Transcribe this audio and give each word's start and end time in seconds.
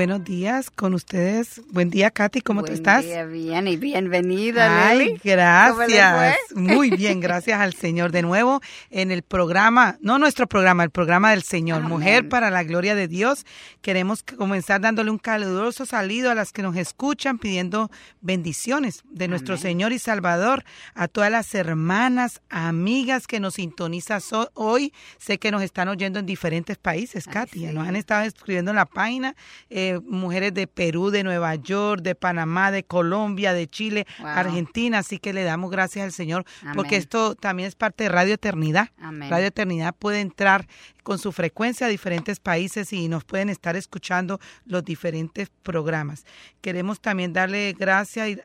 Buenos 0.00 0.24
días 0.24 0.70
con 0.70 0.94
ustedes. 0.94 1.60
Buen 1.72 1.90
día, 1.90 2.10
Katy, 2.10 2.40
¿cómo 2.40 2.64
tú 2.64 2.72
estás? 2.72 3.04
Día, 3.04 3.26
bien 3.26 3.68
y 3.68 3.76
bienvenida, 3.76 4.88
Ay, 4.88 5.20
gracias. 5.22 6.38
Muy 6.54 6.88
bien, 6.88 7.20
gracias 7.20 7.60
al 7.60 7.74
Señor. 7.74 8.10
De 8.10 8.22
nuevo 8.22 8.62
en 8.88 9.10
el 9.10 9.20
programa, 9.20 9.98
no 10.00 10.18
nuestro 10.18 10.46
programa, 10.46 10.84
el 10.84 10.90
programa 10.90 11.32
del 11.32 11.42
Señor, 11.42 11.82
Mujer 11.82 12.30
para 12.30 12.48
la 12.48 12.62
Gloria 12.62 12.94
de 12.94 13.08
Dios. 13.08 13.44
Queremos 13.82 14.22
comenzar 14.22 14.80
dándole 14.80 15.10
un 15.10 15.18
caluroso 15.18 15.84
saludo 15.84 16.30
a 16.30 16.34
las 16.34 16.52
que 16.52 16.62
nos 16.62 16.76
escuchan, 16.76 17.38
pidiendo 17.38 17.90
bendiciones 18.22 19.04
de 19.10 19.28
nuestro 19.28 19.58
Señor 19.58 19.92
y 19.92 19.98
Salvador, 19.98 20.64
a 20.94 21.08
todas 21.08 21.30
las 21.30 21.54
hermanas, 21.54 22.40
amigas 22.48 23.26
que 23.26 23.38
nos 23.38 23.56
sintonizan 23.56 24.22
hoy. 24.54 24.94
Sé 25.18 25.38
que 25.38 25.50
nos 25.50 25.60
están 25.62 25.88
oyendo 25.88 26.18
en 26.18 26.24
diferentes 26.24 26.78
países, 26.78 27.26
Katy. 27.26 27.66
Nos 27.66 27.86
han 27.86 27.96
estado 27.96 28.22
escribiendo 28.22 28.70
en 28.70 28.76
la 28.76 28.86
página. 28.86 29.36
Eh, 29.68 29.89
mujeres 29.98 30.54
de 30.54 30.66
Perú, 30.66 31.10
de 31.10 31.24
Nueva 31.24 31.54
York, 31.56 32.02
de 32.02 32.14
Panamá, 32.14 32.70
de 32.70 32.84
Colombia, 32.84 33.52
de 33.52 33.66
Chile, 33.66 34.06
Argentina. 34.22 34.98
Así 34.98 35.18
que 35.18 35.32
le 35.32 35.42
damos 35.42 35.70
gracias 35.70 36.04
al 36.04 36.12
Señor 36.12 36.44
porque 36.74 36.96
esto 36.96 37.34
también 37.34 37.68
es 37.68 37.74
parte 37.74 38.04
de 38.04 38.10
Radio 38.10 38.34
Eternidad. 38.34 38.90
Radio 38.98 39.46
Eternidad 39.46 39.94
puede 39.98 40.20
entrar 40.20 40.66
con 41.02 41.18
su 41.18 41.32
frecuencia 41.32 41.86
a 41.86 41.90
diferentes 41.90 42.40
países 42.40 42.92
y 42.92 43.08
nos 43.08 43.24
pueden 43.24 43.48
estar 43.48 43.76
escuchando 43.76 44.38
los 44.64 44.84
diferentes 44.84 45.50
programas. 45.62 46.24
Queremos 46.60 47.00
también 47.00 47.32
darle 47.32 47.74
gracias 47.78 48.38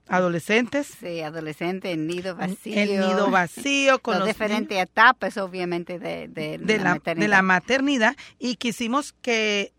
adolescentes. 0.07 0.87
Sí, 0.99 1.21
adolescentes, 1.21 1.93
el 1.93 2.07
nido 2.07 2.35
vacío. 2.35 2.73
El 2.75 2.89
nido 2.99 3.31
vacío. 3.31 3.99
Con 3.99 4.19
los 4.19 4.27
diferentes 4.27 4.77
etapas, 4.77 5.37
obviamente, 5.37 5.97
de, 5.97 6.27
de, 6.27 6.57
la, 6.77 6.95
maternidad. 6.95 7.23
de 7.23 7.27
la 7.29 7.41
maternidad. 7.41 8.15
Y 8.37 8.57
quisimos 8.57 9.13
que 9.13 9.71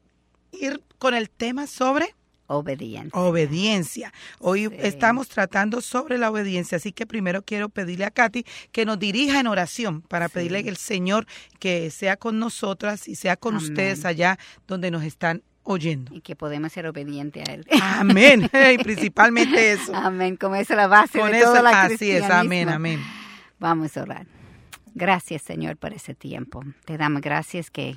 ir 0.50 0.82
con 0.98 1.14
el 1.14 1.28
tema 1.28 1.66
sobre 1.66 2.14
Obediencia. 2.46 3.18
Obediencia. 3.18 4.12
Hoy 4.38 4.70
estamos 4.78 5.28
tratando 5.28 5.80
sobre 5.80 6.18
la 6.18 6.30
obediencia, 6.30 6.76
así 6.76 6.92
que 6.92 7.06
primero 7.06 7.42
quiero 7.42 7.70
pedirle 7.70 8.04
a 8.04 8.10
Katy 8.10 8.44
que 8.70 8.84
nos 8.84 8.98
dirija 8.98 9.40
en 9.40 9.46
oración 9.46 10.02
para 10.02 10.28
pedirle 10.28 10.58
al 10.68 10.76
Señor 10.76 11.26
que 11.58 11.90
sea 11.90 12.16
con 12.16 12.38
nosotras 12.38 13.08
y 13.08 13.14
sea 13.14 13.36
con 13.36 13.56
ustedes 13.56 14.04
allá 14.04 14.38
donde 14.66 14.90
nos 14.90 15.04
están 15.04 15.42
oyendo. 15.62 16.14
Y 16.14 16.20
que 16.20 16.36
podemos 16.36 16.72
ser 16.72 16.86
obedientes 16.86 17.48
a 17.48 17.52
Él. 17.52 17.66
Amén. 17.80 18.50
y 18.74 18.78
principalmente 18.78 19.72
eso. 19.72 19.94
Amén. 19.94 20.36
Como 20.36 20.56
es 20.56 20.68
la 20.68 20.86
base 20.86 21.22
de 21.22 21.40
toda 21.40 21.62
la 21.62 21.82
Así 21.82 22.10
es. 22.10 22.24
Amén, 22.24 22.68
amén. 22.68 23.00
Vamos 23.58 23.96
a 23.96 24.02
orar. 24.02 24.26
Gracias, 24.94 25.42
Señor, 25.42 25.76
por 25.76 25.92
ese 25.92 26.14
tiempo. 26.14 26.62
Te 26.84 26.96
damos 26.96 27.22
gracias 27.22 27.70
que 27.70 27.96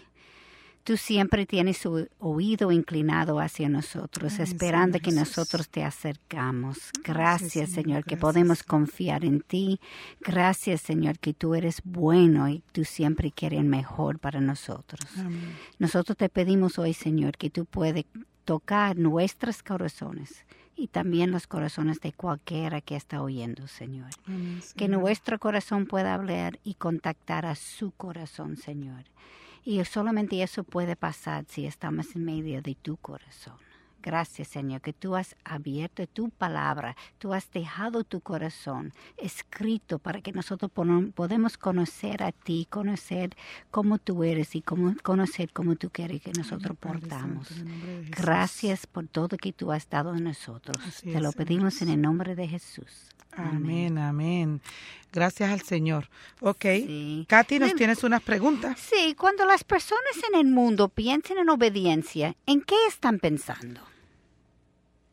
Tú 0.87 0.95
siempre 0.95 1.45
tienes 1.45 1.79
su 1.79 2.07
oído 2.17 2.71
inclinado 2.71 3.41
hacia 3.41 3.67
nosotros, 3.67 4.39
esperando 4.39 5.01
que 5.01 5.11
nosotros 5.11 5.67
te 5.67 5.83
acercamos. 5.83 6.91
Gracias, 7.03 7.71
Señor, 7.71 8.05
que 8.05 8.15
podemos 8.15 8.63
confiar 8.63 9.25
en 9.25 9.41
ti. 9.41 9.81
Gracias, 10.21 10.79
Señor, 10.79 11.19
que 11.19 11.33
tú 11.33 11.55
eres 11.55 11.81
bueno 11.83 12.47
y 12.47 12.63
tú 12.71 12.85
siempre 12.85 13.33
quieres 13.33 13.65
mejor 13.65 14.19
para 14.19 14.39
nosotros. 14.39 15.11
Nosotros 15.77 16.15
te 16.15 16.29
pedimos 16.29 16.79
hoy, 16.79 16.93
Señor, 16.93 17.35
que 17.35 17.49
tú 17.49 17.65
puedes 17.65 18.05
tocar 18.45 18.95
nuestros 18.95 19.63
corazones 19.63 20.45
y 20.73 20.87
también 20.87 21.31
los 21.31 21.47
corazones 21.47 21.99
de 21.99 22.13
cualquiera 22.13 22.79
que 22.79 22.95
está 22.95 23.21
oyendo, 23.21 23.67
Señor. 23.67 24.11
Que 24.77 24.87
nuestro 24.87 25.37
corazón 25.37 25.85
pueda 25.85 26.13
hablar 26.13 26.61
y 26.63 26.75
contactar 26.75 27.45
a 27.45 27.55
su 27.55 27.91
corazón, 27.91 28.55
Señor. 28.55 29.03
Y 29.67 29.83
solamente 29.83 30.41
eso 30.41 30.63
puede 30.63 30.95
pasar 30.95 31.43
si 31.49 31.65
estamos 31.65 32.15
en 32.15 32.23
medio 32.23 32.61
de 32.61 32.73
tu 32.73 32.95
corazón. 32.95 33.57
Gracias, 34.01 34.47
Señor, 34.47 34.79
que 34.79 34.93
tú 34.93 35.17
has 35.17 35.35
abierto 35.43 36.07
tu 36.07 36.29
palabra, 36.29 36.95
tú 37.17 37.33
has 37.33 37.51
dejado 37.51 38.05
tu 38.05 38.21
corazón 38.21 38.93
escrito 39.17 39.99
para 39.99 40.21
que 40.21 40.31
nosotros 40.31 40.71
podamos 40.71 41.57
conocer 41.57 42.23
a 42.23 42.31
ti, 42.31 42.65
conocer 42.69 43.35
cómo 43.69 43.97
tú 43.97 44.23
eres 44.23 44.55
y 44.55 44.61
cómo, 44.61 44.95
conocer 45.03 45.51
cómo 45.51 45.75
tú 45.75 45.89
quieres 45.89 46.21
que 46.21 46.31
nosotros 46.31 46.77
portamos. 46.77 47.49
Gracias 48.11 48.87
por 48.87 49.09
todo 49.09 49.35
que 49.35 49.51
tú 49.51 49.73
has 49.73 49.89
dado 49.89 50.11
a 50.11 50.19
nosotros. 50.21 50.77
Te 51.03 51.19
lo 51.19 51.33
pedimos 51.33 51.81
en 51.81 51.89
el 51.89 52.01
nombre 52.01 52.35
de 52.35 52.47
Jesús. 52.47 53.09
Amén, 53.33 53.97
amén. 53.97 54.61
Gracias 55.17 55.49
al 55.49 55.63
Señor. 55.63 56.09
Ok. 56.41 56.63
Katy, 57.27 57.57
¿nos 57.57 57.73
tienes 57.73 58.03
unas 58.03 58.21
preguntas? 58.21 58.79
Sí, 58.79 59.15
cuando 59.17 59.47
las 59.47 59.63
personas 59.63 60.13
en 60.29 60.39
el 60.39 60.45
mundo 60.45 60.89
piensan 60.89 61.39
en 61.39 61.49
obediencia, 61.49 62.35
¿en 62.45 62.61
qué 62.61 62.75
están 62.87 63.17
pensando? 63.17 63.81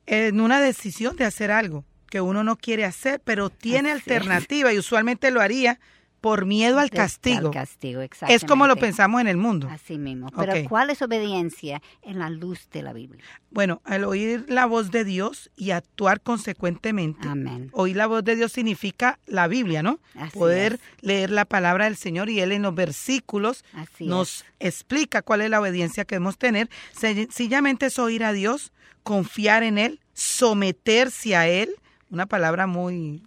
En 0.04 0.42
una 0.42 0.60
decisión 0.60 1.16
de 1.16 1.24
hacer 1.24 1.50
algo 1.50 1.86
que 2.10 2.20
uno 2.20 2.44
no 2.44 2.56
quiere 2.56 2.84
hacer, 2.84 3.22
pero 3.24 3.48
tiene 3.48 3.92
alternativa 3.92 4.74
y 4.74 4.78
usualmente 4.78 5.30
lo 5.30 5.40
haría 5.40 5.80
por 6.24 6.46
miedo 6.46 6.78
al 6.78 6.88
castigo. 6.88 7.50
castigo 7.50 8.00
es 8.00 8.44
como 8.44 8.66
lo 8.66 8.76
pensamos 8.76 9.20
en 9.20 9.26
el 9.26 9.36
mundo. 9.36 9.68
Así 9.70 9.98
mismo. 9.98 10.30
Pero 10.34 10.54
¿cuál 10.70 10.88
es 10.88 11.02
obediencia 11.02 11.82
en 12.00 12.18
la 12.18 12.30
luz 12.30 12.70
de 12.70 12.80
la 12.80 12.94
Biblia? 12.94 13.22
Bueno, 13.50 13.82
al 13.84 14.04
oír 14.04 14.46
la 14.48 14.64
voz 14.64 14.90
de 14.90 15.04
Dios 15.04 15.50
y 15.54 15.72
actuar 15.72 16.22
consecuentemente. 16.22 17.28
Amén. 17.28 17.68
Oír 17.74 17.96
la 17.96 18.06
voz 18.06 18.24
de 18.24 18.36
Dios 18.36 18.52
significa 18.52 19.18
la 19.26 19.48
Biblia, 19.48 19.82
¿no? 19.82 20.00
Poder 20.32 20.80
leer 21.02 21.28
la 21.30 21.44
palabra 21.44 21.84
del 21.84 21.96
Señor 21.96 22.30
y 22.30 22.40
Él 22.40 22.52
en 22.52 22.62
los 22.62 22.74
versículos 22.74 23.62
nos 24.00 24.46
explica 24.60 25.20
cuál 25.20 25.42
es 25.42 25.50
la 25.50 25.60
obediencia 25.60 26.06
que 26.06 26.14
debemos 26.14 26.38
tener. 26.38 26.70
Sencillamente 26.92 27.84
es 27.84 27.98
oír 27.98 28.24
a 28.24 28.32
Dios, 28.32 28.72
confiar 29.02 29.62
en 29.62 29.76
Él, 29.76 30.00
someterse 30.14 31.36
a 31.36 31.48
Él, 31.48 31.74
una 32.08 32.24
palabra 32.24 32.66
muy 32.66 33.22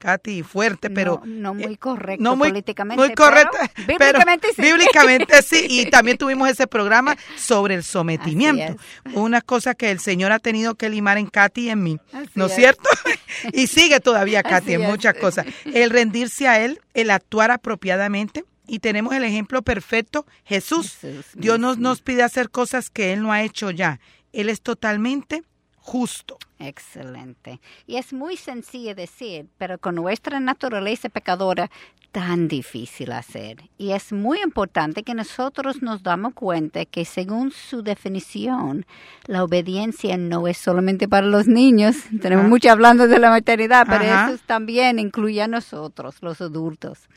Katy, 0.00 0.42
fuerte, 0.42 0.90
pero... 0.90 1.22
No, 1.24 1.54
muy 1.54 1.74
eh, 1.74 1.76
correcto 1.76 2.24
no 2.24 2.34
muy, 2.34 2.48
políticamente. 2.48 3.04
Muy 3.04 3.14
correcto, 3.14 3.56
pero, 3.86 3.98
bíblicamente 3.98 4.48
sí. 4.56 4.62
Bíblicamente 4.62 5.42
sí, 5.42 5.66
y 5.70 5.90
también 5.90 6.18
tuvimos 6.18 6.48
ese 6.48 6.66
programa 6.66 7.16
sobre 7.36 7.74
el 7.76 7.84
sometimiento. 7.84 8.82
Una 9.14 9.40
cosa 9.42 9.74
que 9.74 9.90
el 9.90 10.00
Señor 10.00 10.32
ha 10.32 10.38
tenido 10.38 10.74
que 10.74 10.88
limar 10.88 11.18
en 11.18 11.26
Katy 11.26 11.66
y 11.66 11.70
en 11.70 11.82
mí, 11.82 12.00
¿no 12.34 12.46
es 12.46 12.54
cierto? 12.54 12.88
y 13.52 13.68
sigue 13.68 14.00
todavía 14.00 14.42
Katy 14.42 14.74
en 14.74 14.82
muchas 14.82 15.14
cosas. 15.14 15.46
El 15.66 15.90
rendirse 15.90 16.48
a 16.48 16.58
Él, 16.64 16.80
el 16.94 17.10
actuar 17.10 17.50
apropiadamente, 17.50 18.44
y 18.66 18.78
tenemos 18.78 19.14
el 19.14 19.24
ejemplo 19.24 19.62
perfecto, 19.62 20.26
Jesús. 20.44 20.98
Dios 21.34 21.58
nos, 21.58 21.78
nos 21.78 22.02
pide 22.02 22.22
hacer 22.22 22.50
cosas 22.50 22.88
que 22.88 23.12
Él 23.12 23.22
no 23.22 23.32
ha 23.32 23.42
hecho 23.42 23.70
ya. 23.70 24.00
Él 24.32 24.48
es 24.48 24.62
totalmente 24.62 25.42
justo. 25.76 26.38
Excelente. 26.60 27.58
Y 27.86 27.96
es 27.96 28.12
muy 28.12 28.36
sencillo 28.36 28.94
decir, 28.94 29.46
pero 29.56 29.78
con 29.78 29.94
nuestra 29.94 30.40
naturaleza 30.40 31.08
pecadora, 31.08 31.70
tan 32.12 32.48
difícil 32.48 33.12
hacer. 33.12 33.62
Y 33.78 33.92
es 33.92 34.12
muy 34.12 34.42
importante 34.42 35.02
que 35.02 35.14
nosotros 35.14 35.80
nos 35.80 36.02
damos 36.02 36.34
cuenta 36.34 36.84
que 36.84 37.06
según 37.06 37.50
su 37.50 37.82
definición, 37.82 38.84
la 39.24 39.42
obediencia 39.42 40.18
no 40.18 40.46
es 40.48 40.58
solamente 40.58 41.08
para 41.08 41.26
los 41.26 41.46
niños. 41.46 41.96
Tenemos 42.20 42.46
mucho 42.46 42.70
hablando 42.70 43.08
de 43.08 43.18
la 43.18 43.30
maternidad, 43.30 43.86
pero 43.88 44.04
eso 44.04 44.42
también 44.44 44.98
incluye 44.98 45.40
a 45.40 45.48
nosotros, 45.48 46.16
los 46.20 46.42
adultos. 46.42 47.08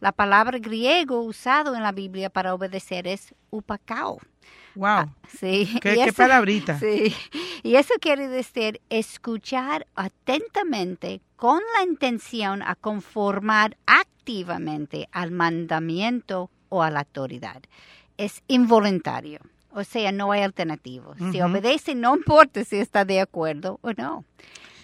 La 0.00 0.12
palabra 0.12 0.58
griego 0.58 1.22
usado 1.22 1.74
en 1.74 1.82
la 1.82 1.92
Biblia 1.92 2.30
para 2.30 2.54
obedecer 2.54 3.08
es 3.08 3.34
upakao 3.50 4.20
Wow. 4.74 4.86
Ah, 4.86 5.08
sí. 5.38 5.68
¿Qué, 5.82 6.12
palabrita. 6.16 6.78
Sí. 6.78 7.14
Y 7.62 7.76
eso 7.76 7.94
quiere 8.00 8.28
decir 8.28 8.80
escuchar 8.90 9.86
atentamente 9.94 11.20
con 11.36 11.60
la 11.76 11.84
intención 11.84 12.62
a 12.62 12.74
conformar 12.74 13.76
activamente 13.86 15.08
al 15.12 15.30
mandamiento 15.30 16.50
o 16.68 16.82
a 16.82 16.90
la 16.90 17.00
autoridad. 17.00 17.62
Es 18.16 18.42
involuntario. 18.48 19.40
O 19.74 19.84
sea, 19.84 20.12
no 20.12 20.32
hay 20.32 20.42
alternativo. 20.42 21.14
Si 21.32 21.40
obedece, 21.40 21.94
no 21.94 22.14
importa 22.16 22.64
si 22.64 22.76
está 22.76 23.04
de 23.04 23.20
acuerdo 23.20 23.78
o 23.82 23.92
no. 23.92 24.24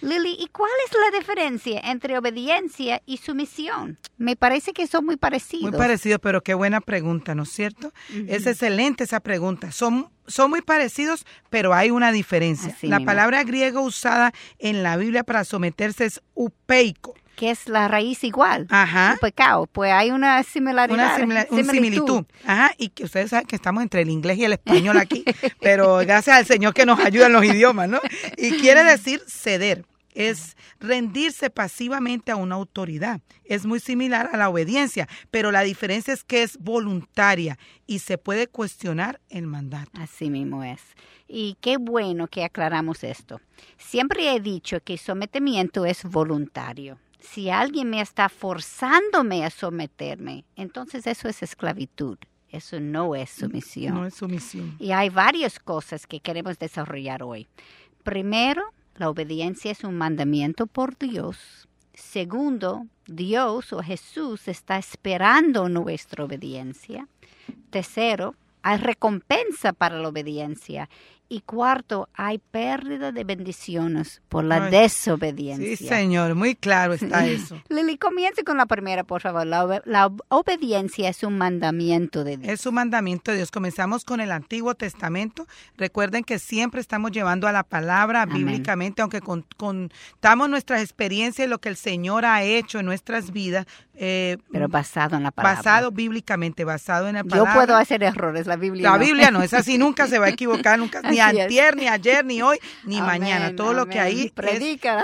Lily, 0.00 0.36
¿y 0.38 0.48
cuál 0.48 0.70
es 0.86 0.96
la 1.12 1.18
diferencia 1.18 1.80
entre 1.84 2.16
obediencia 2.16 3.02
y 3.06 3.16
sumisión? 3.18 3.98
Me 4.16 4.36
parece 4.36 4.72
que 4.72 4.86
son 4.86 5.04
muy 5.04 5.16
parecidos. 5.16 5.70
Muy 5.70 5.78
parecidos, 5.78 6.20
pero 6.20 6.42
qué 6.42 6.54
buena 6.54 6.80
pregunta, 6.80 7.34
¿no 7.34 7.42
es 7.42 7.50
cierto? 7.50 7.92
Es 8.28 8.46
excelente 8.46 9.04
esa 9.04 9.20
pregunta. 9.20 9.72
Son, 9.72 10.08
son 10.26 10.50
muy 10.50 10.62
parecidos, 10.62 11.24
pero 11.50 11.74
hay 11.74 11.90
una 11.90 12.12
diferencia. 12.12 12.76
la 12.82 13.00
palabra 13.00 13.42
griega 13.44 13.80
usada 13.80 14.32
en 14.58 14.82
la 14.82 14.96
Biblia 14.96 15.24
para 15.24 15.44
someterse 15.44 16.04
es 16.04 16.20
upeico 16.34 17.14
que 17.38 17.52
es 17.52 17.68
la 17.68 17.86
raíz 17.86 18.24
igual. 18.24 18.66
Ajá. 18.68 19.16
pecado. 19.20 19.68
Pues 19.70 19.92
hay 19.92 20.10
una 20.10 20.42
similaridad. 20.42 21.22
Una, 21.22 21.44
similitud. 21.46 22.24
Ajá. 22.44 22.72
Y 22.78 22.88
que 22.88 23.04
ustedes 23.04 23.30
saben 23.30 23.46
que 23.46 23.54
estamos 23.54 23.80
entre 23.84 24.02
el 24.02 24.10
inglés 24.10 24.38
y 24.38 24.44
el 24.44 24.54
español 24.54 24.98
aquí, 24.98 25.24
pero 25.60 25.98
gracias 25.98 26.36
al 26.36 26.46
Señor 26.46 26.74
que 26.74 26.84
nos 26.84 26.98
ayuda 26.98 27.26
en 27.26 27.32
los 27.34 27.44
idiomas, 27.44 27.88
¿no? 27.88 28.00
Y 28.36 28.50
quiere 28.58 28.82
decir 28.82 29.22
ceder. 29.28 29.84
Es 30.14 30.56
rendirse 30.80 31.48
pasivamente 31.48 32.32
a 32.32 32.36
una 32.36 32.56
autoridad. 32.56 33.20
Es 33.44 33.66
muy 33.66 33.78
similar 33.78 34.30
a 34.32 34.36
la 34.36 34.48
obediencia, 34.48 35.06
pero 35.30 35.52
la 35.52 35.62
diferencia 35.62 36.12
es 36.12 36.24
que 36.24 36.42
es 36.42 36.58
voluntaria 36.58 37.56
y 37.86 38.00
se 38.00 38.18
puede 38.18 38.48
cuestionar 38.48 39.20
el 39.28 39.46
mandato. 39.46 39.92
Así 39.94 40.28
mismo 40.28 40.64
es. 40.64 40.80
Y 41.28 41.56
qué 41.60 41.76
bueno 41.76 42.26
que 42.26 42.42
aclaramos 42.42 43.04
esto. 43.04 43.40
Siempre 43.76 44.34
he 44.34 44.40
dicho 44.40 44.80
que 44.80 44.98
sometimiento 44.98 45.86
es 45.86 46.02
voluntario 46.02 46.98
si 47.18 47.50
alguien 47.50 47.90
me 47.90 48.00
está 48.00 48.28
forzándome 48.28 49.44
a 49.44 49.50
someterme, 49.50 50.44
entonces 50.56 51.06
eso 51.06 51.28
es 51.28 51.42
esclavitud. 51.42 52.18
Eso 52.50 52.80
no 52.80 53.14
es 53.14 53.30
sumisión. 53.30 53.94
No 53.94 54.06
es 54.06 54.14
sumisión. 54.14 54.74
Y 54.78 54.92
hay 54.92 55.10
varias 55.10 55.58
cosas 55.58 56.06
que 56.06 56.20
queremos 56.20 56.58
desarrollar 56.58 57.22
hoy. 57.22 57.46
Primero, 58.04 58.62
la 58.96 59.10
obediencia 59.10 59.70
es 59.70 59.84
un 59.84 59.96
mandamiento 59.96 60.66
por 60.66 60.96
Dios. 60.96 61.68
Segundo, 61.92 62.86
Dios 63.06 63.72
o 63.72 63.82
Jesús 63.82 64.48
está 64.48 64.78
esperando 64.78 65.68
nuestra 65.68 66.24
obediencia. 66.24 67.06
Tercero, 67.70 68.34
hay 68.62 68.78
recompensa 68.78 69.72
para 69.72 69.98
la 69.98 70.08
obediencia. 70.08 70.88
Y 71.30 71.42
cuarto, 71.42 72.08
hay 72.14 72.38
pérdida 72.38 73.12
de 73.12 73.22
bendiciones 73.22 74.22
por 74.30 74.44
la 74.44 74.70
desobediencia. 74.70 75.76
Sí, 75.76 75.86
señor, 75.86 76.34
muy 76.34 76.54
claro 76.54 76.94
está 76.94 77.26
eso. 77.26 77.60
Lili, 77.68 77.98
comience 77.98 78.44
con 78.44 78.56
la 78.56 78.64
primera, 78.64 79.04
por 79.04 79.20
favor. 79.20 79.46
La, 79.46 80.10
obediencia 80.28 81.10
es 81.10 81.22
un 81.24 81.36
mandamiento 81.36 82.24
de 82.24 82.38
Dios. 82.38 82.50
Es 82.50 82.64
un 82.64 82.76
mandamiento 82.76 83.30
de 83.30 83.36
Dios. 83.36 83.50
Comenzamos 83.50 84.06
con 84.06 84.22
el 84.22 84.32
Antiguo 84.32 84.74
Testamento. 84.74 85.46
Recuerden 85.76 86.24
que 86.24 86.38
siempre 86.38 86.80
estamos 86.80 87.12
llevando 87.12 87.46
a 87.46 87.52
la 87.52 87.62
palabra 87.62 88.24
bíblicamente, 88.24 89.02
aunque 89.02 89.20
contamos 89.20 90.48
nuestras 90.48 90.80
experiencias 90.80 91.46
y 91.46 91.50
lo 91.50 91.58
que 91.58 91.68
el 91.68 91.76
Señor 91.76 92.24
ha 92.24 92.42
hecho 92.42 92.78
en 92.78 92.86
nuestras 92.86 93.32
vidas. 93.32 93.66
Eh, 94.00 94.38
Pero 94.50 94.68
basado 94.68 95.16
en 95.16 95.24
la 95.24 95.30
palabra. 95.30 95.56
Basado 95.56 95.90
bíblicamente, 95.90 96.64
basado 96.64 97.08
en 97.08 97.16
la 97.16 97.24
palabra. 97.24 97.52
Yo 97.52 97.58
puedo 97.58 97.76
hacer 97.76 98.02
errores, 98.02 98.46
la 98.46 98.56
Biblia 98.56 98.92
La 98.92 98.96
Biblia 98.96 99.30
no 99.30 99.42
es 99.42 99.52
así, 99.52 99.76
nunca 99.78 100.06
se 100.06 100.18
va 100.18 100.26
a 100.26 100.28
equivocar, 100.30 100.78
nunca 100.78 101.02
ni 101.02 101.17
antier, 101.20 101.76
ni 101.76 101.88
ayer, 101.88 102.24
ni 102.24 102.42
hoy, 102.42 102.58
ni 102.84 103.00
mañana. 103.00 103.54
Todo 103.54 103.72
lo 103.72 103.86
que 103.86 103.98
ahí 103.98 104.32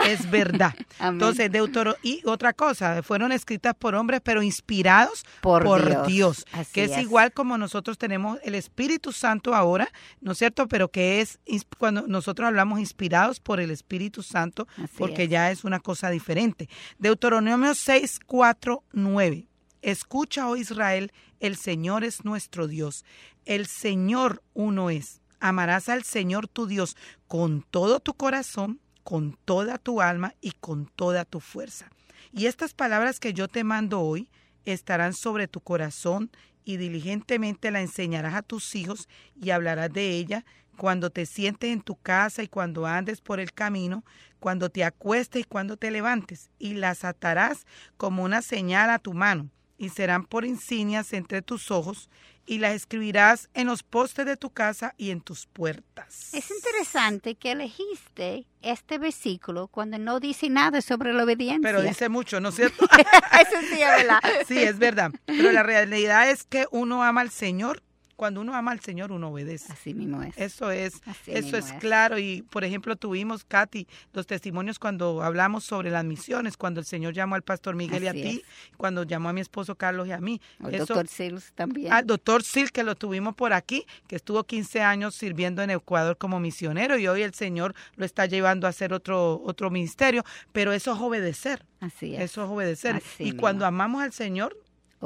es, 0.07 0.31
verdad. 0.31 0.75
Entonces, 1.01 1.51
Deutero 1.51 1.97
y 2.03 2.23
otra 2.25 2.53
cosa, 2.53 3.03
fueron 3.03 3.33
escritas 3.33 3.75
por 3.75 3.95
hombres, 3.95 4.21
pero 4.23 4.43
inspirados 4.43 5.25
por, 5.41 6.07
Dios, 6.07 6.47
que 6.73 6.85
es, 6.85 6.99
igual 6.99 7.33
como 7.33 7.59
nosotros 7.59 7.99
tenemos 7.99 8.39
el 8.43 8.55
Espíritu 8.55 9.13
Santo 9.13 9.55
ahora, 9.55 9.89
¿no 10.21 10.33
es 10.33 10.39
cierto? 10.39 10.69
Pero 10.69 10.89
que 10.89 11.21
es 11.21 11.39
cuando 11.79 12.07
nosotros 12.07 12.47
hablamos 12.47 12.81
inspirados 12.81 13.41
por 13.41 13.61
el 13.61 13.71
Espíritu 13.71 14.23
Santo, 14.23 14.67
porque 14.99 15.29
ya 15.29 15.51
es 15.51 15.65
una 15.65 15.81
cosa 15.81 16.11
diferente. 16.11 16.69
Deuteronomio 16.99 17.75
6, 17.75 18.21
4, 18.27 18.83
9. 18.93 19.49
Escucha, 19.83 20.49
oh 20.49 20.57
Israel, 20.57 21.13
el 21.41 21.57
Señor 21.57 22.05
es 22.05 22.25
nuestro 22.25 22.67
Dios. 22.67 23.05
El 23.45 23.67
Señor 23.67 24.43
uno 24.55 24.89
es 24.89 25.21
amarás 25.41 25.89
al 25.89 26.05
Señor 26.05 26.49
tu 26.49 26.67
Dios 26.67 26.97
con 27.27 27.63
todo 27.71 28.01
tu 28.01 28.15
corazón, 28.15 28.81
con 29.03 29.39
toda 29.45 29.79
tu 29.79 30.01
alma 30.01 30.35
y 30.41 30.53
con 30.53 30.87
toda 30.87 31.25
tu 31.25 31.41
fuerza. 31.41 31.91
Y 32.33 32.47
estas 32.47 32.75
palabras 32.75 33.21
que 33.21 33.33
yo 33.33 33.49
te 33.49 33.65
mando 33.65 34.01
hoy 34.01 34.29
estarán 34.65 35.13
sobre 35.13 35.47
tu 35.47 35.61
corazón 35.61 36.31
y 36.65 36.79
diligentemente 36.79 37.71
la 37.71 37.81
enseñarás 37.81 38.35
a 38.35 38.43
tus 38.43 38.75
hijos 38.75 39.09
y 39.41 39.51
hablarás 39.51 39.93
de 39.93 40.11
ella 40.11 40.45
cuando 40.77 41.11
te 41.11 41.27
sientes 41.27 41.71
en 41.71 41.81
tu 41.81 41.97
casa 41.97 42.43
y 42.43 42.49
cuando 42.49 42.87
andes 42.87 43.21
por 43.21 43.41
el 43.41 43.53
camino, 43.53 44.05
cuando 44.41 44.71
te 44.71 44.85
acuestes 44.85 45.43
y 45.43 45.45
cuando 45.45 45.77
te 45.77 45.91
levantes, 45.91 46.51
y 46.59 46.75
las 46.75 47.05
atarás 47.05 47.67
como 47.97 48.25
una 48.25 48.43
señal 48.43 48.91
a 48.91 48.99
tu 48.99 49.15
mano, 49.15 49.49
y 49.79 49.91
serán 49.91 50.25
por 50.25 50.45
insignias 50.45 51.13
entre 51.13 51.43
tus 51.43 51.71
ojos, 51.71 52.11
y 52.47 52.59
las 52.59 52.75
escribirás 52.75 53.49
en 53.55 53.67
los 53.67 53.83
postes 53.83 54.27
de 54.27 54.37
tu 54.37 54.51
casa 54.51 54.95
y 54.97 55.11
en 55.11 55.21
tus 55.21 55.47
puertas. 55.47 56.35
Es 56.35 56.51
interesante 56.51 57.35
que 57.35 57.53
elegiste 57.53 58.47
este 58.63 58.99
versículo 58.99 59.69
cuando 59.69 59.99
no 59.99 60.21
dice 60.21 60.49
nada 60.51 60.81
sobre 60.81 61.13
la 61.13 61.25
obediencia. 61.25 61.61
Pero 61.63 61.83
dice 61.83 62.09
mucho, 62.09 62.41
¿no 62.41 62.51
es 62.51 62.57
cierto? 62.57 62.85
Eso 62.95 63.61
sí 63.69 63.83
es 63.83 63.97
verdad. 63.97 64.21
sí, 64.47 64.59
es 64.59 64.79
verdad. 64.79 65.13
Pero 65.27 65.53
la 65.53 65.63
realidad 65.63 66.31
es 66.31 66.45
que 66.45 66.67
uno 66.71 67.03
ama 67.03 67.21
al 67.21 67.31
Señor 67.31 67.83
cuando 68.17 68.41
uno 68.41 68.55
ama 68.55 68.73
al 68.73 68.81
Señor, 68.81 69.13
uno 69.13 69.29
obedece. 69.29 69.73
Así 69.73 69.95
mismo 69.95 70.23
es. 70.23 70.37
Eso 70.37 70.71
es, 70.71 71.01
eso 71.27 71.57
es, 71.57 71.73
claro. 71.75 72.19
Y 72.19 72.43
por 72.43 72.65
ejemplo, 72.65 72.97
tuvimos, 72.97 73.45
Katy, 73.45 73.87
los 74.13 74.27
testimonios 74.27 74.79
cuando 74.79 75.23
hablamos 75.23 75.65
sobre 75.65 75.91
las 75.91 76.05
misiones, 76.05 76.57
cuando 76.57 76.81
el 76.81 76.87
Señor 76.87 77.15
llamó 77.15 77.35
al 77.35 77.43
pastor 77.43 77.75
Miguel 77.75 78.05
y 78.05 78.07
a 78.09 78.13
ti, 78.13 78.43
cuando 78.77 79.03
llamó 79.05 79.29
a 79.29 79.33
mi 79.33 79.41
esposo 79.41 79.75
Carlos 79.77 80.09
y 80.09 80.13
a 80.13 80.21
mí. 80.21 80.41
El 80.65 80.79
doctor 80.79 81.09
Sils 81.09 81.53
también. 81.55 81.93
Al 81.93 82.07
doctor 82.07 82.43
Sils, 82.43 82.71
que 82.71 82.85
lo 82.85 82.95
tuvimos 82.95 83.35
por 83.35 83.53
aquí, 83.53 83.87
que 84.07 84.17
estuvo 84.17 84.45
15 84.45 84.81
años 84.83 85.15
sirviendo 85.15 85.63
en 85.63 85.71
Ecuador 85.71 86.17
como 86.17 86.41
misionero 86.41 86.99
y 86.99 87.07
hoy 87.07 87.23
el 87.23 87.35
Señor 87.35 87.75
lo 87.97 88.05
está 88.05 88.27
llevando 88.27 88.67
a 88.67 88.71
hacer 88.71 88.93
otro, 88.93 89.41
otro 89.45 89.71
ministerio. 89.71 90.25
Pero 90.53 90.73
eso 90.73 90.93
es 90.95 91.01
obedecer. 91.01 91.65
Así 91.81 92.15
es. 92.15 92.23
Eso 92.23 92.45
es 92.45 92.51
obedecer. 92.51 93.03
y 93.19 93.33
cuando 93.33 93.67
amamos 93.67 94.03
al 94.03 94.13
Señor, 94.13 94.57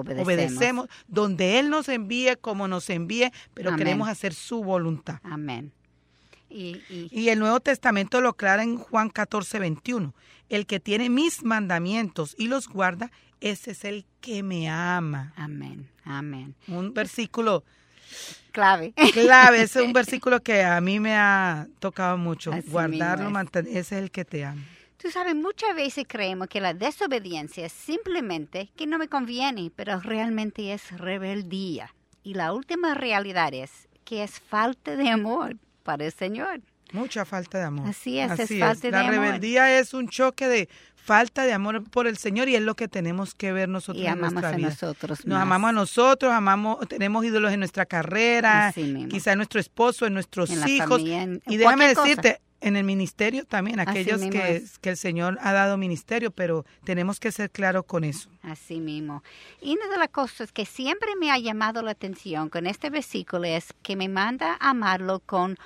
Obedecemos. 0.00 0.88
donde 1.06 1.58
Él 1.58 1.70
nos 1.70 1.88
envíe, 1.88 2.36
como 2.40 2.68
nos 2.68 2.90
envíe, 2.90 3.30
pero 3.54 3.76
queremos 3.76 4.08
hacer 4.08 4.34
su 4.34 4.62
voluntad. 4.62 5.20
Amén. 5.22 5.72
Y, 6.50 7.28
el 7.28 7.38
Nuevo 7.38 7.60
Testamento 7.60 8.20
lo 8.20 8.30
aclara 8.30 8.62
en 8.62 8.78
Juan 8.78 9.10
14, 9.10 9.58
21. 9.58 10.14
El 10.48 10.66
que 10.66 10.80
tiene 10.80 11.10
mis 11.10 11.44
mandamientos 11.44 12.34
y 12.38 12.48
los 12.48 12.68
guarda, 12.68 13.10
ese 13.40 13.72
es 13.72 13.84
el 13.84 14.06
que 14.20 14.42
me 14.42 14.68
ama. 14.68 15.34
Amén, 15.36 15.88
amén. 16.04 16.54
Un 16.66 16.94
versículo 16.94 17.64
clave. 18.52 18.94
Clave, 19.12 19.62
es 19.62 19.76
un 19.76 19.92
versículo 19.92 20.42
que 20.42 20.64
a 20.64 20.80
mí 20.80 21.00
me 21.00 21.14
ha 21.14 21.68
tocado 21.80 22.16
mucho. 22.16 22.50
Guardarlo, 22.68 23.30
mantener, 23.30 23.76
ese 23.76 23.96
es 23.96 24.02
el 24.02 24.10
que 24.10 24.24
te 24.24 24.44
ama. 24.44 24.62
Tú 25.00 25.10
sabes, 25.12 25.34
muchas 25.36 25.74
veces 25.76 26.04
creemos 26.08 26.48
que 26.48 26.60
la 26.60 26.74
desobediencia 26.74 27.66
es 27.66 27.72
simplemente 27.72 28.70
que 28.76 28.86
no 28.86 28.98
me 28.98 29.08
conviene, 29.08 29.70
pero 29.74 30.00
realmente 30.00 30.72
es 30.72 30.90
rebeldía. 30.98 31.94
Y 32.24 32.34
la 32.34 32.52
última 32.52 32.94
realidad 32.94 33.54
es 33.54 33.88
que 34.04 34.24
es 34.24 34.40
falta 34.40 34.96
de 34.96 35.08
amor 35.08 35.56
para 35.84 36.04
el 36.04 36.12
Señor. 36.12 36.60
Mucha 36.92 37.24
falta 37.24 37.58
de 37.58 37.64
amor. 37.64 37.86
Así 37.88 38.18
es, 38.18 38.32
es 38.38 38.58
falta 38.58 38.88
de 38.88 38.90
la 38.90 39.00
amor. 39.00 39.14
La 39.14 39.20
rebeldía 39.20 39.78
es 39.78 39.94
un 39.94 40.08
choque 40.08 40.48
de 40.48 40.68
falta 40.96 41.44
de 41.44 41.52
amor 41.52 41.88
por 41.90 42.06
el 42.06 42.16
Señor 42.16 42.48
y 42.48 42.56
es 42.56 42.62
lo 42.62 42.74
que 42.74 42.88
tenemos 42.88 43.34
que 43.34 43.52
ver 43.52 43.68
nosotros 43.68 44.02
y 44.02 44.06
en 44.06 44.12
amamos 44.12 44.32
nuestra 44.34 44.50
a 44.50 44.56
vida. 44.56 44.68
nosotros 44.70 45.24
Nos 45.26 45.34
más. 45.36 45.42
amamos 45.42 45.68
a 45.68 45.72
nosotros, 45.72 46.32
amamos, 46.32 46.88
tenemos 46.88 47.24
ídolos 47.24 47.52
en 47.52 47.60
nuestra 47.60 47.86
carrera, 47.86 48.72
quizá 49.08 49.32
en 49.32 49.38
nuestro 49.38 49.60
esposo, 49.60 50.06
en 50.06 50.14
nuestros 50.14 50.50
En 50.50 50.68
hijos. 50.68 50.88
familia, 50.88 51.22
en- 51.22 51.42
y 51.46 51.56
déjame 51.56 51.94
cosa. 51.94 52.38
En 52.60 52.76
el 52.76 52.84
ministerio 52.84 53.44
también, 53.44 53.80
aquellos 53.80 54.20
que, 54.20 54.56
es. 54.56 54.78
que 54.78 54.90
el 54.90 54.96
Señor 54.96 55.38
ha 55.40 55.52
dado 55.52 55.76
ministerio, 55.76 56.30
pero 56.30 56.64
tenemos 56.84 57.20
que 57.20 57.30
ser 57.30 57.50
claros 57.50 57.84
con 57.86 58.04
eso. 58.04 58.28
Así 58.42 58.80
mismo. 58.80 59.22
Y 59.60 59.76
una 59.76 59.88
de 59.88 59.98
las 59.98 60.08
cosas 60.08 60.52
que 60.52 60.66
siempre 60.66 61.10
me 61.20 61.30
ha 61.30 61.38
llamado 61.38 61.82
la 61.82 61.92
atención 61.92 62.48
con 62.48 62.66
este 62.66 62.90
versículo 62.90 63.44
es 63.44 63.72
que 63.82 63.96
me 63.96 64.08
manda 64.08 64.56
a 64.60 64.70
amarlo 64.70 65.20
con 65.20 65.56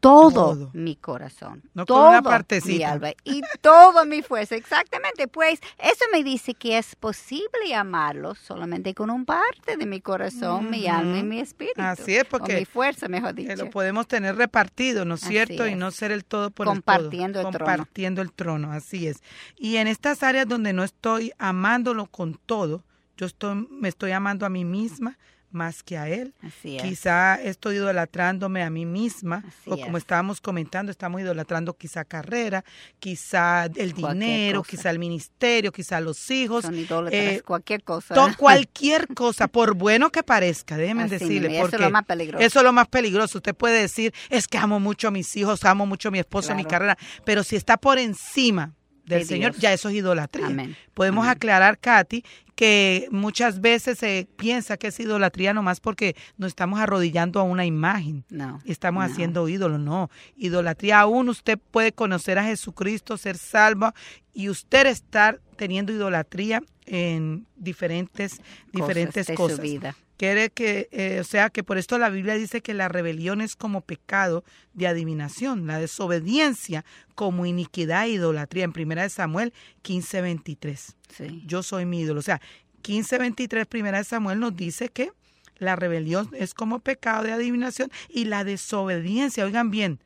todo, 0.00 0.30
Todo. 0.54 0.70
mi 0.74 0.94
corazón, 0.96 1.62
No 1.74 1.84
con 1.84 2.00
una 2.08 2.20
mi 2.20 2.24
partecita. 2.28 2.92
alma 2.92 3.10
y 3.24 3.40
toda 3.60 4.04
mi 4.04 4.22
fuerza. 4.22 4.54
Exactamente, 4.54 5.26
pues 5.28 5.60
eso 5.78 6.04
me 6.12 6.22
dice 6.22 6.54
que 6.54 6.78
es 6.78 6.94
posible 6.94 7.74
amarlo 7.74 8.34
solamente 8.36 8.94
con 8.94 9.10
un 9.10 9.24
parte 9.24 9.76
de 9.76 9.86
mi 9.86 10.00
corazón, 10.00 10.70
mi 10.70 10.86
alma 10.86 11.18
y 11.18 11.22
mi 11.24 11.40
espíritu. 11.40 11.80
Así 11.80 12.14
es, 12.16 12.24
o 12.24 12.28
porque 12.28 12.56
mi 12.56 12.64
fuerza, 12.64 13.08
mejor 13.08 13.34
Que 13.34 13.42
dicho. 13.42 13.64
lo 13.64 13.70
podemos 13.70 14.06
tener 14.06 14.36
repartido, 14.36 15.04
¿no 15.04 15.16
es 15.16 15.20
cierto? 15.22 15.66
Y 15.66 15.74
no 15.74 15.90
ser 15.90 16.12
el 16.12 16.24
todo 16.24 16.50
por 16.50 16.66
Compartiendo 16.66 17.40
el 17.40 17.46
el 17.46 17.52
todo. 17.52 17.58
trono. 17.58 17.72
Compartiendo 17.76 18.22
el 18.22 18.32
trono, 18.32 18.72
así 18.72 19.08
es. 19.08 19.22
Y 19.56 19.76
en 19.76 19.88
estas 19.88 20.22
áreas 20.22 20.46
donde 20.46 20.72
no 20.72 20.84
estoy 20.84 21.32
amándolo 21.38 22.06
con 22.06 22.34
todo, 22.46 22.84
yo 23.16 23.26
estoy, 23.26 23.66
me 23.70 23.88
estoy 23.88 24.12
amando 24.12 24.46
a 24.46 24.48
mí 24.48 24.64
misma 24.64 25.18
más 25.50 25.82
que 25.82 25.96
a 25.96 26.08
él. 26.08 26.34
Así 26.42 26.76
es. 26.76 26.82
Quizá 26.82 27.36
estoy 27.42 27.76
idolatrándome 27.76 28.62
a 28.62 28.70
mí 28.70 28.84
misma, 28.84 29.44
Así 29.46 29.70
o 29.70 29.78
como 29.80 29.96
es. 29.96 30.02
estábamos 30.02 30.40
comentando, 30.40 30.92
estamos 30.92 31.20
idolatrando 31.20 31.74
quizá 31.74 32.04
carrera, 32.04 32.64
quizá 32.98 33.64
el 33.64 33.94
Cualquier 33.94 34.12
dinero, 34.12 34.60
cosa. 34.60 34.70
quizá 34.70 34.90
el 34.90 34.98
ministerio, 34.98 35.72
quizá 35.72 36.00
los 36.00 36.30
hijos, 36.30 36.62
Son 36.64 36.74
idólatras, 36.78 37.22
eh, 37.22 37.42
cualquier 37.44 37.82
cosa. 37.82 38.14
to- 38.14 38.28
cualquier 38.38 39.08
cosa, 39.14 39.48
por 39.48 39.74
bueno 39.74 40.10
que 40.10 40.22
parezca, 40.22 40.76
déjenme 40.76 41.04
Así 41.04 41.12
decirle, 41.18 41.50
y 41.50 41.54
eso 41.56 41.64
es 41.66 41.70
porque 41.70 41.78
lo 41.84 41.90
más 41.90 42.04
peligroso. 42.04 42.44
eso 42.44 42.58
es 42.58 42.64
lo 42.64 42.72
más 42.72 42.88
peligroso. 42.88 43.38
Usted 43.38 43.54
puede 43.54 43.80
decir, 43.80 44.12
es 44.30 44.46
que 44.48 44.58
amo 44.58 44.80
mucho 44.80 45.08
a 45.08 45.10
mis 45.10 45.34
hijos, 45.36 45.64
amo 45.64 45.86
mucho 45.86 46.08
a 46.08 46.10
mi 46.10 46.18
esposo, 46.18 46.54
mi 46.54 46.64
Claro. 46.64 46.68
carrera, 46.70 46.98
pero 47.24 47.42
si 47.42 47.56
está 47.56 47.76
por 47.76 47.98
encima 47.98 48.74
del 49.08 49.20
De 49.20 49.24
Señor, 49.24 49.52
Dios. 49.52 49.62
ya 49.62 49.72
eso 49.72 49.88
es 49.88 49.96
idolatría. 49.96 50.46
Amén. 50.46 50.76
Podemos 50.94 51.24
Amén. 51.24 51.36
aclarar, 51.36 51.78
Katy, 51.78 52.24
que 52.54 53.08
muchas 53.10 53.60
veces 53.60 53.98
se 53.98 54.28
piensa 54.36 54.76
que 54.76 54.88
es 54.88 55.00
idolatría 55.00 55.54
nomás 55.54 55.80
porque 55.80 56.16
nos 56.36 56.48
estamos 56.48 56.80
arrodillando 56.80 57.40
a 57.40 57.44
una 57.44 57.64
imagen. 57.64 58.24
No. 58.30 58.60
Estamos 58.64 59.04
no. 59.06 59.12
haciendo 59.12 59.48
ídolos, 59.48 59.80
no. 59.80 60.10
Idolatría 60.36 61.00
aún 61.00 61.28
usted 61.28 61.58
puede 61.70 61.92
conocer 61.92 62.38
a 62.38 62.44
Jesucristo, 62.44 63.16
ser 63.16 63.38
salvo 63.38 63.92
y 64.34 64.48
usted 64.48 64.86
estar 64.86 65.40
teniendo 65.56 65.92
idolatría 65.92 66.62
en 66.86 67.46
diferentes, 67.56 68.40
diferentes 68.72 69.26
de 69.26 69.34
cosas. 69.34 69.56
su 69.56 69.62
vida. 69.62 69.96
Quiere 70.18 70.50
que, 70.50 70.88
eh, 70.90 71.20
o 71.20 71.24
sea, 71.24 71.48
que 71.48 71.62
por 71.62 71.78
esto 71.78 71.96
la 71.96 72.10
Biblia 72.10 72.34
dice 72.34 72.60
que 72.60 72.74
la 72.74 72.88
rebelión 72.88 73.40
es 73.40 73.54
como 73.54 73.82
pecado 73.82 74.44
de 74.74 74.88
adivinación, 74.88 75.68
la 75.68 75.78
desobediencia 75.78 76.84
como 77.14 77.46
iniquidad 77.46 78.06
e 78.06 78.10
idolatría. 78.10 78.64
En 78.64 78.72
primera 78.72 79.04
de 79.04 79.10
Samuel 79.10 79.52
15, 79.82 80.20
23. 80.20 80.96
Sí. 81.16 81.44
Yo 81.46 81.62
soy 81.62 81.86
mi 81.86 82.00
ídolo. 82.00 82.18
O 82.18 82.24
sea, 82.24 82.40
15, 82.82 83.16
23, 83.18 83.66
primera 83.66 83.98
de 83.98 84.04
Samuel 84.04 84.40
nos 84.40 84.56
dice 84.56 84.88
que 84.88 85.12
la 85.58 85.76
rebelión 85.76 86.28
es 86.32 86.52
como 86.52 86.80
pecado 86.80 87.22
de 87.22 87.32
adivinación 87.32 87.88
y 88.08 88.24
la 88.24 88.42
desobediencia, 88.42 89.44
oigan 89.44 89.70
bien, 89.70 90.00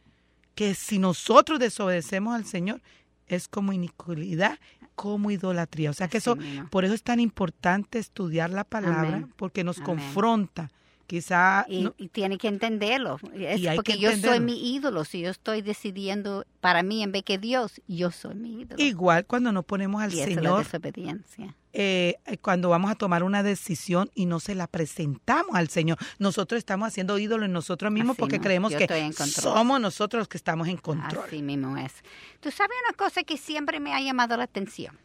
que 0.55 0.75
si 0.75 0.99
nosotros 0.99 1.59
desobedecemos 1.59 2.35
al 2.35 2.45
Señor 2.45 2.83
es 3.29 3.49
como 3.49 3.73
iniquidad, 3.73 4.59
como 4.95 5.31
idolatría. 5.31 5.91
O 5.91 5.93
sea 5.95 6.09
que 6.09 6.19
Así 6.19 6.31
eso, 6.31 6.37
mismo. 6.37 6.69
por 6.71 6.85
eso 6.85 6.95
es 6.95 7.03
tan 7.03 7.21
importante 7.21 7.99
estudiar 7.99 8.51
la 8.51 8.65
palabra, 8.65 9.09
Amén. 9.09 9.33
porque 9.37 9.65
nos 9.65 9.79
Amén. 9.79 9.87
confronta. 9.87 10.71
Quizá 11.07 11.67
Y, 11.69 11.83
no- 11.83 11.95
y 11.99 12.09
tiene 12.09 12.39
que 12.39 12.49
entenderlo. 12.49 13.19
Es 13.35 13.61
porque 13.77 13.93
que 13.95 13.99
yo 13.99 14.17
soy 14.17 14.41
mi 14.41 14.75
ídolo. 14.75 15.05
Si 15.05 15.21
yo 15.21 15.31
estoy 15.31 15.61
decidiendo 15.61 16.45
para 16.61 16.83
mí 16.83 17.03
en 17.03 17.13
vez 17.13 17.23
que 17.25 17.39
Dios, 17.39 17.81
yo 17.87 18.11
soy 18.11 18.35
mi 18.35 18.61
ídolo. 18.63 18.83
igual 18.83 19.27
cuando 19.27 19.53
nos 19.53 19.65
ponemos 19.65 20.01
al 20.03 20.13
y 20.15 20.21
esa 20.21 20.31
es 20.31 20.37
la 20.37 20.43
Señor, 20.43 20.65
desobediencia. 20.65 21.55
eh, 21.75 22.17
cuando 22.41 22.69
vamos 22.71 22.91
a 22.91 22.95
tomar 22.95 23.23
una 23.25 23.43
decisión 23.43 24.11
y 24.15 24.27
no 24.27 24.41
se 24.41 24.55
la 24.55 24.67
presentamos 24.67 25.55
al 25.55 25.69
Señor. 25.69 25.99
Nosotros 26.19 26.59
estamos 26.59 26.89
haciendo 26.89 27.19
ídolo 27.19 27.45
en 27.45 27.53
nosotros 27.53 27.93
mismos 27.93 28.15
Así 28.15 28.21
porque 28.21 28.41
creemos 28.41 28.75
que 28.75 28.87
somos 29.27 29.81
nosotros 29.81 30.21
los 30.21 30.29
que 30.29 30.37
estamos 30.39 30.69
en 30.69 30.77
control. 30.79 31.25
Así 31.27 31.43
mismo 31.43 31.77
es. 31.77 31.93
Tú 32.41 32.51
sabes 32.51 32.77
una 32.89 32.97
cosa 32.97 33.23
que 33.23 33.37
siempre 33.37 33.81
me 33.81 33.93
ha 33.93 34.01
llamado 34.01 34.37
la 34.37 34.45
atención. 34.45 34.97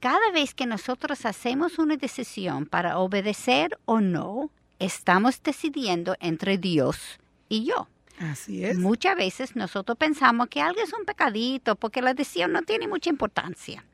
Cada 0.00 0.30
vez 0.32 0.54
que 0.54 0.66
nosotros 0.66 1.24
hacemos 1.24 1.78
una 1.78 1.96
decisión 1.96 2.66
para 2.66 2.98
obedecer 2.98 3.78
o 3.86 4.00
no, 4.00 4.50
estamos 4.84 5.42
decidiendo 5.42 6.16
entre 6.20 6.58
Dios 6.58 7.18
y 7.48 7.64
yo. 7.64 7.88
Así 8.18 8.64
es. 8.64 8.78
Muchas 8.78 9.16
veces 9.16 9.56
nosotros 9.56 9.98
pensamos 9.98 10.48
que 10.48 10.60
algo 10.60 10.80
es 10.80 10.92
un 10.92 11.04
pecadito 11.04 11.74
porque 11.74 12.02
la 12.02 12.14
decisión 12.14 12.52
no 12.52 12.62
tiene 12.62 12.86
mucha 12.86 13.10
importancia. 13.10 13.84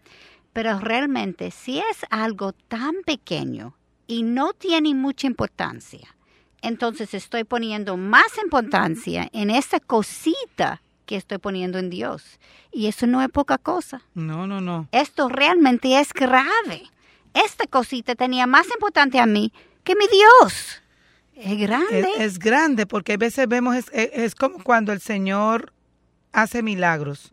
Pero 0.52 0.78
realmente 0.80 1.50
si 1.50 1.78
es 1.78 2.04
algo 2.10 2.52
tan 2.52 2.96
pequeño 3.06 3.76
y 4.06 4.22
no 4.22 4.52
tiene 4.52 4.94
mucha 4.94 5.26
importancia, 5.26 6.14
entonces 6.60 7.14
estoy 7.14 7.44
poniendo 7.44 7.96
más 7.96 8.36
importancia 8.42 9.28
en 9.32 9.50
esa 9.50 9.80
cosita 9.80 10.82
que 11.06 11.16
estoy 11.16 11.38
poniendo 11.38 11.78
en 11.78 11.88
Dios. 11.88 12.38
Y 12.72 12.86
eso 12.86 13.06
no 13.06 13.22
es 13.22 13.28
poca 13.28 13.58
cosa. 13.58 14.02
No, 14.14 14.46
no, 14.46 14.60
no. 14.60 14.88
Esto 14.92 15.28
realmente 15.28 15.98
es 15.98 16.12
grave. 16.12 16.90
Esta 17.32 17.66
cosita 17.66 18.14
tenía 18.16 18.46
más 18.46 18.66
importante 18.66 19.18
a 19.18 19.26
mí 19.26 19.52
que 19.84 19.94
mi 19.96 20.04
Dios. 20.08 20.82
Es 21.34 21.58
grande. 21.58 22.00
Es, 22.00 22.20
es 22.20 22.38
grande 22.38 22.86
porque 22.86 23.14
a 23.14 23.16
veces 23.16 23.48
vemos, 23.48 23.74
es, 23.76 23.86
es- 23.92 24.10
es 24.12 24.34
como 24.34 24.62
cuando 24.62 24.92
el 24.92 25.00
Señor 25.00 25.72
hace 26.32 26.62
milagros. 26.62 27.32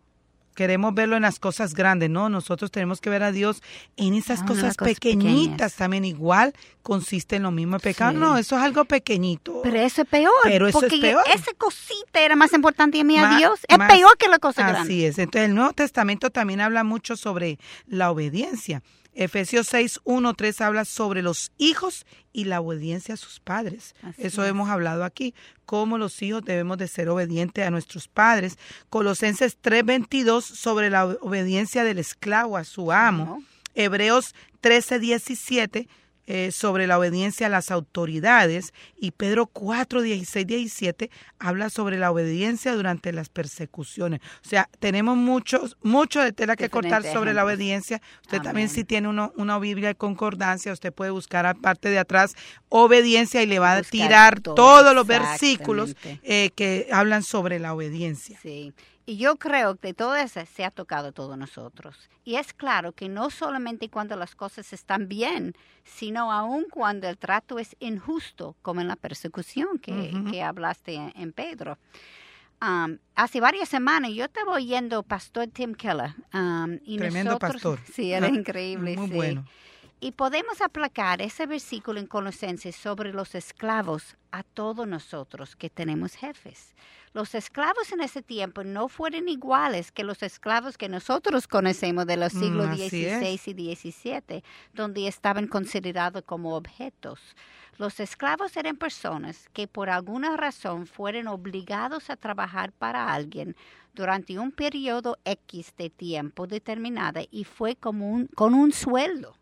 Queremos 0.56 0.96
verlo 0.96 1.16
en 1.16 1.22
las 1.22 1.38
cosas 1.38 1.76
grandes, 1.76 2.10
¿no? 2.10 2.30
Nosotros 2.30 2.72
tenemos 2.72 3.00
que 3.00 3.12
ver 3.12 3.22
a 3.22 3.32
Dios 3.32 3.62
en 3.96 4.16
esas 4.16 4.42
Ah, 4.42 4.46
cosas 4.48 4.76
pequeñitas 4.76 5.52
pequeñas. 5.52 5.74
también. 5.76 6.04
Igual 6.04 6.54
consiste 6.82 7.36
en 7.36 7.44
lo 7.44 7.52
mismo 7.52 7.76
el 7.76 7.82
pecado. 7.84 8.14
Sí. 8.14 8.18
No, 8.18 8.38
eso 8.40 8.56
es 8.58 8.64
algo 8.64 8.84
pequeñito. 8.86 9.60
Pero 9.62 9.78
eso 9.80 10.02
es 10.02 10.08
peor. 10.08 10.32
Pero 10.46 10.68
eso 10.68 10.80
es 10.80 10.84
porque 10.92 11.00
peor. 11.00 11.22
esa 11.32 11.52
cosita 11.60 12.22
era 12.22 12.36
más 12.36 12.54
importante 12.54 13.00
a 13.00 13.04
mí 13.04 13.20
a 13.20 13.38
Dios. 13.38 13.60
Es 13.68 13.78
más- 13.78 13.92
peor 13.92 14.18
que 14.18 14.30
la 14.30 14.40
cosa 14.40 14.66
Así 14.66 14.74
grande. 14.74 15.08
es. 15.08 15.20
Entonces 15.20 15.50
el 15.50 15.54
Nuevo 15.54 15.74
Testamento 15.74 16.32
también 16.32 16.60
habla 16.62 16.84
mucho 16.84 17.16
sobre 17.18 17.60
la 17.86 18.10
obediencia. 18.10 18.82
Efesios 19.18 19.68
6, 19.68 20.02
1, 20.04 20.34
3 20.36 20.62
habla 20.62 20.86
sobre 20.86 21.24
los 21.24 21.52
hijos 21.58 22.06
y 22.32 22.46
la 22.46 22.62
obediencia 22.62 23.16
a 23.16 23.18
sus 23.18 23.40
padres. 23.40 23.96
Así 24.04 24.22
Eso 24.24 24.44
es. 24.44 24.50
hemos 24.52 24.70
hablado 24.70 25.04
aquí, 25.04 25.34
cómo 25.66 25.98
los 25.98 26.22
hijos 26.22 26.46
debemos 26.46 26.78
de 26.78 26.88
ser 26.88 27.10
obedientes 27.10 27.66
a 27.66 27.72
nuestros 27.72 28.08
padres. 28.08 28.60
Colosenses 28.92 29.58
3, 29.60 29.84
22 29.84 30.46
sobre 30.46 30.92
la 30.92 31.06
obediencia 31.08 31.84
del 31.84 31.98
esclavo 31.98 32.58
a 32.58 32.64
su 32.64 32.92
amo. 32.92 33.26
¿no? 33.26 33.44
Hebreos 33.74 34.36
13, 34.62 35.00
17 35.00 35.88
eh, 36.30 36.52
sobre 36.52 36.88
la 36.88 37.00
obediencia 37.00 37.48
a 37.48 37.50
las 37.50 37.72
autoridades 37.72 38.74
y 38.98 39.12
Pedro 39.12 39.48
4, 39.48 40.02
16, 40.02 40.46
17 40.46 41.10
habla 41.40 41.70
sobre 41.70 41.98
la 41.98 42.12
obediencia 42.12 42.76
durante 42.76 43.14
las 43.14 43.30
persecuciones. 43.30 44.20
O 44.46 44.48
sea, 44.48 44.70
tenemos 44.80 45.16
muchos, 45.18 45.78
mucho 45.82 46.22
de 46.22 46.34
tela 46.34 46.56
que 46.58 46.66
cortar 46.70 47.02
sobre 47.14 47.34
la 47.34 47.46
obediencia. 47.46 48.02
Usted 48.22 48.38
también 48.44 48.68
si 48.70 48.84
tiene 48.84 49.08
uno- 49.08 49.32
una 49.38 49.58
Biblia 49.58 49.88
de 49.88 49.96
concordancia, 49.96 50.74
usted 50.74 50.94
puede 50.94 51.12
buscar 51.12 51.46
a 51.46 51.54
parte 51.54 51.90
de 51.90 51.98
atrás 52.00 52.36
obediencia 52.70 53.42
y 53.42 53.46
le 53.46 53.60
va 53.60 53.74
a 53.74 53.82
tirar 53.84 54.40
todo, 54.42 54.56
todos 54.56 54.94
los 54.96 55.08
versículos 55.08 55.96
eh, 56.24 56.52
que 56.56 56.88
hablan 56.92 57.24
sobre 57.24 57.60
la 57.60 57.74
obediencia. 57.74 58.38
Sí. 58.42 58.74
Y 59.10 59.16
yo 59.18 59.38
creo 59.38 59.78
que 59.78 59.94
todo 59.94 60.16
eso 60.18 60.42
se 60.46 60.66
ha 60.66 60.70
tocado 60.70 61.08
a 61.08 61.12
todos 61.14 61.38
nosotros. 61.38 61.98
Y 62.26 62.36
es 62.36 62.52
claro 62.54 62.92
que 62.92 63.08
no 63.08 63.30
solamente 63.30 63.90
cuando 63.90 64.18
las 64.18 64.36
cosas 64.36 64.74
están 64.74 65.08
bien, 65.08 65.56
sino 65.86 66.30
aún 66.32 66.66
cuando 66.70 67.08
el 67.08 67.18
trato 67.18 67.58
es 67.58 67.76
injusto, 67.80 68.58
como 68.62 68.82
en 68.82 68.90
la 68.90 68.98
persecución 68.98 69.80
que, 69.80 70.14
que 70.30 70.44
hablaste 70.44 70.96
en, 70.96 71.14
en 71.16 71.32
Pedro. 71.32 71.78
Um, 72.62 72.98
hace 73.16 73.40
varias 73.40 73.70
semanas 73.70 74.12
yo 74.14 74.26
estaba 74.26 74.52
oyendo 74.54 75.04
Pastor 75.04 75.48
Tim 75.48 75.74
Keller. 75.74 76.14
um, 76.34 76.78
y 76.84 76.98
Tremendo 76.98 77.32
nosotros- 77.32 77.54
pastor. 77.54 77.80
Sí, 77.94 78.12
era 78.12 78.28
Ah, 78.28 78.30
increíble. 78.30 78.98
Muy 78.98 79.08
sí. 79.08 79.14
bueno. 79.14 79.46
Y 80.00 80.12
podemos 80.12 80.62
aplacar 80.62 81.24
ese 81.24 81.48
versículo 81.48 82.00
en 82.00 82.06
Colosenses 82.06 82.76
sobre 82.76 83.12
los 83.12 83.34
esclavos 83.34 84.16
a 84.32 84.44
todos 84.44 84.88
nosotros 84.88 85.56
que 85.56 85.72
tenemos 85.72 86.14
jefes. 86.14 86.76
Los 87.14 87.34
esclavos 87.34 87.92
en 87.92 88.02
ese 88.02 88.22
tiempo 88.22 88.64
no 88.64 88.90
fueron 88.90 89.28
iguales 89.28 89.92
que 89.92 90.04
los 90.04 90.22
esclavos 90.22 90.78
que 90.78 90.88
nosotros 90.88 91.48
conocemos 91.48 92.06
de 92.06 92.16
los 92.16 92.32
siglos 92.32 92.78
XVI 92.78 93.40
y 93.48 93.76
XVII, 93.76 94.44
donde 94.72 95.08
estaban 95.08 95.48
considerados 95.48 96.22
como 96.28 96.56
objetos. 96.56 97.20
Los 97.80 98.00
esclavos 98.00 98.56
eran 98.56 98.78
personas 98.78 99.50
que 99.52 99.68
por 99.68 99.90
alguna 99.90 100.38
razón 100.38 100.86
fueron 100.86 101.28
obligados 101.28 102.12
a 102.12 102.18
trabajar 102.18 102.72
para 102.72 103.12
alguien 103.12 103.56
durante 103.96 104.38
un 104.38 104.52
periodo 104.52 105.18
X 105.26 105.74
de 105.76 105.90
tiempo 105.90 106.46
determinado 106.46 107.22
y 107.32 107.46
fue 107.46 107.76
como 107.76 108.12
un, 108.12 108.28
con 108.28 108.54
un 108.54 108.72
sueldo 108.72 109.36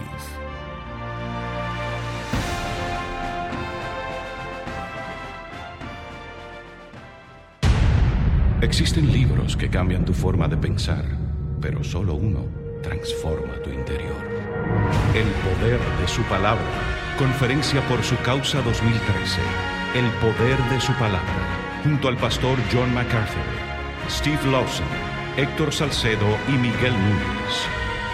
Existen 8.60 9.12
libros 9.12 9.56
que 9.56 9.68
cambian 9.68 10.04
tu 10.04 10.12
forma 10.12 10.46
de 10.46 10.56
pensar, 10.56 11.04
pero 11.60 11.82
solo 11.82 12.14
uno 12.14 12.65
transforma 12.86 13.54
tu 13.64 13.70
interior. 13.70 14.16
El 15.14 15.28
poder 15.42 15.80
de 16.00 16.06
su 16.06 16.22
palabra. 16.24 16.62
Conferencia 17.18 17.80
por 17.88 18.02
su 18.04 18.16
causa 18.18 18.62
2013. 18.62 19.40
El 19.94 20.08
poder 20.20 20.58
de 20.70 20.80
su 20.80 20.92
palabra 20.92 21.56
junto 21.82 22.08
al 22.08 22.16
pastor 22.16 22.58
John 22.72 22.92
MacArthur, 22.94 23.42
Steve 24.08 24.50
Lawson, 24.50 24.86
Héctor 25.36 25.72
Salcedo 25.72 26.26
y 26.48 26.52
Miguel 26.52 26.92
Núñez. 26.92 27.54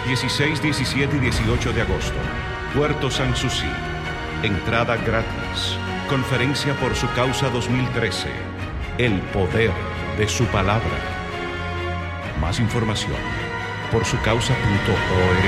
16, 0.07 0.61
17 0.61 1.17
y 1.17 1.19
18 1.19 1.73
de 1.73 1.81
agosto, 1.81 2.19
Puerto 2.75 3.11
Sanssouci. 3.11 3.69
Entrada 4.41 4.97
gratis. 4.97 5.77
Conferencia 6.09 6.73
por 6.79 6.95
su 6.95 7.07
causa 7.13 7.49
2013. 7.49 8.27
El 8.97 9.19
poder 9.33 9.71
de 10.17 10.27
su 10.27 10.45
palabra. 10.45 10.99
Más 12.41 12.59
información 12.59 13.52
por 13.93 14.05
su 14.05 14.19
causa.org. 14.21 15.43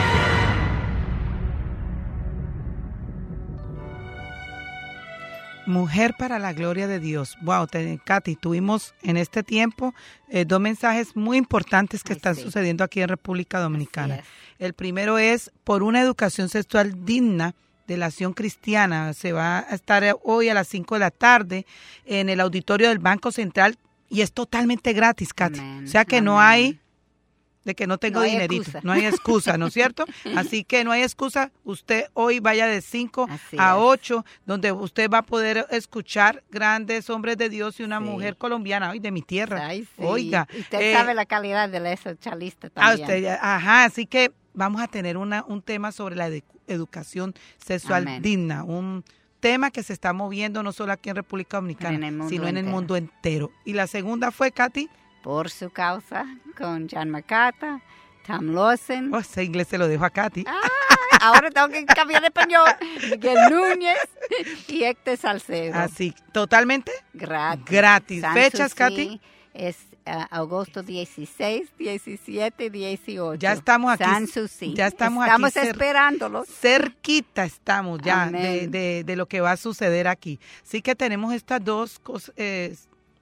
Mujer 5.66 6.14
para 6.16 6.38
la 6.38 6.54
gloria 6.54 6.88
de 6.88 7.00
Dios. 7.00 7.38
Wow, 7.42 7.68
Katy, 8.04 8.36
tuvimos 8.36 8.94
en 9.02 9.18
este 9.18 9.42
tiempo 9.42 9.96
eh, 10.30 10.46
dos 10.46 10.62
mensajes 10.62 11.16
muy 11.16 11.38
importantes 11.38 12.04
que 12.04 12.14
están 12.14 12.36
sucediendo 12.36 12.84
aquí 12.84 13.02
en 13.02 13.10
República 13.10 13.60
Dominicana. 13.60 14.22
El 14.60 14.74
primero 14.74 15.18
es 15.18 15.52
por 15.64 15.82
una 15.82 16.00
educación 16.00 16.48
sexual 16.50 17.04
digna 17.04 17.56
de 17.88 17.98
la 17.98 18.06
acción 18.06 18.34
cristiana. 18.34 19.14
Se 19.14 19.32
va 19.32 19.66
a 19.68 19.74
estar 19.74 20.04
hoy 20.24 20.50
a 20.50 20.54
las 20.54 20.68
5 20.68 20.96
de 20.96 21.00
la 21.00 21.10
tarde 21.10 21.66
en 22.06 22.30
el 22.30 22.40
auditorio 22.40 22.90
del 22.90 23.00
Banco 23.00 23.32
Central 23.32 23.76
y 24.08 24.22
es 24.22 24.34
totalmente 24.34 24.94
gratis, 24.94 25.34
Katy. 25.34 25.60
O 25.84 25.88
sea 25.88 26.06
que 26.06 26.22
no 26.22 26.40
hay 26.40 26.80
de 27.66 27.76
que 27.76 27.88
no 27.88 27.98
tengo 27.98 28.22
dinerito. 28.22 28.72
No 28.84 28.94
hay 28.94 29.06
excusa, 29.06 29.58
¿no 29.58 29.68
es 29.68 29.74
cierto? 29.74 30.06
Así 30.36 30.64
que 30.64 30.84
no 30.84 30.92
hay 30.92 31.02
excusa. 31.02 31.52
Usted 31.64 32.06
hoy 32.14 32.40
vaya 32.40 32.68
de 32.68 32.82
5 32.82 33.28
a 33.58 33.78
8, 33.78 34.24
donde 34.46 34.72
usted 34.72 35.10
va 35.10 35.18
a 35.20 35.24
poder 35.24 35.66
escuchar 35.72 36.44
grandes 36.50 37.10
hombres 37.10 37.38
de 37.38 37.50
Dios 37.50 37.80
y 37.80 37.84
una 37.84 38.00
mujer 38.00 38.38
colombiana, 38.38 38.92
hoy 38.92 39.00
de 39.00 39.12
mi 39.12 39.22
tierra. 39.22 39.70
Oiga. 39.98 40.48
Usted 40.58 40.80
eh, 40.80 40.94
sabe 40.94 41.14
la 41.14 41.26
calidad 41.26 41.68
de 41.68 41.92
esa 41.92 42.16
chalista 42.18 42.70
también. 42.70 43.02
usted, 43.02 43.38
ajá, 43.42 43.86
así 43.86 44.06
que 44.06 44.32
vamos 44.54 44.82
a 44.82 44.88
tener 44.88 45.18
una, 45.18 45.44
un 45.48 45.62
tema 45.62 45.92
sobre 45.92 46.16
la 46.16 46.30
educación 46.68 47.34
sexual 47.58 48.22
digna, 48.22 48.64
un 48.64 49.04
tema 49.40 49.72
que 49.72 49.84
se 49.84 49.94
está 49.94 50.14
moviendo 50.14 50.64
no 50.64 50.72
solo 50.72 50.94
aquí 50.94 51.10
en 51.10 51.16
República 51.18 51.58
Dominicana, 51.58 52.28
sino 52.30 52.48
en 52.48 52.58
el 52.58 52.66
mundo 52.66 52.96
entero. 52.96 53.52
Y 53.64 53.74
la 53.74 53.88
segunda 53.88 54.32
fue, 54.32 54.52
Katy 54.52 54.90
por 55.26 55.50
su 55.50 55.72
causa 55.72 56.24
con 56.56 56.88
John 56.88 57.10
McCarthy, 57.10 57.82
Tom 58.28 58.54
Lawson. 58.54 59.12
Oh, 59.12 59.18
ese 59.18 59.44
inglés 59.44 59.68
se 59.68 59.80
lo 59.80 59.88
dejo 59.88 60.06
a 60.06 60.12
Katy. 60.12 60.46
Ah, 60.48 60.70
ahora 61.20 61.50
tengo 61.50 61.68
que 61.70 61.84
cambiar 61.84 62.22
de 62.22 62.28
español. 62.28 62.70
Miguel 63.10 63.36
Núñez 63.50 63.98
y 64.68 64.84
Héctor 64.84 65.18
Salcedo. 65.18 65.74
Así, 65.74 66.14
totalmente 66.32 66.92
gratis. 67.12 67.66
Gratis. 67.66 68.24
Fechas, 68.36 68.76
Katy. 68.76 69.20
Es 69.56 69.78
agosto 70.06 70.84
16, 70.84 71.70
17, 71.76 72.70
18. 72.70 73.40
Ya 73.40 73.54
estamos 73.54 73.94
aquí. 74.00 74.76
Ya 74.76 74.86
estamos, 74.86 75.26
estamos 75.26 75.56
esperándolos. 75.56 76.48
Cerquita 76.48 77.46
estamos 77.46 78.00
ya 78.04 78.30
de, 78.30 79.04
de, 79.04 79.16
lo 79.16 79.26
que 79.26 79.42
va 79.42 79.54
a 79.54 79.58
suceder 79.58 80.08
aquí. 80.08 80.40
Sí 80.62 80.84
que 80.84 80.94
tenemos 80.94 81.34
estas 81.34 81.66
dos 81.66 82.00
eh, 82.36 82.76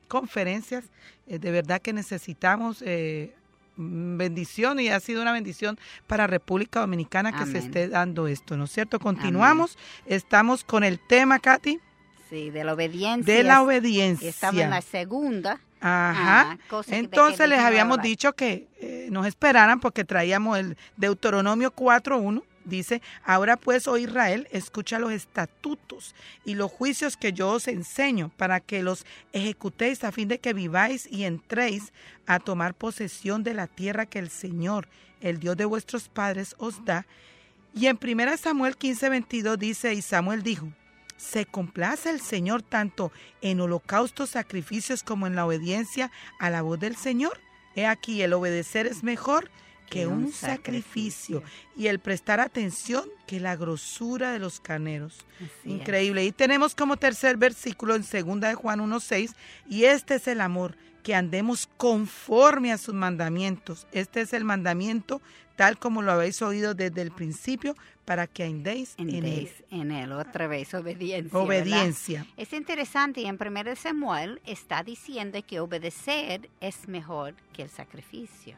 conferencias. 0.07 0.85
Eh, 1.27 1.39
de 1.39 1.51
verdad 1.51 1.81
que 1.81 1.93
necesitamos 1.93 2.83
eh, 2.85 3.33
bendición 3.75 4.79
y 4.79 4.89
ha 4.89 4.99
sido 4.99 5.21
una 5.21 5.31
bendición 5.31 5.79
para 6.07 6.27
República 6.27 6.81
Dominicana 6.81 7.31
que 7.31 7.45
se 7.45 7.57
esté 7.57 7.87
dando 7.87 8.27
esto, 8.27 8.57
¿no 8.57 8.65
es 8.65 8.71
cierto? 8.71 8.99
Continuamos. 8.99 9.77
Estamos 10.05 10.63
con 10.63 10.83
el 10.83 10.99
tema, 10.99 11.39
Katy. 11.39 11.79
Sí, 12.29 12.49
de 12.49 12.63
la 12.63 12.73
obediencia. 12.73 13.33
De 13.33 13.43
la 13.43 13.61
obediencia. 13.61 14.29
Estamos 14.29 14.61
en 14.61 14.69
la 14.69 14.81
segunda. 14.81 15.59
Ajá. 15.81 16.57
Entonces 16.87 17.49
les 17.49 17.59
habíamos 17.59 18.01
dicho 18.01 18.33
que 18.33 18.67
eh, 18.79 19.09
nos 19.11 19.27
esperaran 19.27 19.81
porque 19.81 20.05
traíamos 20.05 20.57
el 20.57 20.77
Deuteronomio 20.95 21.73
4.1. 21.75 22.41
Dice, 22.65 23.01
ahora 23.25 23.57
pues, 23.57 23.87
oh 23.87 23.97
Israel, 23.97 24.47
escucha 24.51 24.99
los 24.99 25.11
estatutos 25.11 26.15
y 26.45 26.55
los 26.55 26.71
juicios 26.71 27.17
que 27.17 27.33
yo 27.33 27.49
os 27.49 27.67
enseño 27.67 28.31
para 28.37 28.59
que 28.59 28.83
los 28.83 29.05
ejecutéis 29.33 30.03
a 30.03 30.11
fin 30.11 30.29
de 30.29 30.39
que 30.39 30.53
viváis 30.53 31.07
y 31.11 31.25
entréis 31.25 31.91
a 32.25 32.39
tomar 32.39 32.73
posesión 32.73 33.43
de 33.43 33.53
la 33.53 33.67
tierra 33.67 34.05
que 34.05 34.19
el 34.19 34.29
Señor, 34.29 34.87
el 35.19 35.39
Dios 35.39 35.57
de 35.57 35.65
vuestros 35.65 36.07
padres, 36.07 36.55
os 36.57 36.85
da. 36.85 37.05
Y 37.73 37.87
en 37.87 37.99
1 38.01 38.37
Samuel 38.37 38.77
15.22 38.77 39.57
dice, 39.57 39.93
y 39.93 40.01
Samuel 40.01 40.43
dijo, 40.43 40.71
se 41.17 41.45
complace 41.45 42.09
el 42.09 42.21
Señor 42.21 42.61
tanto 42.61 43.11
en 43.41 43.59
holocaustos, 43.61 44.31
sacrificios 44.31 45.03
como 45.03 45.27
en 45.27 45.35
la 45.35 45.45
obediencia 45.45 46.11
a 46.39 46.49
la 46.49 46.61
voz 46.61 46.79
del 46.79 46.95
Señor. 46.95 47.39
He 47.75 47.87
aquí, 47.87 48.21
el 48.21 48.33
obedecer 48.33 48.87
es 48.87 49.03
mejor 49.03 49.49
que 49.89 50.07
un, 50.07 50.31
sacrificio. 50.31 51.43
y 51.77 51.87
el 51.87 51.99
prestar 51.99 52.39
atención 52.39 53.03
que 53.27 53.39
la 53.39 53.55
grosura 53.55 54.31
de 54.31 54.39
los 54.39 54.59
carneros. 54.59 55.25
Increíble. 55.65 56.25
Y 56.25 56.31
tenemos 56.31 56.75
como 56.75 56.97
tercer 56.97 57.37
versículo 57.37 57.95
en 57.95 58.01
2 58.01 58.39
de 58.39 58.55
Juan 58.55 58.79
1.6 58.79 59.33
y 59.69 59.85
este 59.85 60.15
es 60.15 60.27
el 60.27 60.41
amor, 60.41 60.75
que 61.03 61.15
andemos 61.15 61.67
conforme 61.77 62.71
a 62.71 62.77
sus 62.77 62.93
mandamientos. 62.93 63.87
Este 63.91 64.21
es 64.21 64.33
el 64.33 64.45
mandamiento 64.45 65.21
tal 65.55 65.77
como 65.77 66.01
lo 66.01 66.11
habéis 66.11 66.41
oído 66.41 66.73
desde 66.73 67.01
el 67.01 67.11
principio, 67.11 67.75
para 68.05 68.27
que 68.27 68.43
andéis 68.43 68.95
en 68.97 69.09
él. 69.09 69.49
En 69.69 69.91
él, 69.91 70.11
otra 70.11 70.47
vez, 70.47 70.73
obediencia. 70.73 71.39
Obediencia. 71.39 72.25
Es 72.35 72.51
interesante, 72.53 73.21
y 73.21 73.25
en 73.25 73.37
1 73.39 73.75
Samuel 73.75 74.41
está 74.45 74.83
diciendo 74.83 75.39
que 75.45 75.59
obedecer 75.59 76.49
es 76.59 76.87
mejor 76.87 77.35
que 77.53 77.63
el 77.63 77.69
sacrificio. 77.69 78.57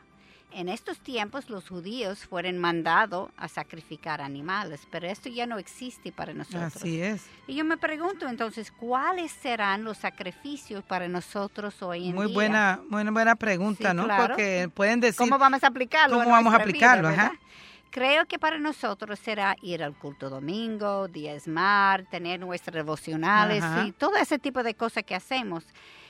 En 0.58 0.70
estos 0.70 1.00
tiempos 1.00 1.50
los 1.50 1.68
judíos 1.68 2.26
fueron 2.26 2.60
mandados 2.60 3.30
a 3.36 3.50
sacrificar 3.50 4.22
animales, 4.22 4.88
pero 4.90 5.06
esto 5.06 5.28
ya 5.28 5.46
no 5.46 5.58
existe 5.58 6.14
para 6.14 6.34
nosotros. 6.34 6.78
Así 6.78 7.02
es. 7.02 7.26
Y 7.46 7.56
yo 7.56 7.66
me 7.66 7.76
pregunto 7.76 8.26
entonces, 8.30 8.72
¿cuáles 8.72 9.34
serán 9.34 9.84
los 9.84 9.98
sacrificios 9.98 10.82
para 10.86 11.10
nosotros 11.10 11.84
hoy 11.84 12.08
en 12.08 12.16
muy 12.16 12.28
día? 12.28 12.34
Buena, 12.34 12.80
muy 12.88 13.04
buena 13.04 13.36
pregunta, 13.36 13.94
¿no? 13.94 14.08
Porque 14.08 14.70
pueden 14.74 15.02
decir... 15.02 15.18
¿Cómo 15.18 15.38
vamos 15.38 15.62
a 15.62 15.68
aplicarlo? 15.68 16.20
¿Cómo 16.20 16.32
vamos 16.32 16.54
a 16.54 16.58
aplicarlo? 16.58 17.10
Creo 17.90 18.26
que 18.26 18.40
para 18.40 18.58
nosotros 18.58 19.20
será 19.20 19.58
ir 19.62 19.84
al 19.84 19.94
culto 19.94 20.30
domingo, 20.30 21.10
diezmar, 21.10 22.06
tener 22.06 22.40
nuestras 22.40 22.76
devocionales 22.76 23.62
y 23.86 23.92
todo 23.92 24.16
ese 24.16 24.40
tipo 24.40 24.64
de 24.64 24.74
cosas 24.74 25.04
que 25.04 25.16
hacemos. 25.16 25.66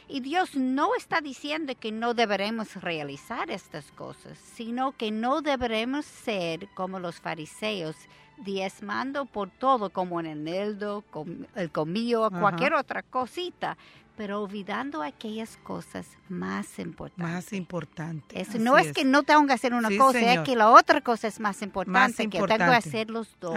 Y 0.08 0.20
Dios 0.20 0.56
no 0.56 0.96
está 0.96 1.22
diciendo 1.22 1.74
que 1.80 1.92
no 1.92 2.14
deberemos 2.14 2.76
realizar 2.76 3.50
estas 3.50 3.92
cosas, 3.92 4.38
sino 4.38 4.92
que 4.92 5.12
no 5.12 5.42
deberemos 5.42 6.06
ser 6.06 6.68
como 6.76 7.00
los 7.00 7.20
fariseos, 7.20 7.96
diezmando 8.38 9.26
por 9.26 9.50
todo, 9.50 9.90
como 9.90 10.20
en 10.20 10.26
el 10.28 10.44
neldo, 10.44 11.04
el 11.56 11.72
comillo, 11.72 12.30
cualquier 12.30 12.74
otra 12.74 13.02
cosita, 13.02 13.78
pero 14.16 14.42
olvidando 14.42 15.02
aquellas 15.02 15.58
cosas 15.58 16.08
más 16.30 16.80
importantes. 16.80 17.34
Más 17.34 17.54
importantes. 17.54 18.48
Eso 18.48 18.60
no 18.60 18.78
es, 18.78 18.94
que 18.94 19.04
no 19.04 19.24
tengo 19.24 19.46
que 19.46 19.54
hacer 19.54 19.74
una 19.74 19.90
cosa, 19.98 20.34
es 20.34 20.40
que 20.42 20.56
la 20.56 20.70
otra 20.70 21.02
cosa 21.02 21.28
es 21.28 21.40
más 21.40 21.62
importante, 21.62 22.30
que 22.30 22.38
tengo 22.38 22.48
que 22.48 22.64
hacer 22.64 23.10
los 23.10 23.38
dos. 23.40 23.56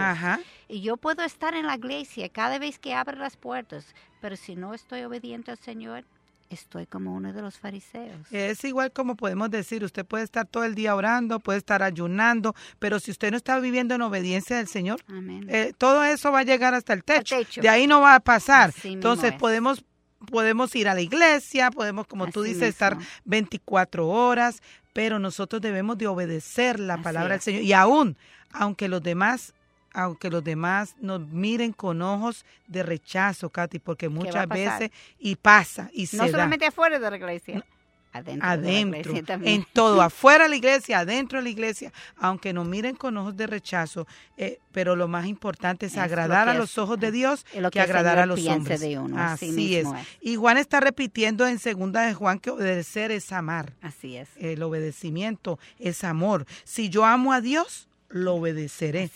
Y 0.67 0.81
yo 0.81 0.97
puedo 0.97 1.23
estar 1.23 1.53
en 1.53 1.65
la 1.65 1.75
iglesia 1.75 2.29
cada 2.29 2.59
vez 2.59 2.79
que 2.79 2.93
abre 2.93 3.17
las 3.17 3.37
puertas, 3.37 3.93
pero 4.21 4.35
si 4.35 4.55
no 4.55 4.73
estoy 4.73 5.03
obediente 5.03 5.51
al 5.51 5.57
Señor, 5.57 6.05
estoy 6.49 6.85
como 6.85 7.13
uno 7.13 7.31
de 7.31 7.41
los 7.41 7.57
fariseos. 7.57 8.31
Es 8.31 8.63
igual 8.63 8.91
como 8.91 9.15
podemos 9.15 9.49
decir, 9.51 9.83
usted 9.83 10.05
puede 10.05 10.23
estar 10.23 10.47
todo 10.47 10.63
el 10.63 10.75
día 10.75 10.95
orando, 10.95 11.39
puede 11.39 11.59
estar 11.59 11.83
ayunando, 11.83 12.55
pero 12.79 12.99
si 12.99 13.11
usted 13.11 13.31
no 13.31 13.37
está 13.37 13.59
viviendo 13.59 13.95
en 13.95 14.01
obediencia 14.01 14.57
del 14.57 14.67
Señor, 14.67 14.99
eh, 15.47 15.73
todo 15.77 16.03
eso 16.03 16.31
va 16.31 16.39
a 16.39 16.43
llegar 16.43 16.73
hasta 16.73 16.93
el 16.93 17.03
techo. 17.03 17.37
De 17.61 17.69
ahí 17.69 17.87
no 17.87 18.01
va 18.01 18.15
a 18.15 18.19
pasar. 18.19 18.73
Entonces 18.83 19.33
podemos 19.33 19.83
podemos 20.31 20.75
ir 20.75 20.89
a 20.89 20.93
la 20.93 21.01
iglesia, 21.01 21.71
podemos, 21.71 22.05
como 22.05 22.27
tú 22.27 22.41
dices, 22.41 22.63
estar 22.63 22.97
24 23.23 24.07
horas, 24.07 24.61
pero 24.91 25.17
nosotros 25.17 25.61
debemos 25.61 25.97
de 25.97 26.07
obedecer 26.07 26.79
la 26.79 27.01
palabra 27.01 27.35
del 27.35 27.41
Señor. 27.41 27.63
Y 27.63 27.73
aún, 27.73 28.17
aunque 28.51 28.89
los 28.89 29.01
demás 29.01 29.53
aunque 29.93 30.29
los 30.29 30.43
demás 30.43 30.95
nos 30.99 31.21
miren 31.21 31.73
con 31.73 32.01
ojos 32.01 32.45
de 32.67 32.83
rechazo, 32.83 33.49
Katy, 33.49 33.79
porque 33.79 34.09
muchas 34.09 34.47
veces 34.47 34.91
y 35.19 35.35
pasa 35.35 35.89
y 35.93 36.07
se 36.07 36.17
No 36.17 36.27
solamente 36.27 36.65
afuera 36.65 36.99
de 36.99 37.09
la 37.09 37.17
iglesia. 37.17 37.65
Adentro, 38.11 38.47
adentro 38.47 39.13
de 39.13 39.21
la 39.21 39.51
en 39.51 39.65
todo, 39.71 40.01
afuera 40.01 40.45
de 40.45 40.49
la 40.49 40.55
iglesia, 40.55 40.99
adentro 40.99 41.37
de 41.37 41.43
la 41.43 41.49
iglesia, 41.49 41.93
aunque 42.17 42.53
nos 42.53 42.65
miren 42.65 42.95
con 42.95 43.15
ojos 43.17 43.37
de 43.37 43.45
rechazo, 43.45 44.07
eh, 44.35 44.57
pero 44.71 44.95
lo 44.95 45.07
más 45.07 45.27
importante 45.27 45.85
es, 45.85 45.97
agradar 45.97 46.49
a 46.49 46.55
los 46.55 46.79
ojos 46.79 46.99
de 46.99 47.11
Dios 47.11 47.45
que, 47.71 47.79
agradar 47.79 48.17
a 48.17 48.25
los 48.25 48.43
hombres. 48.47 48.79
De 48.79 48.97
uno, 48.97 49.15
así, 49.21 49.75
es. 49.75 49.87
Y 50.21 50.37
Juan 50.37 50.57
está 50.57 50.79
repitiendo 50.79 51.45
en 51.45 51.59
segunda 51.59 52.01
de 52.01 52.15
Juan 52.15 52.39
que 52.39 52.49
obedecer 52.49 53.11
es 53.11 53.31
amar. 53.31 53.73
Así 53.81 54.17
es. 54.17 54.29
El 54.37 54.63
obedecimiento 54.63 55.59
es 55.77 56.03
amor. 56.03 56.47
Si 56.63 56.89
yo 56.89 57.05
amo 57.05 57.31
a 57.31 57.41
Dios, 57.41 57.88
lo 58.09 58.35
obedeceré. 58.35 59.09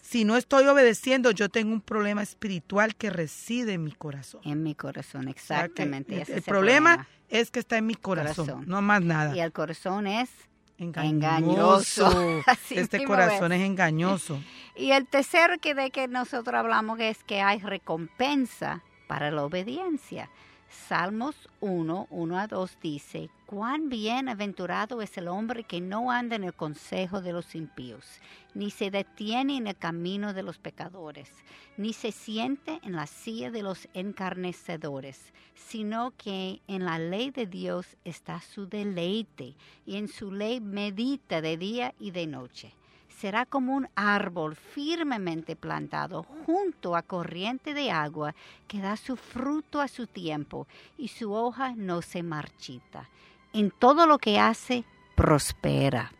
Si 0.00 0.24
no 0.24 0.36
estoy 0.36 0.66
obedeciendo, 0.66 1.30
yo 1.32 1.48
tengo 1.48 1.72
un 1.72 1.80
problema 1.80 2.22
espiritual 2.22 2.94
que 2.94 3.10
reside 3.10 3.74
en 3.74 3.84
mi 3.84 3.92
corazón. 3.92 4.40
En 4.44 4.62
mi 4.62 4.74
corazón, 4.74 5.28
exactamente. 5.28 6.24
el, 6.26 6.42
problema, 6.42 7.06
es 7.28 7.50
que 7.50 7.58
está 7.58 7.76
en 7.78 7.86
mi 7.86 7.94
corazón, 7.94 8.64
no 8.66 8.80
más 8.80 9.02
nada. 9.02 9.36
Y 9.36 9.40
el 9.40 9.52
corazón 9.52 10.06
es 10.06 10.30
engañoso. 10.78 12.42
este 12.70 13.04
corazón 13.04 13.52
es. 13.52 13.62
engañoso. 13.62 14.40
Y 14.76 14.92
el 14.92 15.06
tercero 15.06 15.54
que 15.60 15.74
de 15.74 15.90
que 15.90 16.06
nosotros 16.06 16.54
hablamos 16.54 17.00
es 17.00 17.22
que 17.24 17.40
hay 17.40 17.58
recompensa 17.58 18.82
para 19.08 19.30
la 19.30 19.42
obediencia. 19.44 20.30
Salmos 20.70 21.48
1, 21.60 22.08
1 22.10 22.38
a 22.38 22.46
2 22.46 22.78
dice, 22.82 23.30
cuán 23.46 23.88
bienaventurado 23.88 25.00
es 25.00 25.16
el 25.16 25.28
hombre 25.28 25.64
que 25.64 25.80
no 25.80 26.10
anda 26.10 26.36
en 26.36 26.44
el 26.44 26.52
consejo 26.52 27.22
de 27.22 27.32
los 27.32 27.54
impíos, 27.54 28.04
ni 28.52 28.70
se 28.70 28.90
detiene 28.90 29.56
en 29.56 29.66
el 29.66 29.76
camino 29.76 30.34
de 30.34 30.42
los 30.42 30.58
pecadores, 30.58 31.30
ni 31.78 31.94
se 31.94 32.12
siente 32.12 32.80
en 32.82 32.92
la 32.92 33.06
silla 33.06 33.50
de 33.50 33.62
los 33.62 33.88
encarnecedores, 33.94 35.32
sino 35.54 36.12
que 36.18 36.60
en 36.68 36.84
la 36.84 36.98
ley 36.98 37.30
de 37.30 37.46
Dios 37.46 37.96
está 38.04 38.42
su 38.42 38.68
deleite, 38.68 39.54
y 39.86 39.96
en 39.96 40.06
su 40.06 40.30
ley 40.32 40.60
medita 40.60 41.40
de 41.40 41.56
día 41.56 41.94
y 41.98 42.10
de 42.10 42.26
noche 42.26 42.77
será 43.20 43.46
como 43.46 43.74
un 43.74 43.88
árbol 43.96 44.54
firmemente 44.54 45.56
plantado 45.56 46.22
junto 46.46 46.94
a 46.94 47.02
corriente 47.02 47.74
de 47.74 47.90
agua 47.90 48.34
que 48.68 48.80
da 48.80 48.96
su 48.96 49.16
fruto 49.16 49.80
a 49.80 49.88
su 49.88 50.06
tiempo 50.06 50.66
y 50.96 51.08
su 51.08 51.32
hoja 51.32 51.74
no 51.76 52.02
se 52.02 52.22
marchita. 52.22 53.08
En 53.52 53.70
todo 53.70 54.06
lo 54.06 54.18
que 54.18 54.38
hace, 54.38 54.84
prospera. 55.14 56.12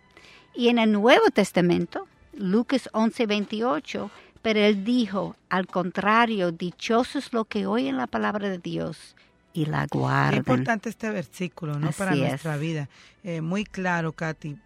Y 0.55 0.69
en 0.69 0.79
el 0.79 0.93
Nuevo 0.93 1.31
Testamento, 1.31 2.09
Lucas 2.33 2.89
11:28, 2.93 4.11
pero 4.43 4.61
él 4.61 4.85
dijo, 4.85 5.37
al 5.51 5.67
contrario, 5.67 6.51
dichosos 6.53 7.33
los 7.33 7.47
que 7.47 7.67
oyen 7.67 7.97
la 7.97 8.07
palabra 8.07 8.49
de 8.49 8.59
Dios 8.59 9.15
y 9.53 9.67
la 9.67 9.87
guardan. 9.87 10.35
Es 10.35 10.39
importante 10.39 10.89
este 10.89 11.11
versículo, 11.11 11.79
¿no? 11.79 11.91
Para 11.93 12.15
nuestra 12.15 12.57
vida. 12.57 12.89
Eh, 13.23 13.41
muy 13.41 13.65
claro, 13.65 14.13
Katy. 14.13 14.57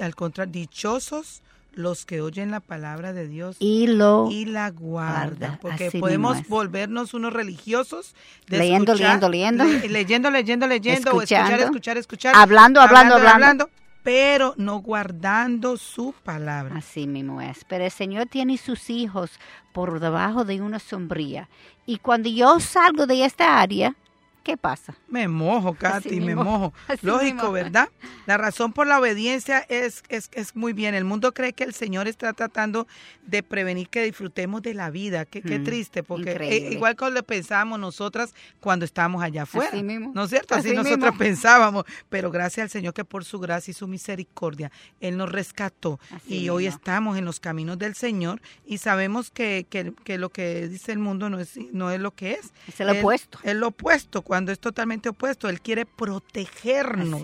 al 0.00 0.14
contrario, 0.14 0.52
dichosos 0.52 1.42
los 1.72 2.04
que 2.04 2.20
oyen 2.20 2.50
la 2.50 2.60
palabra 2.60 3.12
de 3.12 3.28
Dios 3.28 3.56
y, 3.58 3.86
lo 3.86 4.28
y 4.30 4.44
la 4.44 4.70
guardan. 4.70 5.58
Porque 5.60 5.90
podemos 5.98 6.46
volvernos 6.48 7.14
unos 7.14 7.32
religiosos. 7.32 8.14
leyendo, 8.48 8.94
leyendo, 8.94 9.28
leyendo. 9.28 9.64
leyendo, 9.64 10.30
leyendo, 10.30 10.66
leyendo. 10.66 11.10
o 11.12 11.22
escuchar, 11.22 11.60
escuchar, 11.60 11.96
escuchar. 11.98 12.34
Hablando, 12.36 12.80
hablando, 12.80 13.14
hablando, 13.14 13.70
pero 14.02 14.54
no 14.56 14.80
guardando 14.80 15.76
su 15.76 16.14
palabra. 16.24 16.76
Así 16.76 17.06
mismo 17.06 17.40
es. 17.40 17.64
Pero 17.68 17.84
el 17.84 17.90
Señor 17.90 18.26
tiene 18.26 18.56
sus 18.56 18.90
hijos 18.90 19.30
por 19.72 20.00
debajo 20.00 20.44
de 20.44 20.60
una 20.60 20.78
sombría. 20.78 21.48
Y 21.86 21.98
cuando 21.98 22.28
yo 22.28 22.60
salgo 22.60 23.06
de 23.06 23.24
esta 23.24 23.60
área, 23.60 23.94
¿qué 24.42 24.56
pasa? 24.56 24.94
Me 25.08 25.28
mojo, 25.28 25.74
Katy, 25.78 26.20
me 26.20 26.34
mojo. 26.34 26.72
Lógico, 27.02 27.52
¿verdad? 27.52 27.88
La 28.26 28.36
razón 28.36 28.72
por 28.72 28.86
la 28.86 28.98
obediencia 28.98 29.64
es, 29.68 30.02
es, 30.08 30.30
es, 30.32 30.56
muy 30.56 30.72
bien. 30.72 30.94
El 30.94 31.04
mundo 31.04 31.32
cree 31.32 31.52
que 31.52 31.64
el 31.64 31.74
Señor 31.74 32.08
está 32.08 32.32
tratando 32.32 32.86
de 33.22 33.42
prevenir 33.42 33.88
que 33.88 34.02
disfrutemos 34.04 34.62
de 34.62 34.74
la 34.74 34.90
vida. 34.90 35.24
Qué, 35.24 35.42
qué 35.42 35.58
mm, 35.58 35.64
triste, 35.64 36.02
porque 36.02 36.32
e, 36.32 36.72
igual 36.72 36.96
como 36.96 37.10
le 37.10 37.22
pensábamos 37.22 37.78
nosotras 37.78 38.34
cuando 38.60 38.84
estábamos 38.84 39.22
allá 39.22 39.42
afuera. 39.42 39.70
¿No 39.82 40.24
es 40.24 40.30
cierto? 40.30 40.54
Así, 40.54 40.72
nosotros 40.72 41.14
pensábamos. 41.18 41.84
Pero 42.08 42.30
gracias 42.30 42.64
al 42.64 42.70
Señor 42.70 42.94
que 42.94 43.04
por 43.04 43.24
su 43.24 43.38
gracia 43.38 43.70
y 43.70 43.74
su 43.74 43.88
misericordia, 43.88 44.70
Él 45.00 45.16
nos 45.16 45.30
rescató. 45.30 45.98
y 46.26 46.48
hoy 46.48 46.66
estamos 46.66 47.18
en 47.18 47.24
los 47.24 47.40
caminos 47.40 47.78
del 47.78 47.94
Señor 47.94 48.40
y 48.66 48.78
sabemos 48.78 49.30
que, 49.30 49.66
que, 49.68 49.92
que, 50.04 50.18
lo 50.18 50.30
que 50.30 50.68
dice 50.68 50.92
el 50.92 50.98
mundo 50.98 51.30
no 51.30 51.40
es, 51.40 51.56
no 51.72 51.90
es 51.90 52.00
lo 52.00 52.12
que 52.12 52.32
es. 52.32 52.52
Es 52.68 52.80
el 52.80 52.90
opuesto. 52.90 53.38
Es 53.42 53.54
lo 53.54 53.68
opuesto 53.68 54.22
cuando 54.30 54.52
es 54.52 54.60
totalmente 54.60 55.08
opuesto. 55.08 55.48
Él 55.48 55.60
quiere 55.60 55.84
protegernos. 55.84 57.20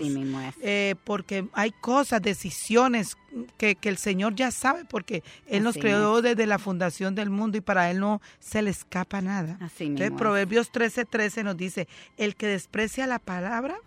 Eh, 0.61 0.95
porque 1.05 1.47
hay 1.53 1.71
cosas, 1.71 2.21
decisiones 2.21 3.15
que, 3.57 3.77
el 3.81 3.95
Señor 3.95 4.35
ya 4.35 4.51
sabe, 4.51 4.83
porque 4.83 5.23
Él 5.45 5.63
nos 5.63 5.77
creó 5.77 6.21
desde 6.21 6.45
la 6.45 6.59
fundación 6.59 7.15
del 7.15 7.29
mundo 7.29 7.57
y 7.57 7.61
para 7.61 7.89
Él 7.89 8.01
no 8.01 8.21
se 8.41 8.61
le 8.61 8.71
escapa 8.71 9.21
nada. 9.21 9.57
Entonces, 9.79 10.11
Proverbios 10.17 10.69
13:13 10.69 11.07
13 11.09 11.43
nos 11.45 11.55
dice, 11.55 11.87
el 12.17 12.35
que 12.35 12.47
desprecia 12.47 13.07
la 13.07 13.19
palabra 13.19 13.77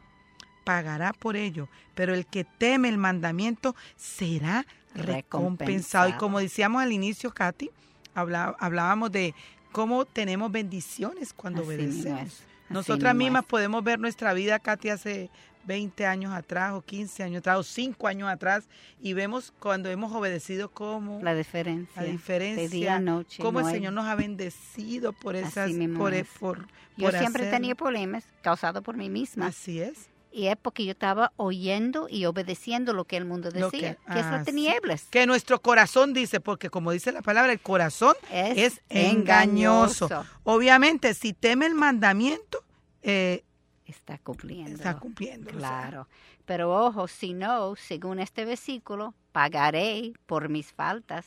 pagará 0.64 1.12
por 1.12 1.36
ello, 1.36 1.68
pero 1.94 2.14
el 2.14 2.24
que 2.24 2.44
teme 2.44 2.88
el 2.88 2.96
mandamiento 2.96 3.76
será 3.96 4.64
recompensado. 4.94 6.08
Y 6.08 6.14
como 6.14 6.40
decíamos 6.40 6.80
al 6.80 6.92
inicio, 6.92 7.30
Katy, 7.34 7.70
hablábamos 8.14 9.12
de 9.12 9.34
cómo 9.72 10.06
tenemos 10.06 10.50
bendiciones 10.50 11.34
cuando 11.34 11.64
obedecemos. 11.64 12.44
Nosotras 12.70 13.14
mismas 13.14 13.44
podemos 13.44 13.82
ver 13.82 13.98
nuestra 13.98 14.32
vida, 14.32 14.58
Katy, 14.58 14.90
hace 14.90 15.30
20 15.64 16.06
años 16.06 16.32
atrás 16.32 16.72
o 16.72 16.82
15 16.82 17.22
años 17.22 17.40
atrás 17.40 17.58
o 17.58 17.62
5 17.62 18.06
años 18.06 18.28
atrás 18.28 18.68
y 19.00 19.12
vemos 19.12 19.52
cuando 19.58 19.90
hemos 19.90 20.12
obedecido 20.12 20.70
cómo 20.70 21.20
la 21.22 21.34
diferencia, 21.34 22.00
la 22.00 22.08
diferencia, 22.08 22.62
de 22.62 22.68
día 22.68 22.96
a 22.96 23.00
noche, 23.00 23.42
cómo 23.42 23.60
el 23.60 23.66
Señor 23.66 23.92
nos 23.92 24.06
ha 24.06 24.14
bendecido 24.14 25.12
por 25.12 25.36
esas, 25.36 25.70
por, 25.96 26.14
e, 26.14 26.24
por, 26.24 26.66
Yo 26.96 27.10
siempre 27.10 27.50
tenía 27.50 27.74
problemas 27.74 28.24
causados 28.42 28.82
por 28.82 28.96
mí 28.96 29.10
misma. 29.10 29.48
Así 29.48 29.80
es. 29.80 30.08
Y 30.32 30.46
es 30.46 30.56
porque 30.56 30.84
yo 30.84 30.92
estaba 30.92 31.32
oyendo 31.36 32.06
y 32.08 32.24
obedeciendo 32.24 32.92
lo 32.92 33.04
que 33.04 33.16
el 33.16 33.24
mundo 33.24 33.50
decía, 33.50 33.96
que, 33.96 34.18
es 34.18 34.26
la 34.26 34.44
tinieblas. 34.44 35.08
Que 35.10 35.26
nuestro 35.26 35.60
corazón 35.60 36.12
dice, 36.12 36.40
porque 36.40 36.70
como 36.70 36.92
dice 36.92 37.10
la 37.10 37.22
palabra, 37.22 37.52
el 37.52 37.60
corazón 37.60 38.14
es, 38.30 38.80
engañoso. 38.88 40.08
Obviamente, 40.44 41.14
si 41.14 41.32
teme 41.32 41.66
el 41.66 41.74
mandamiento, 41.74 42.62
eh, 43.02 43.42
está 43.86 44.18
cumpliendo. 44.18 44.76
Está 44.76 44.98
cumpliendo. 44.98 45.50
Claro. 45.50 46.08
Pero 46.44 46.74
ojo, 46.74 47.08
si 47.08 47.32
no, 47.32 47.74
según 47.76 48.20
este 48.20 48.44
versículo, 48.44 49.14
pagaré 49.32 50.12
por 50.26 50.48
mis 50.48 50.72
faltas. 50.72 51.26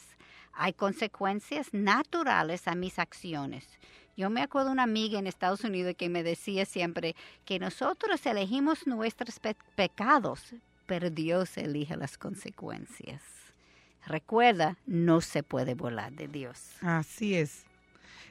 Hay 0.54 0.74
consecuencias 0.74 1.74
naturales 1.74 2.68
a 2.68 2.76
mis 2.76 3.00
acciones. 3.00 3.68
Yo 4.16 4.30
me 4.30 4.42
acuerdo 4.42 4.68
de 4.68 4.74
una 4.74 4.84
amiga 4.84 5.18
en 5.18 5.28
Estados 5.28 5.64
Unidos 5.64 5.96
que 5.98 6.10
me 6.10 6.24
decía 6.24 6.66
siempre 6.66 7.16
que 7.46 7.60
nosotros 7.60 8.26
elegimos 8.26 8.86
nuestros 8.86 9.40
pecados, 9.76 10.54
pero 10.86 11.10
Dios 11.10 11.58
elige 11.58 11.98
las 11.98 12.18
consecuencias. 12.18 13.24
Recuerda, 14.06 14.78
no 14.86 15.22
se 15.22 15.42
puede 15.42 15.74
volar 15.74 16.12
de 16.14 16.28
Dios. 16.28 16.74
Así 16.82 17.36
es. 17.36 17.64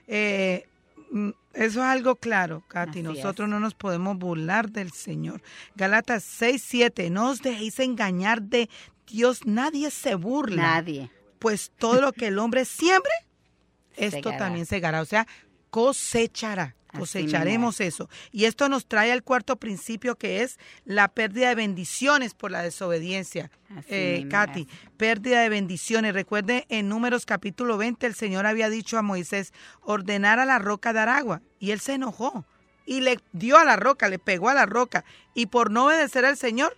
Eh, 0.07 0.67
Mm, 1.13 1.31
eso 1.53 1.81
es 1.81 1.87
algo 1.87 2.17
claro, 2.17 2.65
Katy. 2.69 3.03
Nosotros 3.03 3.47
no 3.47 3.61
nos 3.61 3.75
podemos 3.75 4.17
burlar 4.17 4.71
del 4.71 4.93
Señor. 4.93 5.43
Galatas 5.77 6.25
6, 6.25 6.65
7. 6.67 7.11
No 7.11 7.29
os 7.29 7.43
dejéis 7.43 7.79
engañar 7.81 8.41
de 8.41 8.71
Dios. 9.07 9.45
Nadie 9.45 9.91
se 9.91 10.15
burla. 10.15 10.63
Nadie. 10.63 11.11
Pues 11.43 11.73
todo 11.77 12.01
lo 12.01 12.13
que 12.13 12.29
el 12.29 12.39
hombre 12.39 12.65
siembre, 12.65 13.13
esto 13.97 14.31
también 14.39 14.65
segará. 14.65 15.03
O 15.03 15.05
sea, 15.05 15.27
cosechará 15.71 16.75
cosecharemos 16.93 17.81
eso. 17.81 18.09
Y 18.31 18.45
esto 18.45 18.69
nos 18.69 18.87
trae 18.87 19.13
al 19.13 19.23
cuarto 19.23 19.57
principio 19.57 20.17
que 20.17 20.43
es 20.43 20.59
la 20.85 21.09
pérdida 21.09 21.49
de 21.49 21.55
bendiciones 21.55 22.35
por 22.35 22.51
la 22.51 22.63
desobediencia. 22.63 23.51
Eh, 23.89 24.27
Katy, 24.31 24.69
pérdida 24.97 25.41
de 25.41 25.49
bendiciones. 25.49 26.15
Recuerde, 26.15 26.67
en 26.69 26.89
Números 26.89 27.27
capítulo 27.27 27.79
20 27.79 28.07
el 28.07 28.15
Señor 28.15 28.47
había 28.47 28.69
dicho 28.69 28.99
a 28.99 29.03
Moisés, 29.03 29.53
ordenar 29.81 30.39
a 30.39 30.45
la 30.45 30.59
roca 30.59 30.93
dar 30.93 31.09
agua. 31.09 31.43
Y 31.59 31.71
él 31.71 31.81
se 31.81 31.95
enojó 31.95 32.45
y 32.85 33.01
le 33.01 33.19
dio 33.33 33.59
a 33.59 33.65
la 33.65 33.77
roca, 33.77 34.09
le 34.09 34.19
pegó 34.19 34.49
a 34.49 34.55
la 34.55 34.67
roca. 34.67 35.05
Y 35.35 35.47
por 35.47 35.71
no 35.71 35.87
obedecer 35.87 36.25
al 36.25 36.37
Señor, 36.37 36.77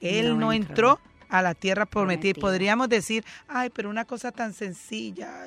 él 0.00 0.38
no, 0.38 0.52
entró 0.52 1.00
a 1.34 1.42
la 1.42 1.54
tierra 1.54 1.84
prometida. 1.84 2.40
Podríamos 2.40 2.88
decir, 2.88 3.24
ay, 3.48 3.68
pero 3.70 3.90
una 3.90 4.04
cosa 4.04 4.30
tan 4.30 4.52
sencilla. 4.52 5.46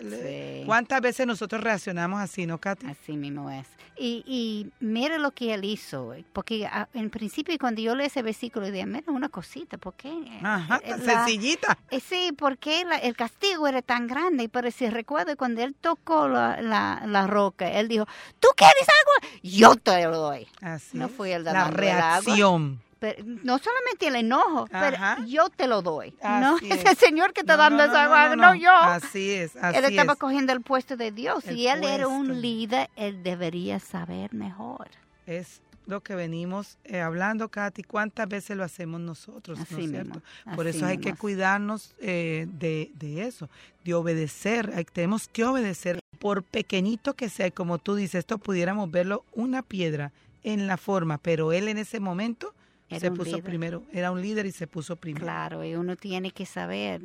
¿Cuántas 0.66 1.00
veces 1.00 1.26
nosotros 1.26 1.64
reaccionamos 1.64 2.20
así, 2.20 2.46
no, 2.46 2.58
Katy? 2.58 2.88
Así 2.88 3.14
mismo 3.14 3.50
es. 3.50 3.66
Y, 3.98 4.24
y 4.28 4.70
mire 4.80 5.18
lo 5.18 5.32
que 5.32 5.54
él 5.54 5.64
hizo, 5.64 6.14
porque 6.34 6.68
ah, 6.68 6.88
en 6.94 7.10
principio 7.10 7.58
cuando 7.58 7.82
yo 7.82 7.96
leí 7.96 8.08
ese 8.08 8.22
versículo, 8.22 8.70
dije, 8.70 8.86
mira, 8.86 9.12
una 9.12 9.30
cosita, 9.30 9.78
¿por 9.78 9.96
qué? 9.96 10.14
Ajá, 10.44 10.80
tan 10.80 11.02
sencillita. 11.02 11.78
Eh, 11.90 12.00
sí, 12.00 12.32
porque 12.38 12.86
el 13.02 13.16
castigo 13.16 13.68
era 13.68 13.82
tan 13.82 14.06
grande, 14.08 14.50
pero 14.50 14.70
si 14.70 14.88
recuerdo 14.90 15.36
cuando 15.38 15.64
él 15.64 15.74
tocó 15.74 16.28
la, 16.28 16.62
la, 16.62 17.28
roca, 17.28 17.72
él 17.72 17.88
dijo, 17.88 18.06
¿tú 18.40 18.50
quieres 18.56 18.84
agua? 18.84 19.40
Yo 19.42 19.76
te 19.76 20.04
lo 20.04 20.18
doy. 20.18 20.48
Así 20.62 20.98
no 20.98 21.08
fui 21.08 21.32
el 21.32 21.46
La 21.46 21.72
reacción 21.72 22.82
no 23.26 23.58
solamente 23.60 24.08
el 24.08 24.16
enojo, 24.16 24.68
pero 24.72 24.98
yo 25.26 25.50
te 25.50 25.68
lo 25.68 25.82
doy. 25.82 26.14
no 26.24 26.58
es 26.62 26.86
el 26.86 26.98
Señor 26.98 27.34
que 27.34 27.42
está 27.42 27.58
dando 27.58 27.84
esa 27.84 28.06
agua, 28.06 28.36
no, 28.36 28.56
yo. 28.56 28.72
Así 28.72 29.32
es, 29.32 29.56
así 29.56 29.78
Él 29.78 29.86
estaba 29.86 30.16
cogiendo 30.16 30.54
el 30.54 30.62
puesto 30.62 30.98
de 30.98 31.12
Dios 31.12 31.46
y 31.48 31.68
él 31.68 31.84
era 31.84 32.08
un 32.08 32.42
líder, 32.42 32.90
él 32.96 33.24
debería 33.24 33.80
saber 33.80 34.34
mejor. 34.34 34.88
Es 35.26 35.62
lo 35.88 36.02
que 36.02 36.16
venimos 36.16 36.78
eh, 36.84 37.00
hablando, 37.00 37.50
Katy, 37.50 37.84
cuántas 37.84 38.28
veces 38.28 38.58
lo 38.58 38.64
hacemos 38.64 39.00
nosotros, 39.00 39.58
¿no 39.58 39.78
es 39.78 39.90
cierto? 39.90 40.22
Por 40.56 40.68
eso 40.68 40.86
hay 40.86 40.98
que 40.98 41.16
cuidarnos 41.16 41.96
eh, 42.00 42.46
de, 42.50 42.92
de, 42.96 43.24
eso, 43.24 43.50
de 43.86 43.94
obedecer, 43.94 44.86
tenemos 44.92 45.30
que 45.30 45.46
obedecer, 45.46 46.00
por 46.20 46.44
pequeñito 46.44 47.14
que 47.14 47.30
sea, 47.30 47.52
como 47.52 47.78
tú 47.78 47.96
dices, 47.96 48.16
esto 48.16 48.38
pudiéramos 48.38 48.92
verlo 48.92 49.24
una 49.34 49.62
piedra 49.62 50.12
en 50.44 50.68
la 50.68 50.78
forma, 50.78 51.18
pero 51.18 51.54
él 51.54 51.68
en 51.68 51.78
ese 51.78 52.00
momento 52.00 52.54
se 52.90 53.12
puso 53.12 53.40
primero, 53.42 53.84
era 53.92 54.12
un 54.12 54.22
líder 54.22 54.46
y 54.46 54.52
se 54.52 54.68
puso 54.68 54.96
primero. 54.96 55.26
Claro, 55.26 55.64
y 55.64 55.76
uno 55.76 55.96
tiene 55.96 56.32
que 56.32 56.46
saber. 56.46 57.02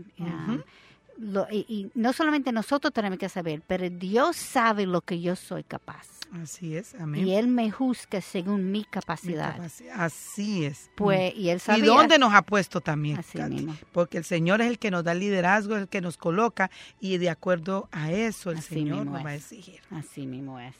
y, 1.51 1.91
no 1.95 2.13
solamente 2.13 2.53
nosotros 2.53 2.93
tenemos 2.93 3.19
que 3.19 3.29
saber, 3.29 3.63
pero 3.67 3.89
Dios 3.91 4.37
sabe 4.37 4.87
lo 4.87 5.01
que 5.01 5.21
yo 5.21 5.37
soy 5.37 5.65
capaz. 5.65 6.07
Así 6.41 6.77
es, 6.77 6.95
amén. 6.95 7.27
Y 7.27 7.35
Él 7.35 7.47
me 7.47 7.71
juzga 7.71 8.23
según 8.23 8.71
mi 8.71 8.85
capacidad. 8.85 9.61
Así 9.95 10.65
es. 10.65 10.91
Pues, 10.97 11.37
y 11.37 11.51
Él 11.51 11.61
sabe. 11.61 11.81
¿Y 11.81 11.83
dónde 11.83 12.19
nos 12.19 12.33
ha 12.33 12.41
puesto 12.41 12.81
también? 12.81 13.19
Así 13.19 13.39
mismo. 13.43 13.77
Porque 13.93 14.17
el 14.17 14.25
Señor 14.25 14.63
es 14.63 14.69
el 14.69 14.79
que 14.79 14.91
nos 14.91 15.05
da 15.05 15.13
el 15.13 15.19
liderazgo, 15.19 15.77
el 15.77 15.89
que 15.89 16.01
nos 16.01 16.17
coloca, 16.17 16.71
y 17.01 17.19
de 17.19 17.29
acuerdo 17.29 17.89
a 17.93 18.13
eso 18.13 18.51
el 18.51 18.63
Señor 18.63 19.05
nos 19.05 19.23
va 19.23 19.31
a 19.31 19.35
exigir. 19.35 19.81
Así 19.91 20.27
mismo 20.27 20.59
es. 20.59 20.75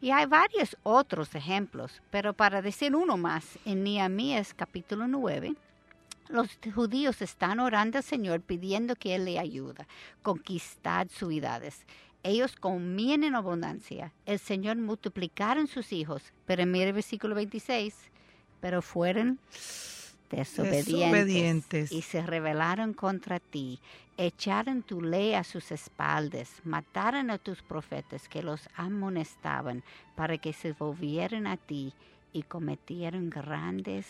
Y 0.00 0.10
hay 0.10 0.26
varios 0.26 0.76
otros 0.82 1.34
ejemplos, 1.34 2.00
pero 2.10 2.32
para 2.32 2.62
decir 2.62 2.96
uno 2.96 3.16
más, 3.16 3.58
en 3.64 3.84
Nehemías 3.84 4.54
capítulo 4.54 5.06
9, 5.06 5.54
los 6.28 6.58
judíos 6.74 7.20
están 7.20 7.60
orando 7.60 7.98
al 7.98 8.04
Señor 8.04 8.40
pidiendo 8.40 8.96
que 8.96 9.14
Él 9.14 9.26
le 9.26 9.38
ayude 9.38 9.86
conquistar 10.22 11.08
ciudades. 11.08 11.84
Ellos 12.22 12.56
comían 12.56 13.24
en 13.24 13.34
abundancia. 13.34 14.12
El 14.26 14.38
Señor 14.38 14.76
multiplicaron 14.76 15.66
sus 15.66 15.92
hijos. 15.92 16.22
Pero 16.46 16.66
mire 16.66 16.88
el 16.88 16.92
versículo 16.92 17.34
26, 17.34 17.94
pero 18.60 18.82
fueron 18.82 19.38
desobedientes, 20.30 21.90
y 21.90 22.02
se 22.02 22.22
rebelaron 22.22 22.94
contra 22.94 23.40
ti, 23.40 23.80
echaron 24.16 24.82
tu 24.82 25.00
ley 25.00 25.34
a 25.34 25.44
sus 25.44 25.72
espaldas, 25.72 26.60
mataron 26.64 27.30
a 27.30 27.38
tus 27.38 27.62
profetas 27.62 28.28
que 28.28 28.42
los 28.42 28.68
amonestaban 28.74 29.82
para 30.14 30.38
que 30.38 30.52
se 30.52 30.72
volvieran 30.72 31.46
a 31.46 31.56
ti 31.56 31.94
y 32.32 32.42
cometieron 32.42 33.30
grandes 33.30 34.06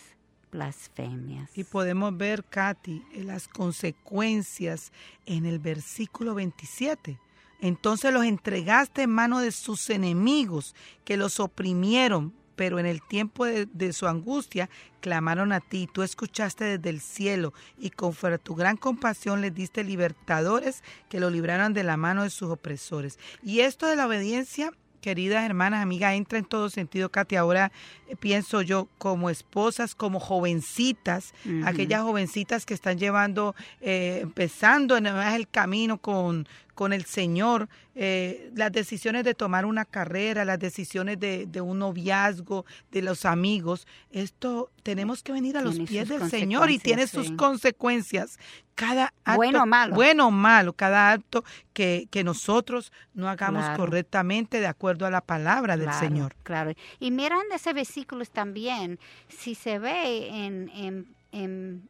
blasfemias. 0.50 1.56
Y 1.56 1.64
podemos 1.64 2.16
ver, 2.16 2.44
Katy, 2.44 3.04
las 3.24 3.48
consecuencias 3.48 4.92
en 5.26 5.46
el 5.46 5.58
versículo 5.58 6.34
27. 6.34 7.18
Entonces 7.60 8.12
los 8.12 8.24
entregaste 8.24 9.02
en 9.02 9.10
mano 9.10 9.40
de 9.40 9.52
sus 9.52 9.90
enemigos, 9.90 10.74
que 11.04 11.16
los 11.16 11.40
oprimieron, 11.40 12.32
pero 12.60 12.78
en 12.78 12.84
el 12.84 13.00
tiempo 13.00 13.46
de, 13.46 13.92
su 13.94 14.06
angustia 14.06 14.68
clamaron 15.00 15.50
a 15.50 15.60
ti, 15.60 15.88
tú 15.90 16.02
escuchaste 16.02 16.76
desde 16.76 16.90
el 16.90 17.00
cielo 17.00 17.54
y 17.78 17.88
a 17.88 18.36
tu 18.36 18.54
gran 18.54 18.76
compasión 18.76 19.40
les 19.40 19.54
diste 19.54 19.82
libertadores 19.82 20.84
que 21.08 21.20
lo 21.20 21.30
libraron 21.30 21.72
de 21.72 21.84
la 21.84 21.96
mano 21.96 22.22
de 22.22 22.28
sus 22.28 22.50
opresores. 22.50 23.18
Y 23.42 23.60
esto 23.60 23.86
de 23.86 23.96
la 23.96 24.06
obediencia 24.06 24.74
queridas 25.00 25.46
hermanas, 25.46 25.82
amigas, 25.82 26.12
entra 26.12 26.38
en 26.38 26.44
todo 26.44 26.68
sentido, 26.68 27.08
Katy. 27.08 27.36
Ahora 27.36 27.72
eh, 28.06 28.16
pienso 28.16 28.60
yo 28.60 28.88
como 28.98 29.30
esposas, 29.30 29.94
como 29.94 30.20
jovencitas, 30.20 31.32
aquellas 31.64 32.02
jovencitas 32.02 32.66
que 32.66 32.74
están 32.74 32.98
llevando, 32.98 33.54
eh, 33.80 34.18
empezando 34.20 34.98
en 34.98 35.06
el 35.06 35.48
camino 35.48 35.96
con, 35.96 36.46
con 36.80 36.94
el 36.94 37.04
Señor, 37.04 37.68
eh, 37.94 38.50
las 38.54 38.72
decisiones 38.72 39.22
de 39.22 39.34
tomar 39.34 39.66
una 39.66 39.84
carrera, 39.84 40.46
las 40.46 40.58
decisiones 40.58 41.20
de, 41.20 41.60
un 41.60 41.78
noviazgo, 41.78 42.64
de 42.90 43.02
los 43.02 43.26
amigos, 43.26 43.86
esto 44.10 44.70
tenemos 44.82 45.22
que 45.22 45.30
venir 45.32 45.58
a 45.58 45.60
los 45.60 45.78
pies 45.78 46.08
del 46.08 46.30
Señor 46.30 46.70
y 46.70 46.78
tiene 46.78 47.06
sus 47.06 47.32
consecuencias. 47.32 48.38
Cada 48.74 49.12
acto, 49.24 49.36
bueno 49.36 49.64
o 49.64 49.66
malo, 49.66 49.94
bueno 49.94 50.28
o 50.28 50.30
malo 50.30 50.72
cada 50.72 51.12
acto 51.12 51.44
que, 51.74 52.08
que 52.10 52.24
nosotros 52.24 52.92
no 53.12 53.28
hagamos 53.28 53.76
correctamente 53.76 54.58
de 54.58 54.66
acuerdo 54.66 55.04
a 55.04 55.10
la 55.10 55.20
palabra 55.20 55.76
del 55.76 55.92
Señor. 55.92 56.34
Claro, 56.44 56.72
y 56.98 57.10
mirando 57.10 57.54
ese 57.54 57.74
versículo 57.74 58.24
también, 58.24 58.98
si 59.28 59.54
se 59.54 59.78
ve 59.78 60.28
en, 60.46 60.70
en 60.70 61.14
en, 61.32 61.88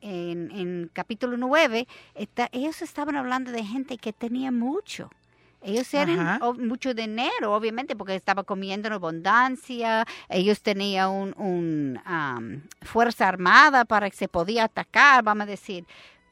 en 0.00 0.90
capítulo 0.92 1.36
9, 1.36 1.86
ellos 2.52 2.82
estaban 2.82 3.16
hablando 3.16 3.50
de 3.50 3.64
gente 3.64 3.98
que 3.98 4.12
tenía 4.12 4.50
mucho. 4.50 5.10
Ellos 5.62 5.92
eran 5.92 6.40
mucho 6.58 6.94
dinero, 6.94 7.52
obviamente, 7.54 7.94
porque 7.94 8.14
estaba 8.14 8.44
comiendo 8.44 8.88
en 8.88 8.94
abundancia. 8.94 10.06
Ellos 10.28 10.62
tenían 10.62 11.10
un, 11.10 11.34
un 11.36 12.68
fuerza 12.80 13.28
armada 13.28 13.84
para 13.84 14.08
que 14.08 14.16
se 14.16 14.28
podía 14.28 14.64
atacar, 14.64 15.22
vamos 15.22 15.42
a 15.42 15.50
decir. 15.50 15.84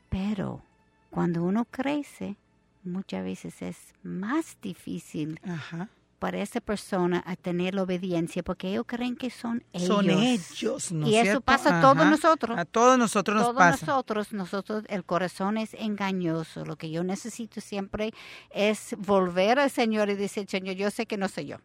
Pero 0.08 0.62
cuando 1.10 1.42
uno 1.42 1.66
crece, 1.66 2.36
muchas 2.84 3.22
veces 3.22 3.60
es 3.60 3.76
más 4.02 4.56
difícil 4.62 5.38
Ajá 5.46 5.90
para 6.18 6.42
esa 6.42 6.60
persona 6.60 7.22
a 7.26 7.36
tener 7.36 7.74
la 7.74 7.82
obediencia 7.82 8.42
porque 8.42 8.70
ellos 8.70 8.84
creen 8.86 9.16
que 9.16 9.30
son 9.30 9.64
ellos. 9.72 9.88
Son 9.88 10.10
ellos, 10.10 10.92
¿no 10.92 11.08
Y 11.08 11.16
eso 11.16 11.40
pasa 11.40 11.78
a 11.78 11.80
todos 11.80 12.06
nosotros. 12.06 12.58
A 12.58 12.64
todos 12.64 12.98
nosotros 12.98 13.36
nos 13.36 13.54
todos 13.54 13.82
nosotros, 13.82 14.32
nosotros, 14.32 14.84
el 14.88 15.04
corazón 15.04 15.56
es 15.58 15.74
engañoso. 15.74 16.64
Lo 16.64 16.76
que 16.76 16.90
yo 16.90 17.04
necesito 17.04 17.60
siempre 17.60 18.12
es 18.50 18.94
volver 18.98 19.58
al 19.58 19.70
Señor 19.70 20.10
y 20.10 20.14
decir, 20.14 20.46
Señor, 20.48 20.76
yo 20.76 20.90
sé 20.90 21.06
que 21.06 21.16
no 21.16 21.28
soy 21.28 21.46
yo 21.46 21.58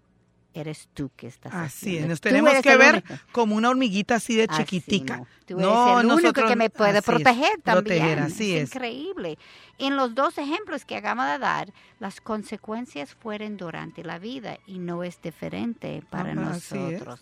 eres 0.53 0.87
tú 0.93 1.09
que 1.15 1.27
estás 1.27 1.53
Así 1.53 1.97
es, 1.97 2.07
nos 2.07 2.21
tenemos 2.21 2.53
que 2.61 2.77
ver 2.77 3.03
como 3.31 3.55
una 3.55 3.69
hormiguita 3.69 4.15
así 4.15 4.35
de 4.35 4.47
chiquitica. 4.47 5.17
no. 5.17 5.27
Tú 5.45 5.59
eres 5.59 6.03
el 6.03 6.11
único 6.11 6.47
que 6.47 6.55
me 6.55 6.69
puede 6.69 7.01
proteger 7.01 7.61
también. 7.63 8.19
así 8.19 8.55
es, 8.55 8.69
increíble. 8.69 9.37
En 9.77 9.97
los 9.97 10.15
dos 10.15 10.37
ejemplos 10.37 10.85
que 10.85 10.95
acabamos 10.95 11.31
de 11.33 11.39
dar, 11.39 11.73
las 11.99 12.21
consecuencias 12.21 13.15
fueron 13.15 13.57
durante 13.57 14.03
la 14.03 14.19
vida 14.19 14.57
y 14.67 14.79
no 14.79 15.03
es 15.03 15.21
diferente 15.21 16.03
para 16.09 16.33
nosotros. 16.35 17.19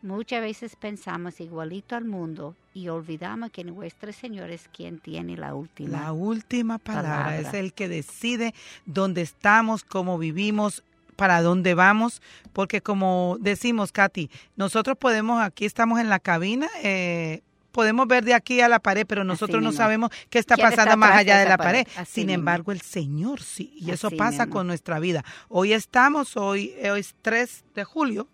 Muchas 0.00 0.40
veces 0.40 0.76
pensamos 0.76 1.40
igualito 1.40 1.96
al 1.96 2.04
mundo 2.04 2.54
y 2.72 2.88
olvidamos 2.88 3.50
que 3.50 3.64
nuestro 3.64 4.12
Señor 4.12 4.50
es 4.50 4.68
quien 4.68 5.00
tiene 5.00 5.36
la 5.36 5.54
última. 5.54 6.00
La 6.00 6.12
última 6.12 6.78
palabra. 6.78 7.36
es 7.38 7.52
el 7.52 7.72
que 7.72 7.88
decide 7.88 8.54
dónde 8.86 9.22
estamos, 9.22 9.82
cómo 9.82 10.16
vivimos, 10.16 10.84
para 11.18 11.42
dónde 11.42 11.74
vamos, 11.74 12.22
porque 12.52 12.80
como 12.80 13.38
decimos, 13.40 13.90
Katy, 13.90 14.30
nosotros 14.54 14.96
podemos, 14.96 15.42
aquí 15.42 15.64
estamos 15.64 15.98
en 15.98 16.08
la 16.08 16.20
cabina, 16.20 16.68
eh, 16.84 17.40
podemos 17.72 18.06
ver 18.06 18.24
de 18.24 18.34
aquí 18.34 18.60
a 18.60 18.68
la 18.68 18.78
pared, 18.78 19.04
pero 19.04 19.24
nosotros 19.24 19.60
no 19.60 19.72
sabemos 19.72 20.10
qué 20.30 20.38
está 20.38 20.56
pasando 20.56 20.96
más 20.96 21.16
allá 21.16 21.38
de, 21.40 21.48
la 21.48 21.58
pared. 21.58 21.88
Sin 22.06 22.30
embargo, 22.30 22.70
el 22.70 22.82
Señor 22.82 23.42
sí, 23.42 23.74
y 23.80 23.90
eso 23.90 24.12
pasa 24.12 24.46
con 24.46 24.68
nuestra 24.68 25.00
vida. 25.00 25.24
Hoy 25.48 25.72
estamos, 25.72 26.36
hoy, 26.36 26.72
hoy 26.88 27.00
es 27.00 27.16
3 27.20 27.64
de 27.74 27.82
julio, 27.82 28.28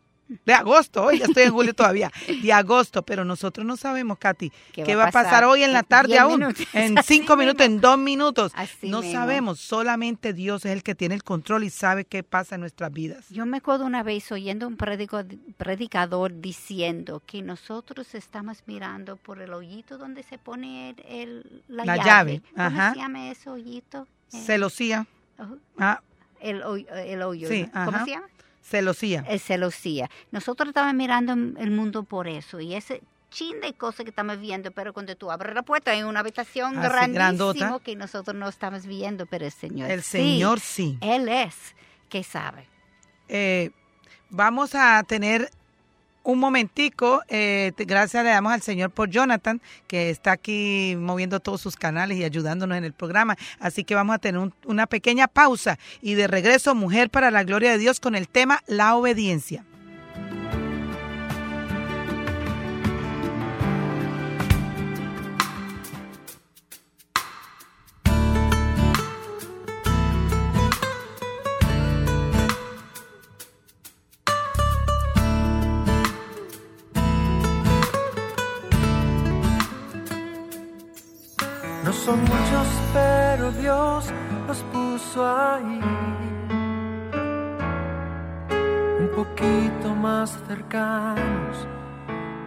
de 0.45 0.53
agosto, 0.53 1.05
hoy 1.05 1.19
ya 1.19 1.27
estoy 1.27 1.45
en 1.45 1.53
julio 1.53 1.75
todavía, 1.75 2.11
de 2.43 2.53
agosto, 2.53 3.03
pero 3.03 3.25
nosotros 3.25 3.67
no 3.67 3.77
sabemos, 3.77 4.19
Katy, 4.19 4.53
qué, 4.73 4.95
va 4.95 5.07
a 5.07 5.11
pasar, 5.11 5.45
hoy 5.45 5.63
en 5.63 5.73
la 5.73 5.83
tarde 5.83 6.19
aún, 6.19 6.55
en 6.73 6.97
cinco 7.05 7.37
minutos, 7.37 7.67
en 7.67 7.81
dos 7.81 7.99
minutos. 7.99 8.53
no 8.83 9.03
sabemos, 9.03 9.61
solamente 9.61 10.33
Dios 10.33 10.65
es 10.65 10.73
el 10.73 10.83
que 10.83 10.95
tiene 10.95 11.15
el 11.15 11.23
control 11.23 11.65
y 11.65 11.71
sabe 11.71 12.05
qué 12.05 12.23
pasa 12.23 12.55
en 12.57 12.61
nuestras 12.63 12.93
vidas. 12.93 13.29
Yo 13.31 13.47
me 13.47 13.59
acuerdo 13.59 13.85
una 13.85 14.03
vez 14.03 14.31
oyendo 14.33 14.67
un 14.67 14.77
predicador 14.77 16.41
diciendo 16.41 17.23
que 17.27 17.43
nosotros 17.43 18.15
estamos 18.15 18.63
mirando 18.67 19.17
por 19.17 19.41
el 19.41 19.53
hoyito 19.53 19.99
donde 19.99 20.23
se 20.23 20.39
pone 20.39 20.95
el, 21.09 21.63
la, 21.69 21.97
llave. 21.97 22.43
¿Cómo 22.55 22.93
se 22.93 22.99
llama 22.99 23.31
ese 23.31 23.51
hoyito? 23.51 24.07
Celosía. 24.29 25.07
ah. 25.79 26.01
el, 26.41 26.63
el 27.07 27.23
hoyo. 27.23 27.49
¿Cómo 27.73 28.05
se 28.05 28.11
llama? 28.11 28.27
Celosía. 28.65 29.25
Es 29.29 29.43
celosía. 29.43 30.11
Nosotros 30.31 30.69
estamos 30.69 30.95
mirando 30.95 31.33
el 31.33 31.71
mundo 31.71 32.03
por 32.03 32.27
eso 32.27 32.61
y 32.61 32.75
ese 32.75 33.03
chin 33.31 33.61
de 33.61 33.75
cosas 33.75 34.05
que 34.05 34.11
estamos 34.11 34.39
viendo, 34.41 34.71
pero 34.71 34.93
cuando 34.93 35.15
tú 35.17 35.31
abres 35.31 35.55
la 35.55 35.63
puerta 35.63 35.91
hay 35.91 36.03
una 36.03 36.21
habitación 36.21 36.81
grandísima 36.81 37.79
que 37.81 37.97
nosotros 37.97 38.35
no 38.37 38.49
estamos 38.49 38.87
viendo, 38.87 39.27
pero 39.27 39.45
el 39.45 39.53
Señor 39.53 39.91
El 39.91 40.03
Señor 40.03 40.61
sí. 40.61 40.99
Él 41.03 41.29
es 41.29 41.55
que 42.09 42.23
sabe. 42.23 42.67
Eh, 43.29 43.71
vamos 44.31 44.75
a 44.75 45.03
tener 45.03 45.51
un 46.25 46.39
momentico, 46.39 47.23
eh, 47.29 47.73
gracias 47.77 48.25
le 48.25 48.31
damos 48.31 48.53
al 48.53 48.63
Señor 48.63 48.91
por 48.91 49.11
Jonathan, 49.11 49.61
que 49.87 50.11
está 50.11 50.33
aquí 50.33 50.97
moviendo 50.99 51.39
todos 51.39 51.61
sus 51.61 51.77
canales 51.77 52.19
y 52.19 52.25
ayudándonos 52.25 52.77
en 52.77 52.85
el 52.85 52.93
programa. 52.93 53.37
Así 53.61 53.85
que 53.85 53.95
vamos 53.95 54.17
a 54.17 54.19
tener 54.19 54.51
una 54.67 54.87
pequeña 54.87 55.29
pausa 55.29 55.79
y 56.01 56.15
de 56.15 56.27
regreso, 56.27 56.75
Mujer 56.75 57.11
para 57.11 57.31
la 57.31 57.45
Gloria 57.45 57.71
de 57.71 57.79
Dios, 57.79 58.01
con 58.01 58.15
el 58.15 58.29
tema 58.29 58.63
La 58.67 58.97
Obediencia. 58.97 59.65
Ahí. 85.23 85.81
Un 89.01 89.09
poquito 89.15 89.95
más 89.95 90.39
cercanos, 90.49 91.69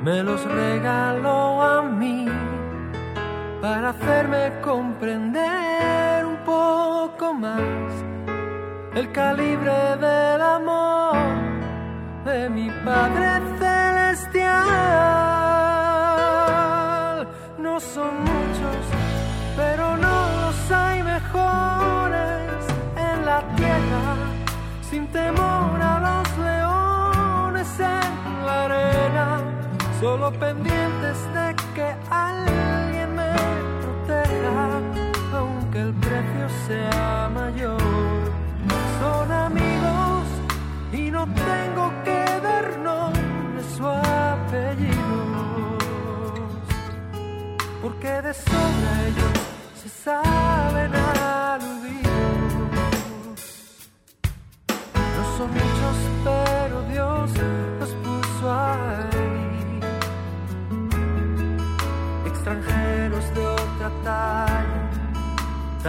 me 0.04 0.24
los 0.24 0.44
regaló 0.44 1.62
a 1.62 1.82
mí 1.84 2.28
para 3.62 3.90
hacerme 3.90 4.52
comprender 4.62 6.26
un 6.26 6.38
poco 6.46 7.34
más 7.34 7.62
el 8.96 9.12
calibre 9.12 9.96
del 9.98 10.42
amor 10.42 11.16
de 12.26 12.50
mi 12.50 12.70
Padre 12.84 13.42
Celestial. 13.60 14.58
No 17.60 17.80
son 17.80 18.20
muchos 18.22 19.08
pero 19.58 19.98
no 19.98 20.30
los 20.42 20.72
hay 20.72 21.04
mejores 21.04 21.77
sin 24.98 25.08
temor 25.10 25.80
a 25.80 25.96
los 26.08 26.28
leones 26.48 27.70
en 27.80 28.46
la 28.48 28.66
arena, 28.66 29.28
solo 30.00 30.32
pendientes 30.32 31.18
de 31.36 31.56
que 31.76 31.88
alguien 32.10 33.10
me 33.20 33.32
proteja, 33.84 34.82
aunque 35.38 35.80
el 35.82 35.94
precio 35.94 36.46
sea 36.66 37.30
mayor. 37.32 37.87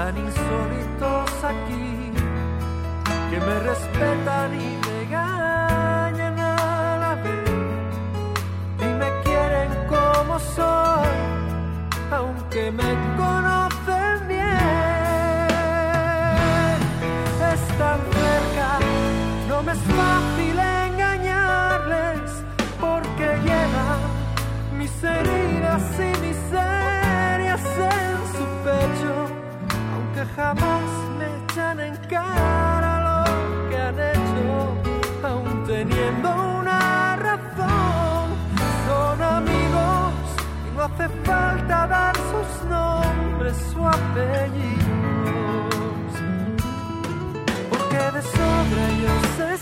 Tan 0.09 0.17
insólitos 0.17 1.45
aquí, 1.45 2.13
que 3.31 3.41
me 3.41 3.61
respetan 3.61 4.61
y 4.61 4.88
cara 32.09 32.93
lo 33.09 33.69
que 33.69 33.77
han 33.77 33.99
hecho, 33.99 35.29
aún 35.29 35.65
teniendo 35.67 36.29
una 36.61 37.17
razón, 37.17 38.25
son 38.87 39.23
amigos 39.23 40.13
y 40.67 40.77
no 40.77 40.83
hace 40.85 41.09
falta 41.25 41.87
dar 41.87 42.17
sus 42.17 42.69
nombres 42.69 43.57
o 43.79 43.89
apellidos. 43.89 44.79
Porque 47.71 47.97
de 48.17 48.23
sobra 48.23 48.89
ellos 48.91 49.23
se 49.37 49.58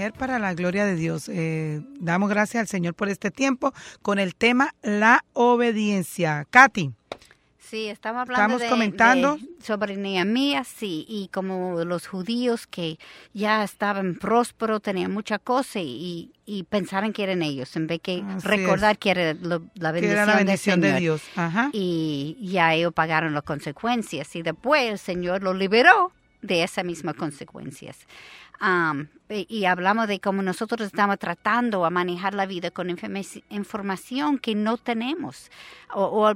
Mujer 0.00 0.14
para 0.14 0.38
la 0.38 0.54
gloria 0.54 0.86
de 0.86 0.96
Dios. 0.96 1.28
Eh, 1.28 1.82
damos 1.98 2.30
gracias 2.30 2.62
al 2.62 2.68
Señor 2.68 2.94
por 2.94 3.10
este 3.10 3.30
tiempo 3.30 3.74
con 4.00 4.18
el 4.18 4.34
tema 4.34 4.74
la 4.80 5.26
obediencia. 5.34 6.46
Katy. 6.48 6.92
Sí, 7.58 7.86
estamos 7.88 8.22
hablando 8.22 8.42
Estamos 8.56 8.62
de- 8.62 8.68
comentando. 8.70 9.36
de- 9.36 9.62
sobre 9.62 9.98
Nehemías, 9.98 10.66
sí, 10.66 11.04
y 11.06 11.28
como 11.28 11.84
los 11.84 12.06
judíos 12.06 12.66
que 12.66 12.98
ya 13.34 13.62
estaban 13.62 14.14
prósperos, 14.14 14.80
tenían 14.80 15.12
mucha 15.12 15.38
cosa 15.38 15.80
y, 15.80 16.32
y 16.46 16.62
pensaban 16.62 17.12
que 17.12 17.22
eran 17.22 17.42
ellos, 17.42 17.76
en 17.76 17.86
vez 17.86 18.00
que 18.02 18.24
Así 18.26 18.48
recordar 18.48 18.96
que 18.98 19.10
era 19.10 19.34
lo- 19.34 19.62
la 19.74 19.92
bendición, 19.92 20.12
era 20.18 20.24
la 20.26 20.36
bendición 20.36 20.80
del 20.80 20.94
de. 20.94 21.00
Dios. 21.00 21.20
Ajá. 21.36 21.68
Y 21.74 22.38
ya 22.40 22.72
ellos 22.72 22.94
pagaron 22.94 23.34
las 23.34 23.42
consecuencias 23.42 24.34
y 24.34 24.40
después 24.40 24.90
el 24.92 24.98
Señor 24.98 25.42
lo 25.42 25.52
liberó 25.52 26.10
de 26.42 26.62
esas 26.62 26.84
mismas 26.84 27.14
consecuencias. 27.16 28.06
Am, 28.58 29.08
y, 29.28 29.46
y 29.48 29.64
hablamos 29.64 30.06
de 30.06 30.20
cómo 30.20 30.42
nosotros 30.42 30.86
estamos 30.86 31.18
tratando 31.18 31.84
a 31.84 31.90
manejar 31.90 32.34
la 32.34 32.46
vida 32.46 32.70
con 32.70 32.90
informa- 32.90 33.42
información 33.48 34.38
que 34.38 34.54
no 34.54 34.76
tenemos 34.76 35.50
o, 35.94 36.04
o 36.04 36.34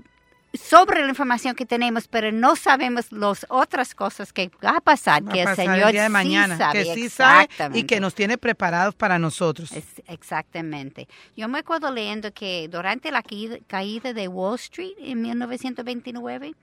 sobre 0.54 1.02
la 1.02 1.08
información 1.08 1.54
que 1.54 1.66
tenemos, 1.66 2.06
pero 2.08 2.30
no 2.32 2.56
sabemos 2.56 3.10
las 3.12 3.44
otras 3.48 3.94
cosas 3.94 4.32
que 4.32 4.50
va 4.64 4.76
a 4.76 4.80
pasar, 4.80 5.26
Va 5.26 5.32
que 5.32 5.40
a 5.40 5.42
el 5.42 5.48
pasar 5.48 5.66
Señor 5.66 5.86
el 5.88 5.92
día 5.92 6.02
de 6.02 6.08
sí 6.08 6.12
mañana, 6.12 6.56
sabe. 6.56 6.84
que 6.84 6.94
sí 6.94 7.08
sabe 7.08 7.48
y 7.74 7.82
que 7.84 8.00
nos 8.00 8.14
tiene 8.14 8.38
preparados 8.38 8.94
para 8.94 9.18
nosotros. 9.18 9.72
Es- 9.72 10.02
exactamente. 10.06 11.08
Yo 11.36 11.48
me 11.48 11.58
acuerdo 11.58 11.90
leyendo 11.90 12.32
que 12.32 12.68
durante 12.70 13.10
la 13.10 13.22
caída, 13.22 14.12
de 14.12 14.28
Wall 14.28 14.54
Street 14.56 14.94
en 14.98 15.22
1929, 15.22 16.54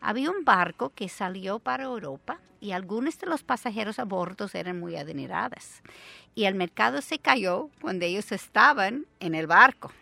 había 0.00 0.30
un 0.30 0.44
barco 0.44 0.90
que 0.94 1.08
salió 1.08 1.58
para 1.58 1.84
Europa 1.84 2.38
y 2.60 2.72
algunos 2.72 3.18
de 3.18 3.26
los 3.26 3.42
pasajeros 3.42 3.98
a 3.98 4.04
bordo 4.04 4.48
eran 4.52 4.78
muy 4.78 4.96
adinerados. 4.96 5.82
Y 6.34 6.44
el 6.44 6.54
mercado 6.54 7.02
se 7.02 7.18
cayó 7.18 7.68
cuando 7.80 8.04
ellos 8.04 8.32
estaban 8.32 9.06
en 9.18 9.34
el 9.34 9.46
barco. 9.46 9.92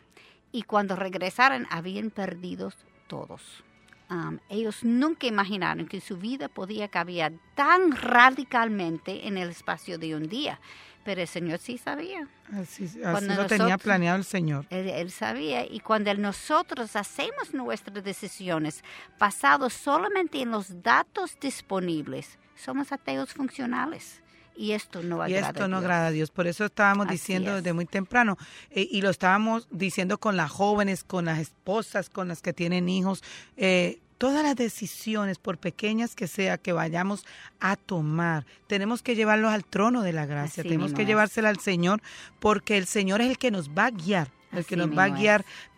Y 0.53 0.63
cuando 0.63 0.97
regresaron 0.97 1.67
habían 1.71 2.11
perdido 2.11 2.73
todos. 3.09 3.65
Um, 4.11 4.39
ellos 4.49 4.85
nunca 4.85 5.27
imaginaron 5.27 5.87
que 5.87 6.01
su 6.01 6.17
vida 6.17 6.49
podía 6.49 6.89
cambiar 6.89 7.33
tan 7.55 7.93
radicalmente 7.93 9.27
en 9.27 9.37
el 9.37 9.51
espacio 9.51 9.99
de 9.99 10.15
un 10.15 10.29
día. 10.29 10.61
Pero 11.05 11.23
el 11.23 11.29
Señor 11.29 11.59
sí 11.59 11.79
sabía. 11.79 12.29
Así, 12.53 12.89
lo 12.99 13.47
tenía 13.47 13.79
planeado 13.79 14.19
el 14.19 14.25
Señor. 14.25 14.67
Él, 14.71 14.89
él 14.89 15.11
sabía. 15.11 15.65
Y 15.65 15.81
cuando 15.81 16.13
nosotros 16.15 16.97
hacemos 16.97 17.55
nuestras 17.55 18.03
decisiones 18.05 18.83
basados 19.19 19.73
solamente 19.73 20.41
en 20.41 20.51
los 20.51 20.83
datos 20.83 21.39
disponibles, 21.41 22.39
somos 22.57 22.93
ateos 22.93 23.33
funcionales. 23.33 24.23
Y 24.59 24.73
esto 24.73 25.03
no 25.05 25.19
Y 25.29 25.35
agrada 25.35 25.49
esto 25.51 25.65
a 25.65 25.69
no 25.69 25.77
Dios. 25.77 25.85
agrada 25.85 26.07
a 26.09 26.11
Dios. 26.11 26.31
Por 26.31 26.47
eso 26.49 26.65
estábamos 26.65 27.07
Así 27.07 27.15
diciendo 27.15 27.51
es. 27.51 27.57
desde 27.63 27.73
muy 27.73 27.87
temprano. 27.87 28.37
eh, 28.71 28.89
y 28.91 29.01
lo 29.03 29.11
estábamos 29.11 29.69
diciendo 29.71 30.19
con 30.19 30.37
las 30.37 30.51
jóvenes, 30.51 31.05
con 31.05 31.27
las 31.27 31.39
esposas, 31.39 32.11
con 32.11 32.27
las 32.29 32.43
que 32.43 32.53
tienen 32.53 32.89
hijos. 32.89 33.23
eh, 33.57 34.01
todas 34.19 34.43
las 34.43 34.57
decisiones, 34.57 35.39
por 35.39 35.59
pequeñas 35.59 36.17
que 36.17 36.27
sea, 36.27 36.59
que 36.59 36.73
vayamos 36.73 37.25
a 37.61 37.77
tomar, 37.77 38.47
tenemos 38.67 39.01
que 39.01 39.15
llevarlos 39.15 39.53
al 39.53 39.65
trono 39.65 40.03
de 40.03 40.13
la 40.13 40.27
gracia. 40.27 40.63
Así 40.63 40.69
tenemos 40.69 40.93
que 40.93 41.07
llevársela 41.07 41.51
al 41.51 41.61
Señor, 41.61 42.03
porque 42.41 42.77
el 42.79 42.87
Señor 42.87 43.21
es 43.21 43.29
el 43.31 43.39
que 43.39 43.53
nos 43.53 43.71
va 43.71 43.87
a 43.87 43.91
guiar. 43.93 44.33
El 44.51 44.65
que 44.65 44.77
nos 44.77 44.89
va 44.97 45.05
a 45.05 45.09
es. 45.09 45.15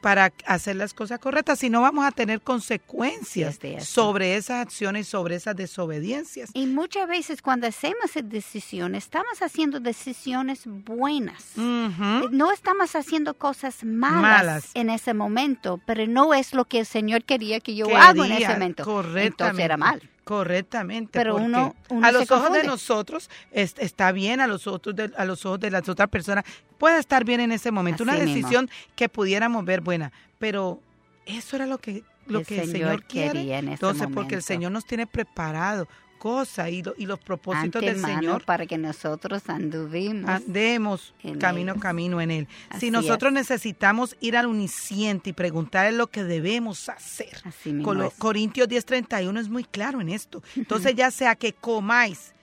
Para 0.00 0.32
hacer 0.46 0.76
las 0.76 0.94
cosas 0.94 1.18
correctas, 1.18 1.58
si 1.58 1.70
no 1.70 1.80
vamos 1.82 2.04
a 2.06 2.10
tener 2.10 2.40
consecuencias 2.40 3.58
sobre 3.84 4.36
esas 4.36 4.62
acciones, 4.66 5.06
sobre 5.08 5.36
esas 5.36 5.56
desobediencias. 5.56 6.50
Y 6.54 6.66
muchas 6.66 7.08
veces 7.08 7.42
cuando 7.42 7.66
hacemos 7.66 8.10
decisiones, 8.24 9.04
estamos 9.04 9.42
haciendo 9.42 9.80
decisiones 9.80 10.62
buenas. 10.66 11.44
Ujú. 11.56 12.28
No 12.30 12.52
estamos 12.52 12.94
haciendo 12.96 13.34
cosas 13.34 13.84
malas, 13.84 14.20
Malas. 14.22 14.70
en 14.74 14.90
ese 14.90 15.14
momento, 15.14 15.80
pero 15.86 16.06
no 16.06 16.34
es 16.34 16.54
lo 16.54 16.64
que 16.64 16.80
el 16.80 16.86
Señor 16.86 17.24
quería 17.24 17.60
que 17.60 17.74
yo 17.74 17.86
haga 17.96 18.26
en 18.26 18.32
ese 18.32 18.48
momento. 18.48 18.84
Correctamente. 18.84 19.26
Entonces 19.26 19.64
era 19.64 19.76
mal. 19.76 20.02
Correctamente. 20.24 21.10
Pero 21.18 21.36
uno- 21.36 21.74
uno 21.88 22.06
a 22.06 22.12
los 22.12 22.30
ojos 22.30 22.52
de 22.52 22.62
nosotros 22.62 23.28
es- 23.50 23.74
está 23.78 24.12
bien, 24.12 24.40
a 24.40 24.46
los, 24.46 24.66
otros 24.68 24.94
de, 24.94 25.10
a 25.16 25.24
los 25.24 25.44
ojos 25.44 25.58
de 25.58 25.70
las 25.72 25.88
otras 25.88 26.08
personas 26.08 26.44
puede 26.78 26.98
estar 27.00 27.24
bien 27.24 27.40
en 27.40 27.50
ese 27.52 27.70
momento. 27.72 28.04
Así 28.04 28.10
Una 28.14 28.18
mismo. 28.24 28.34
decisión 28.36 28.70
que 28.94 29.08
pudiéramos 29.08 29.64
ver 29.64 29.80
buena, 29.90 30.12
pero 30.38 30.80
eso 31.26 31.56
era 31.56 31.66
lo 31.66 31.78
que, 31.78 32.02
lo 32.26 32.40
El 32.40 32.46
que 32.46 32.60
el 32.62 32.70
Señor 32.70 33.04
quiere. 33.04 33.32
quería 33.40 33.58
en 33.58 33.66
ese 33.66 33.74
Entonces, 33.74 34.06
porque 34.14 34.36
el. 34.36 34.42
Señor 34.42 34.70
nos 34.72 34.84
tiene 34.84 35.06
preparado 35.06 35.88
cosas 36.18 36.68
y, 36.68 36.82
lo- 36.82 36.94
y 36.98 37.06
los 37.06 37.18
propósitos 37.18 37.80
del 37.80 37.98
Señor 37.98 38.44
para 38.44 38.66
que 38.66 38.76
nosotros 38.76 39.42
anduvimos. 39.48 40.28
andemos 40.28 41.14
camino 41.38 41.72
ellos. 41.72 41.82
camino 41.82 42.20
en 42.20 42.30
él. 42.30 42.48
Así 42.68 42.86
si 42.86 42.90
nosotros 42.90 43.32
necesitamos 43.32 44.14
ir 44.20 44.36
al 44.36 44.46
uniciente 44.46 45.30
y 45.30 45.32
preguntarle 45.32 45.96
lo 45.96 46.08
que 46.08 46.22
debemos 46.24 46.88
hacer, 46.90 47.40
Así 47.44 47.72
mismo 47.72 48.02
es. 48.04 48.12
Corintios 48.14 48.68
10:31 48.68 49.40
es 49.40 49.48
muy 49.48 49.64
claro 49.64 50.00
en 50.02 50.10
esto. 50.10 50.42
Entonces 50.56 50.94
ya 50.94 51.10
sea 51.10 51.34
que 51.36 51.54
comáis, 51.54 52.34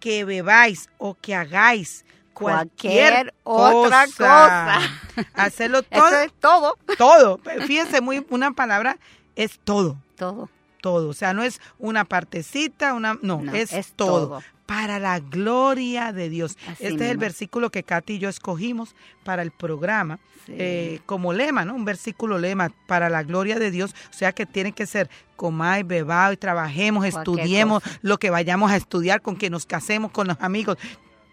que 0.00 0.24
bebáis 0.24 0.88
o 0.98 1.14
que 1.14 1.34
hagáis 1.34 2.04
cualquier, 2.40 3.12
Cualquier 3.12 3.34
otra 3.44 4.06
cosa. 4.06 4.78
Hacerlo 5.34 5.78
Eso 5.90 6.00
todo, 6.02 6.20
es 6.20 6.32
todo. 6.40 6.78
todo. 6.98 7.40
Fíjense, 7.66 8.00
muy 8.00 8.24
una 8.30 8.52
palabra 8.52 8.96
es 9.36 9.58
todo, 9.64 9.96
Todo. 10.16 10.48
todo. 10.80 11.08
O 11.08 11.14
sea, 11.14 11.32
no 11.34 11.42
es 11.42 11.60
una 11.78 12.04
partecita, 12.04 12.94
una 12.94 13.14
no, 13.22 13.40
No, 13.42 13.54
es, 13.54 13.72
es 13.72 13.92
todo. 13.92 14.28
todo. 14.28 14.42
Para 14.66 14.98
la 15.00 15.18
gloria 15.18 16.12
de 16.12 16.28
Dios. 16.28 16.56
Así 16.68 16.86
este 16.86 17.04
es 17.06 17.10
el 17.10 17.18
versículo 17.18 17.70
que 17.70 17.82
Katy 17.82 18.14
y 18.14 18.18
yo 18.20 18.28
escogimos 18.28 18.94
para 19.24 19.42
el 19.42 19.50
programa 19.50 20.18
Sí. 20.46 20.54
eh, 20.58 21.00
como 21.04 21.34
lema, 21.34 21.66
¿no? 21.66 21.74
Un 21.74 21.84
versículo 21.84 22.38
lema 22.38 22.70
para 22.86 23.10
la 23.10 23.22
gloria 23.24 23.58
de 23.58 23.70
Dios. 23.70 23.94
O 24.08 24.12
sea 24.14 24.32
que 24.32 24.46
tiene 24.46 24.72
que 24.72 24.86
ser 24.86 25.10
comáis, 25.36 25.86
bebáis, 25.86 26.38
trabajemos, 26.38 27.02
Cualquier 27.02 27.20
estudiemos 27.40 27.82
cosa. 27.82 27.98
lo 28.00 28.18
que 28.18 28.30
vayamos 28.30 28.70
a 28.70 28.76
estudiar, 28.76 29.20
con 29.20 29.36
que 29.36 29.50
nos 29.50 29.66
casemos 29.66 30.12
con 30.12 30.28
los 30.28 30.38
amigos. 30.40 30.78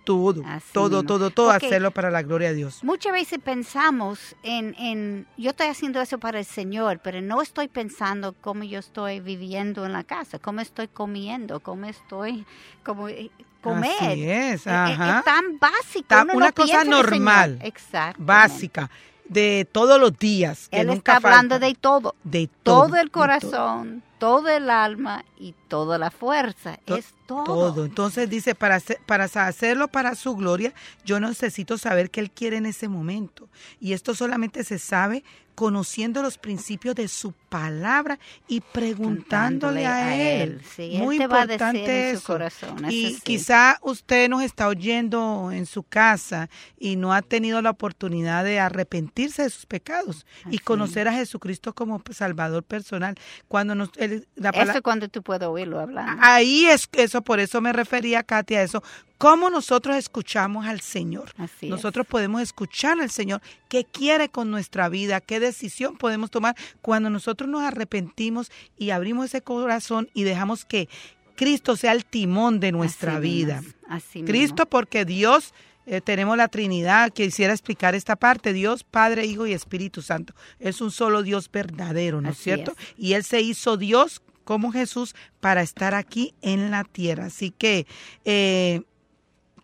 Todo, 0.07 0.41
Así 0.45 0.71
todo, 0.71 0.89
mismo. 1.01 1.03
todo, 1.03 1.29
todo, 1.31 1.51
hacerlo 1.51 1.91
para 1.91 2.09
la 2.09 2.21
gloria 2.21 2.47
de 2.47 2.55
Dios. 2.55 2.81
Muchas 2.81 3.11
veces 3.11 3.39
pensamos 3.43 4.37
en, 4.41 4.73
en, 4.79 5.27
yo 5.35 5.49
estoy 5.49 5.67
haciendo 5.67 5.99
eso 5.99 6.17
para 6.17 6.39
el 6.39 6.45
Señor, 6.45 7.01
pero 7.03 7.19
no 7.19 7.41
estoy 7.41 7.67
pensando 7.67 8.33
cómo 8.39 8.63
yo 8.63 8.79
estoy 8.79 9.19
viviendo 9.19 9.85
en 9.85 9.91
la 9.91 10.05
casa, 10.05 10.39
cómo 10.39 10.61
estoy 10.61 10.87
comiendo, 10.87 11.59
cómo 11.59 11.87
estoy, 11.87 12.45
cómo 12.85 13.09
eh, 13.09 13.29
comer. 13.61 13.91
Así 13.99 14.29
es, 14.29 14.65
Eh, 14.65 14.69
eh, 14.69 14.73
ajá. 14.73 15.19
Es 15.19 15.25
tan 15.25 15.59
básico. 15.59 16.25
No 16.25 16.33
una 16.35 16.51
cosa 16.53 16.85
normal, 16.85 17.59
Exacto. 17.61 18.23
Básica, 18.23 18.89
de 19.29 19.67
todos 19.71 19.99
los 19.99 20.17
días. 20.17 20.67
Que 20.69 20.81
Él 20.81 20.87
nunca 20.87 21.17
está 21.17 21.27
hablando 21.27 21.55
falta. 21.55 21.67
de 21.67 21.75
todo. 21.75 22.15
de 22.23 22.49
todo, 22.63 22.87
Todo, 22.87 22.95
el 22.97 23.11
corazón, 23.11 24.03
todo 24.19 24.49
el 24.49 24.69
alma 24.69 25.23
y 25.39 25.53
toda 25.67 25.97
la 25.97 26.11
fuerza. 26.11 26.79
To- 26.85 26.95
es 26.95 27.13
todo. 27.25 27.43
todo. 27.43 27.85
Entonces 27.85 28.29
dice, 28.29 28.55
para, 28.55 28.75
hacer- 28.75 28.99
para 29.05 29.25
hacerlo 29.25 29.87
para 29.89 30.15
su 30.15 30.35
gloria, 30.35 30.73
yo 31.05 31.19
necesito 31.19 31.77
saber 31.77 32.09
qué 32.09 32.19
Él 32.21 32.31
quiere 32.31 32.57
en 32.57 32.65
ese 32.65 32.87
momento. 32.87 33.47
Y 33.79 33.93
esto 33.93 34.15
solamente 34.15 34.63
se 34.63 34.79
sabe 34.79 35.23
conociendo 35.57 36.21
los 36.21 36.37
principios 36.37 36.93
de 36.93 37.07
su 37.07 37.31
palabra 37.49 38.19
y 38.47 38.61
preguntándole 38.61 39.87
a, 39.87 40.15
Él. 40.15 40.61
Sí, 40.75 40.91
él 40.97 41.01
Muy 41.01 41.17
te 41.17 41.25
va 41.25 41.41
a 41.41 41.47
decir 41.47 41.53
importante 41.65 42.09
en 42.09 42.11
su 42.13 42.17
eso. 42.19 42.27
corazón. 42.33 42.85
eso 42.85 42.91
Y 42.95 43.15
sí. 43.15 43.21
quizá 43.23 43.79
usted 43.81 44.29
nos 44.29 44.43
está 44.43 44.67
oyendo 44.67 45.49
en 45.51 45.65
su 45.65 45.81
casa 45.81 46.47
y 46.77 46.95
no 46.95 47.11
ha 47.11 47.23
tenido 47.23 47.59
la 47.63 47.71
oportunidad 47.71 48.43
de 48.43 48.59
arrepentirse 48.59 49.41
de 49.41 49.49
sus 49.49 49.65
pecados 49.65 50.27
y 50.51 50.59
conocer 50.59 51.07
a 51.07 51.13
Jesucristo 51.13 51.73
como 51.73 52.03
Salvador 52.11 52.61
personal. 52.63 53.15
Cuando 53.47 53.73
nos, 53.73 53.89
él- 53.97 54.27
la 54.35 54.49
Eso 54.49 54.59
palabra, 54.59 54.81
cuando 54.81 55.07
tú 55.09 55.23
puedes 55.23 55.47
oírlo 55.47 55.79
hablando. 55.79 56.21
Ahí 56.23 56.67
es 56.67 56.87
eso, 56.91 57.23
por 57.23 57.39
eso 57.39 57.61
me 57.61 57.73
refería, 57.73 58.21
Katy, 58.21 58.53
a 58.55 58.61
eso, 58.61 58.83
cómo 59.17 59.49
nosotros 59.49 59.95
escuchamos 59.95 60.65
al 60.65 60.81
Señor. 60.81 61.31
Así 61.37 61.67
es. 61.67 61.69
nosotros 61.69 62.05
podemos 62.07 62.41
escuchar 62.41 62.99
al 62.99 63.09
Señor, 63.09 63.41
qué 63.69 63.83
quiere 63.85 64.29
con 64.29 64.51
nuestra 64.51 64.89
vida, 64.89 65.21
qué 65.21 65.39
decisión 65.39 65.97
podemos 65.97 66.31
tomar 66.31 66.55
cuando 66.81 67.09
nosotros 67.09 67.49
nos 67.49 67.63
arrepentimos 67.63 68.51
y 68.77 68.91
abrimos 68.91 69.25
ese 69.25 69.41
corazón 69.41 70.09
y 70.13 70.23
dejamos 70.23 70.65
que 70.65 70.87
Cristo 71.35 71.75
sea 71.75 71.91
el 71.91 72.05
timón 72.05 72.59
de 72.59 72.71
nuestra 72.71 73.13
Así 73.13 73.21
vida. 73.21 73.61
mismo, 73.61 73.73
así 73.89 74.19
mismo. 74.19 74.27
Cristo 74.27 74.65
porque 74.65 75.05
Dios, 75.05 75.53
eh, 75.85 76.01
tenemos 76.01 76.35
la 76.35 76.47
Trinidad, 76.47 77.11
quisiera 77.13 77.53
explicar 77.53 77.93
esta 77.95 78.15
parte, 78.15 78.53
Dios, 78.53 78.83
Padre, 78.83 79.25
Hijo 79.25 79.45
y 79.45 79.53
Espíritu 79.53 80.01
Santo. 80.01 80.33
Es 80.59 80.81
un 80.81 80.89
solo 80.91 81.21
Dios 81.23 81.49
verdadero, 81.51 82.21
¿no 82.21 82.29
es 82.29 82.35
Así 82.35 82.43
cierto? 82.45 82.71
es. 82.71 82.93
Y 82.97 83.13
Él 83.13 83.23
se 83.23 83.41
hizo 83.41 83.77
Dios 83.77 84.21
como 84.45 84.71
Jesús 84.71 85.13
para 85.39 85.61
estar 85.61 85.93
aquí 85.93 86.33
en 86.41 86.71
la 86.71 86.83
tierra. 86.85 87.25
Así 87.25 87.51
que 87.51 87.85
eh, 88.25 88.81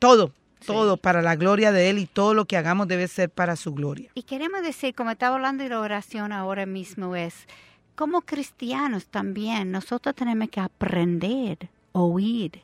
todo, 0.03 0.31
todo 0.65 0.97
para 0.97 1.21
la 1.21 1.37
gloria 1.37 1.71
de 1.71 1.89
Él 1.89 1.97
y 1.97 2.07
todo 2.07 2.33
lo 2.33 2.43
que 2.43 2.57
hagamos 2.57 2.89
debe 2.89 3.07
ser 3.07 3.29
para 3.29 3.55
su 3.55 3.73
gloria. 3.73 4.11
Y 4.15 4.23
queremos 4.23 4.61
decir, 4.61 4.93
como 4.93 5.11
estaba 5.11 5.35
hablando 5.35 5.63
de 5.63 5.69
la 5.69 5.79
oración 5.79 6.33
ahora 6.33 6.65
mismo, 6.65 7.15
es 7.15 7.47
como 7.95 8.21
cristianos 8.21 9.05
también, 9.05 9.71
nosotros 9.71 10.13
tenemos 10.13 10.49
que 10.49 10.59
aprender 10.59 11.69
oír 11.93 12.61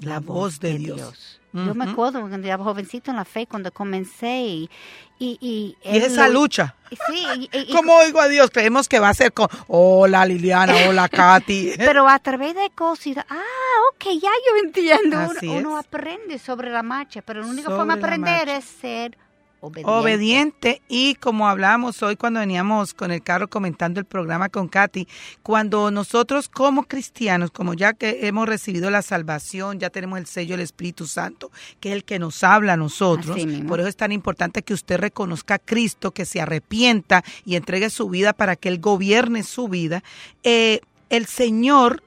La 0.00 0.18
voz 0.20 0.60
de 0.60 0.78
Dios. 0.78 1.36
Yo 1.52 1.74
me 1.74 1.84
acuerdo 1.90 2.20
cuando 2.20 2.46
era 2.46 2.56
jovencito 2.58 3.10
en 3.10 3.16
la 3.16 3.24
fe, 3.24 3.46
cuando 3.46 3.72
comencé 3.72 4.40
y... 4.42 4.70
Y, 5.18 5.36
y, 5.40 5.76
Y 5.84 5.96
él 5.98 6.04
esa 6.04 6.28
lo- 6.28 6.34
lucha. 6.40 6.76
Sí, 7.08 7.48
y- 7.52 7.72
¿Cómo 7.74 7.94
oigo 7.96 8.20
a 8.20 8.28
Dios? 8.28 8.48
Creemos 8.50 8.88
que 8.88 9.00
va 9.00 9.10
a 9.10 9.14
ser 9.14 9.32
con, 9.34 9.48
hola 9.66 10.24
Liliana, 10.24 10.72
hola 10.88 11.08
Katy. 11.10 11.72
pero 11.76 12.08
a 12.08 12.18
través 12.20 12.54
de 12.54 12.70
cosas, 12.70 13.18
ah, 13.28 13.42
ok, 13.92 14.04
ya 14.14 14.30
yo 14.30 14.64
entiendo. 14.64 15.18
Uno, 15.42 15.76
aprende 15.76 16.38
sobre 16.38 16.70
la 16.70 16.82
marcha, 16.82 17.20
pero 17.20 17.40
la 17.42 17.48
única 17.48 17.64
Sobre 17.64 17.76
forma 17.76 17.96
de 17.96 18.00
aprender 18.00 18.48
es 18.48 18.64
ser 18.64 19.18
obediente. 19.60 19.90
obediente 19.90 20.82
y 20.88 21.14
como 21.16 21.48
hablamos 21.48 22.02
hoy 22.02 22.16
cuando 22.16 22.40
veníamos 22.40 22.94
con 22.94 23.10
el 23.10 23.22
carro 23.22 23.48
comentando 23.48 24.00
el 24.00 24.06
programa 24.06 24.48
con 24.48 24.68
Katy, 24.68 25.06
cuando 25.42 25.90
nosotros 25.90 26.48
como 26.48 26.84
cristianos, 26.84 27.50
como 27.50 27.74
ya 27.74 27.92
que 27.92 28.26
hemos 28.26 28.48
recibido 28.48 28.90
la 28.90 29.02
salvación, 29.02 29.78
ya 29.78 29.90
tenemos 29.90 30.18
el 30.18 30.26
sello 30.26 30.54
del 30.56 30.64
Espíritu 30.64 31.06
Santo, 31.06 31.50
que 31.80 31.90
es 31.90 31.94
el 31.94 32.04
que 32.04 32.18
nos 32.18 32.42
habla 32.42 32.74
a 32.74 32.76
nosotros, 32.76 33.36
por 33.66 33.80
eso 33.80 33.88
es 33.88 33.96
tan 33.96 34.12
importante 34.12 34.62
que 34.62 34.74
usted 34.74 34.98
reconozca 34.98 35.54
a 35.54 35.58
Cristo, 35.58 36.12
que 36.12 36.24
se 36.24 36.40
arrepienta 36.40 37.24
y 37.44 37.56
entregue 37.56 37.90
su 37.90 38.08
vida 38.08 38.32
para 38.32 38.56
que 38.56 38.68
Él 38.68 38.80
gobierne 38.80 39.42
su 39.42 39.68
vida. 39.68 40.02
Eh, 40.42 40.80
el 41.10 41.26
Señor 41.26 42.02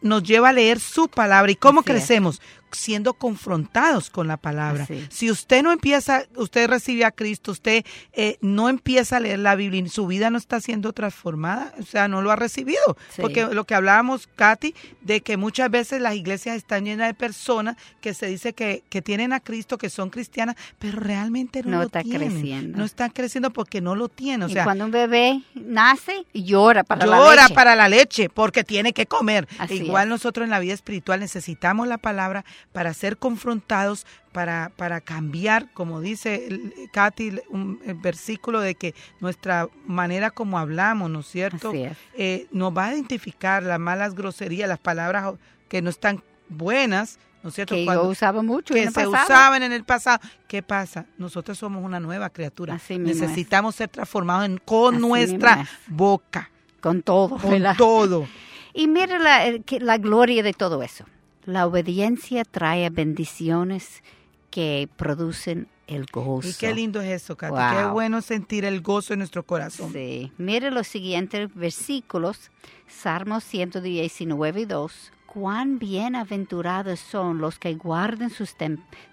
nos 0.00 0.22
lleva 0.22 0.50
a 0.50 0.52
leer 0.52 0.80
su 0.80 1.08
palabra. 1.08 1.50
¿Y 1.50 1.56
cómo 1.56 1.80
Así 1.80 1.90
es. 2.14 2.40
Siendo 2.72 3.14
confrontados 3.14 4.10
con 4.10 4.26
la 4.28 4.36
palabra. 4.36 4.84
Así. 4.84 5.06
Si 5.10 5.30
usted 5.30 5.62
no 5.62 5.72
empieza, 5.72 6.24
usted 6.36 6.68
recibe 6.68 7.04
a 7.04 7.10
Cristo, 7.10 7.52
usted 7.52 7.84
eh, 8.12 8.38
no 8.40 8.68
empieza 8.68 9.16
a 9.16 9.20
leer 9.20 9.38
la 9.38 9.54
Biblia 9.54 9.80
y 9.80 9.88
su 9.88 10.06
vida 10.06 10.30
no 10.30 10.38
está 10.38 10.60
siendo 10.60 10.92
transformada, 10.92 11.72
o 11.80 11.82
sea, 11.84 12.08
no 12.08 12.22
lo 12.22 12.30
ha 12.30 12.36
recibido. 12.36 12.96
Sí. 13.10 13.22
Porque 13.22 13.46
lo 13.46 13.64
que 13.64 13.74
hablábamos, 13.74 14.28
Katy, 14.36 14.74
de 15.00 15.20
que 15.22 15.36
muchas 15.36 15.70
veces 15.70 16.00
las 16.00 16.14
iglesias 16.14 16.56
están 16.56 16.84
llenas 16.84 17.08
de 17.08 17.14
personas 17.14 17.76
que 18.00 18.14
se 18.14 18.26
dice 18.26 18.52
que, 18.52 18.82
que 18.88 19.02
tienen 19.02 19.32
a 19.32 19.40
Cristo, 19.40 19.78
que 19.78 19.90
son 19.90 20.10
cristianas, 20.10 20.56
pero 20.78 20.98
realmente 21.00 21.62
no, 21.62 21.70
No 21.70 21.76
lo 21.78 21.82
está 21.84 22.02
tienen. 22.02 22.30
creciendo. 22.32 22.78
No 22.78 22.84
están 22.84 23.10
creciendo 23.10 23.50
porque 23.52 23.80
no 23.80 23.94
lo 23.94 24.08
tienen. 24.08 24.42
O 24.44 24.48
y 24.48 24.52
sea, 24.52 24.64
cuando 24.64 24.84
un 24.84 24.90
bebé 24.90 25.42
nace, 25.54 26.26
llora 26.34 26.84
para 26.84 27.06
la 27.06 27.16
llora 27.18 27.42
leche. 27.44 27.54
para 27.54 27.74
la 27.76 27.88
leche 27.88 28.28
porque 28.28 28.64
tiene 28.64 28.92
que 28.92 29.06
comer. 29.06 29.48
Así 29.58 29.74
Igual 29.74 30.04
es. 30.04 30.10
nosotros 30.10 30.44
en 30.44 30.50
la 30.50 30.58
vida 30.60 30.74
espiritual 30.74 31.20
necesitamos 31.20 31.86
la 31.88 31.98
palabra 31.98 32.44
para 32.72 32.94
ser 32.94 33.16
confrontados, 33.16 34.06
para, 34.32 34.70
para 34.76 35.00
cambiar, 35.00 35.72
como 35.72 36.00
dice 36.00 36.60
Katy, 36.92 37.40
un, 37.50 37.80
el 37.86 37.94
versículo 37.94 38.60
de 38.60 38.74
que 38.74 38.94
nuestra 39.20 39.68
manera 39.86 40.30
como 40.30 40.58
hablamos, 40.58 41.10
¿no 41.10 41.20
es 41.20 41.26
cierto? 41.26 41.70
Así 41.70 41.82
es. 41.84 41.96
Eh, 42.16 42.46
nos 42.52 42.76
va 42.76 42.86
a 42.86 42.94
identificar 42.94 43.62
las 43.62 43.80
malas 43.80 44.14
groserías, 44.14 44.68
las 44.68 44.78
palabras 44.78 45.34
que 45.68 45.82
no 45.82 45.90
están 45.90 46.22
buenas, 46.48 47.18
¿no 47.42 47.48
es 47.50 47.54
cierto? 47.54 47.74
Que 47.74 47.84
Cuando- 47.84 48.04
yo 48.04 48.08
usaba 48.10 48.42
mucho 48.42 48.74
que 48.74 48.80
en 48.82 48.88
el 48.88 48.94
se 48.94 49.04
pasado. 49.04 49.24
usaban 49.24 49.62
en 49.62 49.72
el 49.72 49.84
pasado. 49.84 50.20
¿Qué 50.46 50.62
pasa? 50.62 51.06
Nosotros 51.18 51.58
somos 51.58 51.84
una 51.84 52.00
nueva 52.00 52.30
criatura. 52.30 52.74
Así 52.74 52.94
es. 52.94 53.00
Necesitamos 53.00 53.74
ser 53.76 53.88
transformados 53.88 54.46
en- 54.46 54.58
con 54.58 54.94
Así 54.96 55.02
nuestra 55.06 55.66
boca, 55.88 56.50
Con 56.80 57.02
todo, 57.02 57.36
con 57.38 57.50
¿verdad? 57.50 57.74
todo. 57.76 58.26
Y 58.74 58.86
mira 58.86 59.18
la, 59.18 59.40
la 59.80 59.98
gloria 59.98 60.42
de 60.44 60.52
todo 60.52 60.82
eso. 60.84 61.04
La 61.48 61.66
obediencia 61.66 62.44
trae 62.44 62.90
bendiciones 62.90 64.02
que 64.50 64.86
producen 64.96 65.66
el 65.86 66.04
gozo. 66.04 66.46
Y 66.46 66.52
qué 66.52 66.74
lindo 66.74 67.00
es 67.00 67.22
eso, 67.22 67.38
Katy. 67.38 67.52
Wow. 67.52 67.70
Qué 67.72 67.90
bueno 67.90 68.20
sentir 68.20 68.66
el 68.66 68.82
gozo 68.82 69.14
en 69.14 69.20
nuestro 69.20 69.42
corazón. 69.46 69.90
Sí. 69.94 70.30
Mire 70.36 70.70
los 70.70 70.86
siguientes 70.86 71.48
versículos. 71.54 72.50
Salmos 72.86 73.44
119 73.44 74.60
y 74.60 74.64
2. 74.66 75.12
Cuán 75.24 75.78
bienaventurados 75.78 77.00
son 77.00 77.38
los 77.38 77.58
que 77.58 77.72
guardan 77.76 78.28
sus 78.28 78.54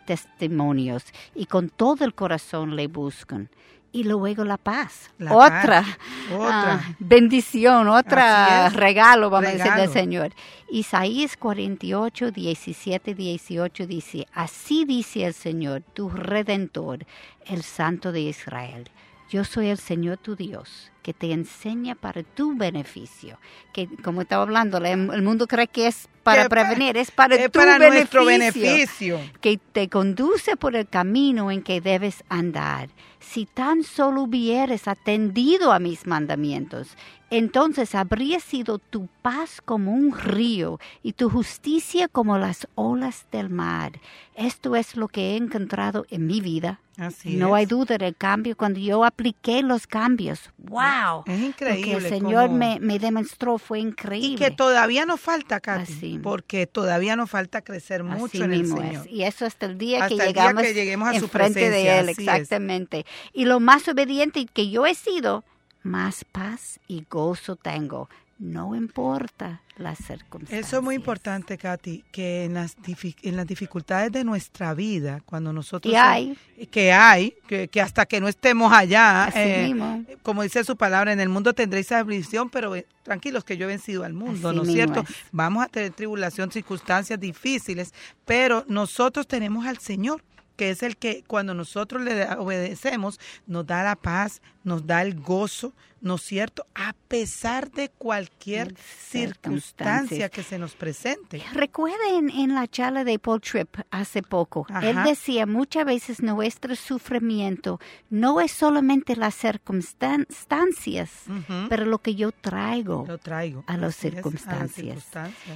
testimonios 0.05 1.05
y 1.35 1.45
con 1.45 1.69
todo 1.69 2.03
el 2.03 2.13
corazón 2.13 2.75
le 2.75 2.87
buscan. 2.87 3.49
Y 3.95 4.03
luego 4.03 4.43
la 4.43 4.57
paz. 4.57 5.09
La 5.17 5.33
otra, 5.33 5.81
paz, 5.81 5.97
otra. 6.33 6.73
ah, 6.73 6.95
bendición, 6.99 7.87
otra 7.87 8.67
regalo, 8.67 9.29
vamos 9.29 9.51
a 9.51 9.53
decir, 9.53 9.71
del 9.71 9.89
Señor. 9.89 10.33
Isaías 10.69 11.37
48, 11.37 12.31
17, 12.31 13.15
18 13.15 13.87
dice, 13.87 14.27
así 14.33 14.83
dice 14.83 15.23
el 15.23 15.33
Señor, 15.33 15.81
tu 15.93 16.09
redentor, 16.09 17.05
el 17.45 17.63
Santo 17.63 18.11
de 18.11 18.19
Israel. 18.19 18.89
Yo 19.29 19.45
soy 19.45 19.69
el 19.69 19.77
Señor 19.77 20.17
tu 20.17 20.35
Dios, 20.35 20.91
que 21.05 21.13
te 21.13 21.31
enseña 21.31 21.93
para 21.93 22.23
tu 22.23 22.57
beneficio. 22.57 23.37
Que, 23.73 23.87
como 24.03 24.21
estaba 24.21 24.41
hablando, 24.41 24.79
la- 24.79 24.89
el 24.91 25.21
mundo 25.21 25.45
cree 25.45 25.67
que 25.67 25.85
es 25.85 26.09
para 26.23 26.43
Que 26.43 26.49
prevenir, 26.49 26.97
es 26.97 27.11
para 27.11 27.35
es 27.35 27.51
tu 27.51 27.59
para 27.59 27.77
nuestro 27.77 28.25
beneficio 28.25 28.71
beneficio. 29.15 29.19
que 29.39 29.59
te 29.71 29.87
conduce 29.87 30.55
por 30.57 30.75
el 30.75 30.87
camino 30.87 31.51
en 31.51 31.61
que 31.61 31.79
debes 31.79 32.23
andar. 32.27 32.89
Si 33.19 33.45
tan 33.45 33.83
solo 33.83 34.23
hubieras 34.23 34.87
atendido 34.87 35.71
a 35.71 35.77
mis 35.79 36.07
mandamientos, 36.07 36.97
entonces 37.29 37.93
habría 37.95 38.39
sido 38.39 38.77
tu 38.79 39.07
paz 39.21 39.61
como 39.63 39.91
un 39.93 40.17
río 40.17 40.79
y 41.03 41.13
tu 41.13 41.29
justicia 41.29 42.07
como 42.07 42.37
las 42.39 42.67
olas 42.75 43.25
del 43.31 43.49
mar. 43.49 43.93
Esto 44.35 44.75
es 44.75 44.95
lo 44.95 45.07
que 45.07 45.33
he 45.33 45.37
encontrado 45.37 46.05
en 46.09 46.25
mi 46.27 46.39
vida. 46.41 46.79
Así 46.97 47.35
no 47.35 47.49
es. 47.49 47.53
hay 47.61 47.65
duda 47.65 47.97
del 47.97 48.15
cambio 48.15 48.55
cuando 48.55 48.79
yo 48.79 49.03
apliqué 49.03 49.61
los 49.63 49.85
cambios. 49.85 50.49
¡Wow! 50.57 50.79
Es 51.25 51.39
Lo 51.39 51.45
increíble. 51.47 51.81
que 51.83 51.93
el 51.97 52.09
Señor 52.09 52.47
cómo- 52.47 52.57
me, 52.57 52.79
me 52.79 52.99
demostró 52.99 53.57
fue 53.57 53.79
Y 53.79 53.83
increíble. 53.83 54.37
que 54.45 54.51
todavía 54.51 55.05
nos 55.05 55.19
falta, 55.19 55.59
Katy, 55.59 55.93
Así. 55.93 56.19
porque 56.21 56.67
todavía 56.67 57.15
nos 57.15 57.29
falta 57.29 57.61
crecer 57.61 58.03
mucho 58.03 58.25
Así 58.25 58.41
en 58.41 58.53
el 58.53 58.67
Señor. 58.67 58.85
es. 58.85 59.07
Y 59.11 59.23
eso 59.23 59.45
hasta 59.45 59.65
el 59.65 59.77
día 59.77 59.99
que 59.99 60.03
Hasta 60.03 60.13
el 60.13 60.33
día 60.33 60.43
llegamos, 60.43 60.63
que 60.63 60.73
lleguemos 60.73 61.09
a 61.09 61.19
su 61.19 61.25
enfrente 61.25 61.69
de 61.69 61.99
Él, 61.99 62.09
así 62.09 62.21
es. 62.23 62.27
exactamente. 62.27 63.05
Y 63.33 63.45
lo 63.45 63.59
más 63.59 63.87
obediente 63.87 64.45
que 64.51 64.69
yo 64.69 64.85
he 64.85 64.95
sido, 64.95 65.43
más 65.83 66.25
paz 66.25 66.79
y 66.87 67.05
gozo 67.09 67.55
tengo. 67.55 68.09
No 68.37 68.75
importa 68.75 69.61
las 69.77 69.97
circunstancias. 69.97 70.67
Eso 70.67 70.77
es 70.77 70.83
muy 70.83 70.95
importante, 70.95 71.57
Katy, 71.57 72.03
que 72.11 72.43
en 72.43 72.55
las, 72.55 72.77
difi- 72.77 73.15
en 73.23 73.37
las 73.37 73.47
dificultades 73.47 74.11
de 74.11 74.25
nuestra 74.25 74.73
vida, 74.73 75.21
cuando 75.25 75.53
nosotros... 75.53 75.93
Y 75.93 75.95
hay. 75.95 76.37
Que 76.69 76.91
hay, 76.91 77.33
que, 77.47 77.69
que 77.69 77.79
hasta 77.81 78.05
que 78.05 78.19
no 78.19 78.27
estemos 78.27 78.73
allá, 78.73 79.29
eh, 79.35 79.73
como 80.21 80.43
dice 80.43 80.65
su 80.65 80.75
palabra, 80.75 81.13
en 81.13 81.21
el 81.21 81.29
mundo 81.29 81.53
tendréis 81.53 81.91
aflicción, 81.93 82.49
pero 82.49 82.75
eh, 82.75 82.85
tranquilos 83.03 83.45
que 83.45 83.55
yo 83.55 83.65
he 83.65 83.67
vencido 83.67 84.03
al 84.03 84.13
mundo, 84.13 84.49
Así 84.49 84.57
¿no 84.57 84.63
es 84.63 84.71
cierto? 84.71 84.99
es. 85.01 85.15
Vamos 85.31 85.63
a 85.63 85.67
tener 85.69 85.91
tribulación, 85.93 86.51
circunstancias 86.51 87.17
difíciles, 87.19 87.93
pero 88.25 88.65
nosotros 88.67 89.27
tenemos 89.27 89.65
al 89.65 89.77
Señor 89.79 90.21
que 90.55 90.69
es 90.69 90.83
el 90.83 90.97
que 90.97 91.23
cuando 91.27 91.53
nosotros 91.53 92.01
le 92.01 92.25
obedecemos 92.35 93.19
nos 93.47 93.65
da 93.65 93.83
la 93.83 93.95
paz, 93.95 94.41
nos 94.63 94.85
da 94.87 95.01
el 95.01 95.19
gozo, 95.19 95.73
¿no 96.01 96.15
es 96.15 96.21
cierto? 96.21 96.65
A 96.75 96.93
pesar 97.07 97.71
de 97.71 97.89
cualquier 97.89 98.75
circunstancia 98.77 100.29
que 100.29 100.43
se 100.43 100.57
nos 100.57 100.73
presente. 100.75 101.41
Recuerden 101.53 102.29
en 102.29 102.53
la 102.55 102.67
charla 102.67 103.03
de 103.03 103.19
Paul 103.19 103.41
Tripp 103.41 103.77
hace 103.91 104.21
poco, 104.21 104.65
él 104.81 104.97
decía 105.03 105.45
muchas 105.45 105.85
veces 105.85 106.21
nuestro 106.21 106.75
sufrimiento 106.75 107.79
no 108.09 108.39
es 108.41 108.51
solamente 108.51 109.15
las 109.15 109.35
circunstancias, 109.35 111.11
Ujú. 111.27 111.67
pero 111.69 111.85
lo 111.85 111.99
que 111.99 112.15
yo 112.15 112.31
traigo. 112.31 113.05
Lo 113.07 113.17
traigo. 113.17 113.63
a 113.67 113.77
las 113.77 113.97
a 113.97 114.01
circunstancias. 114.01 115.05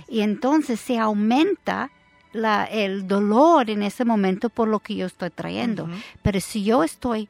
Y 0.08 0.22
entonces 0.22 0.80
se 0.80 0.98
aumenta 0.98 1.92
la, 2.32 2.66
el 2.66 3.08
dolor 3.08 3.70
en 3.70 3.84
ese 3.84 4.06
momento 4.06 4.50
por 4.50 4.68
lo 4.68 4.80
que 4.80 4.96
yo 4.96 5.06
estoy 5.06 5.30
trayendo. 5.30 5.90
Pero 6.22 6.40
si 6.40 6.64
yo 6.64 6.84
estoy 6.84 7.30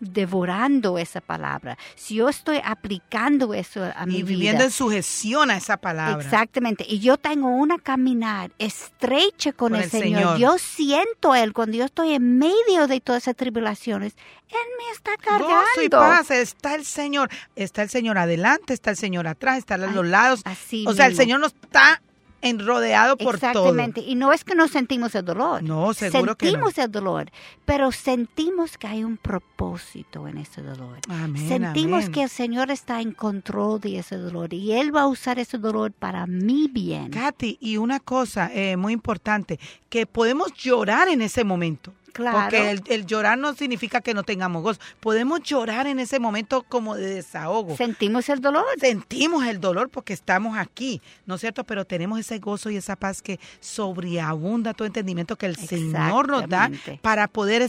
devorando 0.00 0.98
esa 0.98 1.20
palabra, 1.20 1.78
si 1.94 2.16
yo 2.16 2.28
estoy 2.28 2.60
aplicando 2.64 3.54
eso 3.54 3.82
a 3.96 4.06
mi 4.06 4.16
vida. 4.16 4.20
Y 4.20 4.22
viviendo 4.22 4.64
en 4.64 4.70
sujeción 4.70 5.50
a 5.50 5.56
esa 5.56 5.76
palabra. 5.76 6.22
Exactamente. 6.22 6.84
Y 6.88 7.00
yo 7.00 7.16
tengo 7.16 7.48
una 7.48 7.78
caminar 7.78 8.50
estrecha 8.58 9.52
con, 9.52 9.74
el, 9.74 9.90
Señor. 9.90 10.38
Yo 10.38 10.58
siento 10.58 11.32
a 11.32 11.40
Él 11.42 11.52
cuando 11.52 11.76
yo 11.76 11.84
estoy 11.84 12.12
en 12.12 12.38
medio 12.38 12.86
de 12.86 13.00
todas 13.00 13.22
esas 13.22 13.36
tribulaciones. 13.36 14.14
Él 14.48 14.56
me 14.78 14.92
está 14.92 15.16
cargando. 15.16 15.46
Gozo 15.46 15.82
y 15.82 15.88
paz, 15.88 16.30
está 16.30 16.74
el 16.74 16.84
Señor. 16.84 17.30
Está 17.54 17.82
el 17.82 17.88
Señor 17.88 18.18
adelante, 18.18 18.74
está 18.74 18.90
el 18.90 18.96
Señor 18.96 19.28
atrás, 19.28 19.58
está 19.58 19.74
a 19.74 19.78
los 19.78 20.06
lados. 20.06 20.40
Así 20.44 20.84
o 20.86 20.92
sea, 20.92 21.06
el 21.06 21.16
Señor 21.16 21.40
nos 21.40 21.54
está 21.54 22.02
enrodeado 22.42 23.16
por 23.16 23.34
Exactamente. 23.34 24.00
Y 24.00 24.14
no 24.14 24.32
es 24.32 24.44
que 24.44 24.54
no 24.54 24.68
sentimos 24.68 25.14
el 25.14 25.24
dolor. 25.24 25.62
No, 25.62 25.92
seguro 25.94 26.36
sentimos 26.38 26.74
que 26.74 26.82
el 26.82 26.90
dolor, 26.90 27.30
pero 27.64 27.92
sentimos 27.92 28.78
que 28.78 28.86
hay 28.86 29.04
un 29.04 29.16
propósito 29.16 30.26
en 30.28 30.38
ese 30.38 30.62
dolor. 30.62 30.98
Amén, 31.08 31.48
sentimos 31.48 32.08
que 32.08 32.22
el 32.22 32.30
Señor 32.30 32.70
está 32.70 33.00
en 33.00 33.12
control 33.12 33.80
de 33.80 33.98
ese 33.98 34.16
dolor 34.16 34.52
y 34.54 34.72
Él 34.72 34.94
va 34.94 35.02
a 35.02 35.06
usar 35.06 35.38
ese 35.38 35.58
dolor 35.58 35.92
para 35.92 36.26
mi 36.26 36.68
bien. 36.68 37.10
Katy, 37.10 37.58
y 37.60 37.76
una 37.76 38.00
cosa 38.00 38.50
eh, 38.52 38.76
muy 38.76 38.92
importante, 38.92 39.58
que 39.88 40.06
podemos 40.06 40.52
llorar 40.54 41.08
en 41.08 41.22
ese 41.22 41.44
momento. 41.44 41.92
Porque 42.14 42.70
el, 42.88 43.06
llorar 43.06 43.38
no 43.38 43.54
significa 43.54 44.00
que 44.00 44.14
no 44.14 44.22
tengamos 44.22 44.62
gozo. 44.62 44.80
Podemos 45.00 45.42
llorar 45.42 45.86
en 45.86 46.00
ese 46.00 46.18
momento 46.18 46.62
como 46.62 46.96
de 46.96 47.14
desahogo. 47.14 47.76
Sentimos 47.76 48.28
el 48.28 48.40
dolor. 48.40 48.64
Sentimos 48.78 49.46
el 49.46 49.60
dolor 49.60 49.88
porque 49.90 50.12
estamos 50.12 50.58
aquí, 50.58 51.00
¿no 51.26 51.36
es 51.36 51.40
cierto? 51.40 51.64
Pero 51.64 51.84
tenemos 51.84 52.18
ese 52.20 52.38
gozo 52.38 52.70
y 52.70 52.76
esa 52.76 52.96
paz 52.96 53.22
que 53.22 53.38
sobreabunda 53.60 54.74
todo 54.74 54.86
entendimiento 54.86 55.36
que 55.36 55.46
el 55.46 55.56
Señor 55.56 56.28
nos 56.28 56.48
da 56.48 56.70
para 57.02 57.28
poder 57.28 57.68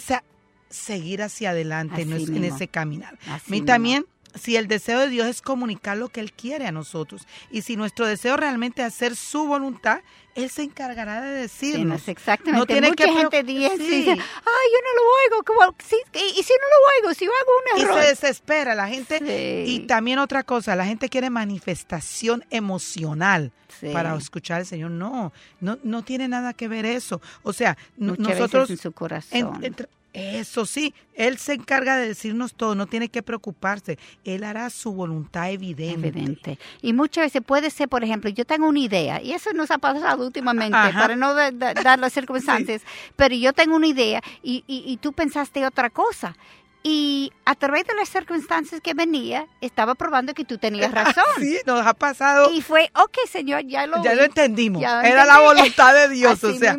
seguir 0.69 1.21
hacia 1.21 1.51
adelante 1.51 2.01
en, 2.01 2.43
ese 2.43 2.67
caminar. 2.67 3.17
a 3.27 3.39
mí 3.47 3.61
también 3.61 4.05
si 4.35 4.55
el 4.55 4.67
deseo 4.67 4.99
de 4.99 5.09
Dios 5.09 5.27
es 5.27 5.41
comunicar 5.41 5.97
lo 5.97 6.09
que 6.09 6.19
Él 6.19 6.31
quiere 6.31 6.67
a 6.67 6.71
nosotros 6.71 7.27
y 7.49 7.61
si 7.61 7.75
nuestro 7.75 8.05
deseo 8.05 8.37
realmente 8.37 8.81
es 8.81 8.87
hacer 8.87 9.15
su 9.15 9.45
voluntad, 9.45 10.01
Él 10.35 10.49
se 10.49 10.63
encargará 10.63 11.21
de 11.21 11.31
decirnos. 11.31 12.07
exactamente. 12.07 12.59
No 12.59 12.65
tiene 12.65 12.89
Mucha 12.89 13.05
que 13.05 13.13
gente 13.13 13.43
dice, 13.43 14.11
ay, 14.11 14.15
yo 14.15 14.79
no 14.81 14.95
lo 14.95 15.35
oigo, 15.35 15.43
como, 15.45 15.75
y, 16.13 16.43
si 16.43 16.53
no 16.53 16.67
lo 16.67 17.07
oigo, 17.07 17.13
si 17.13 17.25
yo 17.25 17.31
hago 17.31 17.51
un 17.77 17.81
error. 17.81 17.99
Y 17.99 18.03
se 18.03 18.09
desespera 18.09 18.75
la 18.75 18.87
gente. 18.87 19.63
Y 19.67 19.79
también 19.81 20.19
otra 20.19 20.43
cosa, 20.43 20.75
la 20.75 20.85
gente 20.85 21.09
quiere 21.09 21.29
manifestación 21.29 22.45
emocional 22.49 23.51
para 23.93 24.15
escuchar 24.15 24.59
al 24.59 24.65
Señor. 24.65 24.91
No, 24.91 25.33
no, 25.59 25.77
no 25.83 26.03
tiene 26.03 26.27
nada 26.27 26.53
que 26.53 26.67
ver 26.67 26.85
eso. 26.85 27.21
O 27.43 27.53
sea, 27.53 27.77
nosotros... 27.97 28.69
en 28.69 28.77
su 28.77 28.91
corazón. 28.91 29.61
Eso 30.13 30.65
sí, 30.65 30.93
Él 31.15 31.37
se 31.37 31.53
encarga 31.53 31.95
de 31.95 32.07
decirnos 32.07 32.53
todo, 32.53 32.75
no 32.75 32.85
tiene 32.85 33.07
que 33.07 33.23
preocuparse. 33.23 33.97
Él 34.25 34.43
hará 34.43 34.69
su 34.69 34.91
voluntad 34.91 35.49
evidente. 35.51 36.09
Evidente. 36.09 36.59
Y 36.81 36.91
muchas 36.91 37.25
veces 37.25 37.41
puede 37.45 37.69
ser, 37.69 37.87
por 37.87 38.03
ejemplo, 38.03 38.29
yo 38.29 38.43
tengo 38.43 38.67
una 38.67 38.79
idea, 38.79 39.21
y 39.21 39.31
eso 39.31 39.53
nos 39.53 39.71
ha 39.71 39.77
pasado 39.77 40.25
últimamente, 40.25 40.77
para 40.93 41.15
no 41.15 41.33
dar 41.33 41.99
las 41.99 42.13
circunstancias, 42.13 42.81
pero 43.15 43.35
yo 43.35 43.53
tengo 43.53 43.75
una 43.75 43.87
idea 43.87 44.21
y, 44.43 44.65
y, 44.67 44.83
y 44.85 44.97
tú 44.97 45.13
pensaste 45.13 45.65
otra 45.65 45.89
cosa. 45.89 46.35
Y 46.83 47.31
a 47.45 47.53
través 47.53 47.85
de 47.85 47.93
las 47.93 48.09
circunstancias 48.09 48.81
que 48.81 48.95
venía, 48.95 49.45
estaba 49.61 49.93
probando 49.93 50.33
que 50.33 50.43
tú 50.43 50.57
tenías 50.57 50.91
razón. 50.91 51.23
Sí, 51.37 51.57
nos 51.65 51.85
ha 51.85 51.93
pasado. 51.93 52.51
Y 52.51 52.61
fue, 52.61 52.89
ok, 52.95 53.17
Señor, 53.29 53.65
ya 53.65 53.85
lo 53.85 54.03
Ya 54.03 54.15
lo 54.15 54.23
entendimos. 54.23 54.81
Era 54.81 55.25
la 55.25 55.39
voluntad 55.39 55.93
de 55.93 56.09
Dios, 56.09 56.43
o 56.43 56.53
sea. 56.53 56.77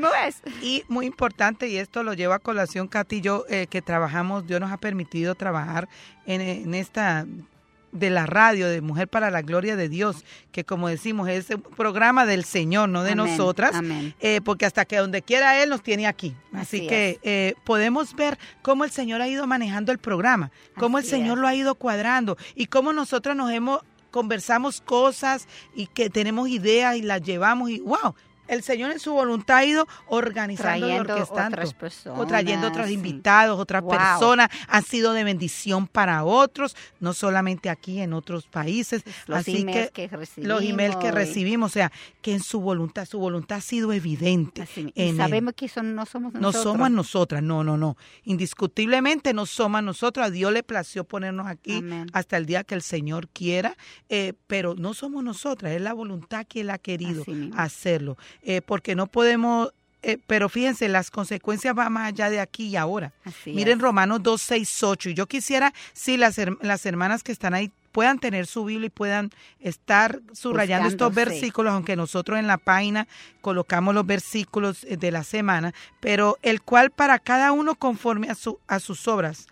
Y 0.60 0.84
muy 0.88 1.06
importante, 1.06 1.68
y 1.68 1.76
esto 1.76 2.02
lo 2.02 2.14
lleva 2.14 2.36
a 2.36 2.38
colación, 2.40 2.88
Katy 2.88 3.20
yo, 3.20 3.44
eh, 3.48 3.66
que 3.68 3.80
trabajamos, 3.80 4.46
Dios 4.46 4.60
nos 4.60 4.72
ha 4.72 4.76
permitido 4.76 5.34
trabajar 5.34 5.88
en, 6.26 6.40
en 6.40 6.74
esta 6.74 7.24
de 7.92 8.10
la 8.10 8.26
radio 8.26 8.68
de 8.68 8.80
Mujer 8.80 9.06
para 9.06 9.30
la 9.30 9.42
Gloria 9.42 9.76
de 9.76 9.88
Dios, 9.88 10.24
que 10.50 10.64
como 10.64 10.88
decimos 10.88 11.28
es 11.28 11.50
un 11.50 11.62
programa 11.62 12.26
del 12.26 12.44
Señor, 12.44 12.88
no 12.88 13.02
de 13.02 13.14
nosotras, 13.14 13.76
eh, 14.20 14.40
porque 14.42 14.66
hasta 14.66 14.84
que 14.84 14.96
donde 14.96 15.22
quiera 15.22 15.62
Él 15.62 15.68
nos 15.70 15.82
tiene 15.82 16.06
aquí. 16.06 16.34
Así, 16.52 16.86
que 16.86 17.18
eh, 17.22 17.54
podemos 17.64 18.14
ver 18.16 18.38
cómo 18.62 18.84
el 18.84 18.90
Señor 18.90 19.20
ha 19.20 19.28
ido 19.28 19.46
manejando 19.46 19.92
el 19.92 19.98
programa, 19.98 20.50
cómo 20.78 20.98
el 20.98 21.04
Señor 21.04 21.38
lo 21.38 21.46
ha 21.46 21.54
ido 21.54 21.74
cuadrando 21.74 22.36
y 22.54 22.66
cómo 22.66 22.92
nosotras 22.92 23.36
nos 23.36 23.50
hemos 23.52 23.80
conversamos 24.10 24.82
cosas 24.82 25.48
y 25.74 25.86
que 25.86 26.10
tenemos 26.10 26.48
ideas 26.48 26.96
y 26.96 27.02
las 27.02 27.22
llevamos 27.22 27.70
y 27.70 27.80
wow, 27.80 28.14
el 28.48 28.62
Señor 28.62 28.92
en 28.92 28.98
su 28.98 29.12
voluntad 29.12 29.58
ha 29.58 29.64
ido 29.64 29.86
organizando 30.08 30.88
y 30.88 30.92
orquestando. 30.92 31.56
Otras 31.56 31.74
personas, 31.74 32.20
o 32.20 32.26
trayendo 32.26 32.68
otros 32.68 32.90
invitados, 32.90 33.58
otras 33.58 33.82
personas. 33.82 34.48
Han 34.68 34.82
sido 34.84 35.12
de 35.12 35.24
bendición 35.24 35.86
para 35.86 36.24
otros, 36.24 36.76
no 37.00 37.14
solamente 37.14 37.70
aquí, 37.70 38.00
en 38.00 38.12
otros 38.12 38.46
países. 38.46 39.02
Los 39.26 39.38
Así 39.38 39.64
que, 39.64 39.90
que 39.92 40.08
recibimos. 40.08 40.48
Los 40.48 40.68
emails 40.68 40.96
que 40.96 41.10
recibimos. 41.10 41.70
O 41.70 41.72
sea, 41.72 41.92
que 42.20 42.32
en 42.32 42.40
su 42.40 42.60
voluntad, 42.60 43.06
su 43.06 43.18
voluntad 43.18 43.58
ha 43.58 43.62
sido 43.62 43.92
evidente. 43.92 44.66
y 44.94 45.12
sabemos 45.16 45.54
que 45.54 45.66
eso 45.66 45.82
no 45.82 46.06
somos 46.06 46.32
nosotros. 46.32 46.54
No 46.54 46.62
somos 46.62 46.90
nosotras, 46.90 47.42
no, 47.42 47.64
no, 47.64 47.76
no. 47.76 47.96
Indiscutiblemente 48.24 49.32
no 49.32 49.46
somos 49.46 49.82
nosotros. 49.82 50.26
A 50.26 50.30
Dios 50.30 50.52
le 50.52 50.62
plació 50.62 51.04
ponernos 51.04 51.46
aquí 51.46 51.82
hasta 52.12 52.36
el 52.36 52.46
día 52.46 52.64
que 52.64 52.74
el 52.74 52.82
Señor 52.82 53.28
quiera, 53.28 53.76
eh, 54.08 54.34
pero 54.46 54.74
no 54.74 54.94
somos 54.94 55.24
nosotras. 55.24 55.72
Es 55.72 55.80
la 55.80 55.92
voluntad 55.92 56.46
que 56.46 56.62
Él 56.62 56.70
ha 56.70 56.78
querido 56.78 57.24
hacerlo. 57.56 58.16
Eh, 58.42 58.60
porque 58.62 58.94
no 58.94 59.06
podemos 59.06 59.72
eh, 60.04 60.18
pero 60.26 60.48
fíjense, 60.48 60.88
las 60.88 61.12
consecuencias 61.12 61.74
van 61.76 61.92
más 61.92 62.08
allá 62.08 62.28
de 62.28 62.40
aquí 62.40 62.66
y 62.66 62.76
ahora. 62.76 63.12
Miren 63.46 63.78
Romanos 63.78 64.20
2, 64.22 64.42
6, 64.42 64.82
8. 64.82 65.10
Y 65.10 65.14
yo 65.14 65.26
quisiera, 65.26 65.72
si 65.92 66.16
las, 66.16 66.40
las 66.60 66.86
hermanas 66.86 67.22
que 67.22 67.30
están 67.30 67.54
ahí 67.54 67.70
puedan 67.92 68.18
tener 68.18 68.46
su 68.46 68.64
Biblia 68.64 68.86
y 68.86 68.90
puedan 68.90 69.30
estar 69.60 70.20
subrayando 70.32 70.88
estos 70.88 71.14
versículos, 71.14 71.72
aunque 71.72 71.94
nosotros 71.94 72.38
en 72.38 72.48
la 72.48 72.58
página 72.58 73.06
colocamos 73.42 73.94
los 73.94 74.06
versículos 74.06 74.84
de 74.88 75.10
la 75.12 75.22
semana, 75.22 75.72
pero 76.00 76.38
el 76.42 76.62
cual 76.62 76.90
para 76.90 77.18
cada 77.18 77.52
uno 77.52 77.76
conforme 77.76 78.28
a, 78.28 78.34
su, 78.34 78.58
a 78.66 78.80
sus 78.80 79.06
obras, 79.06 79.46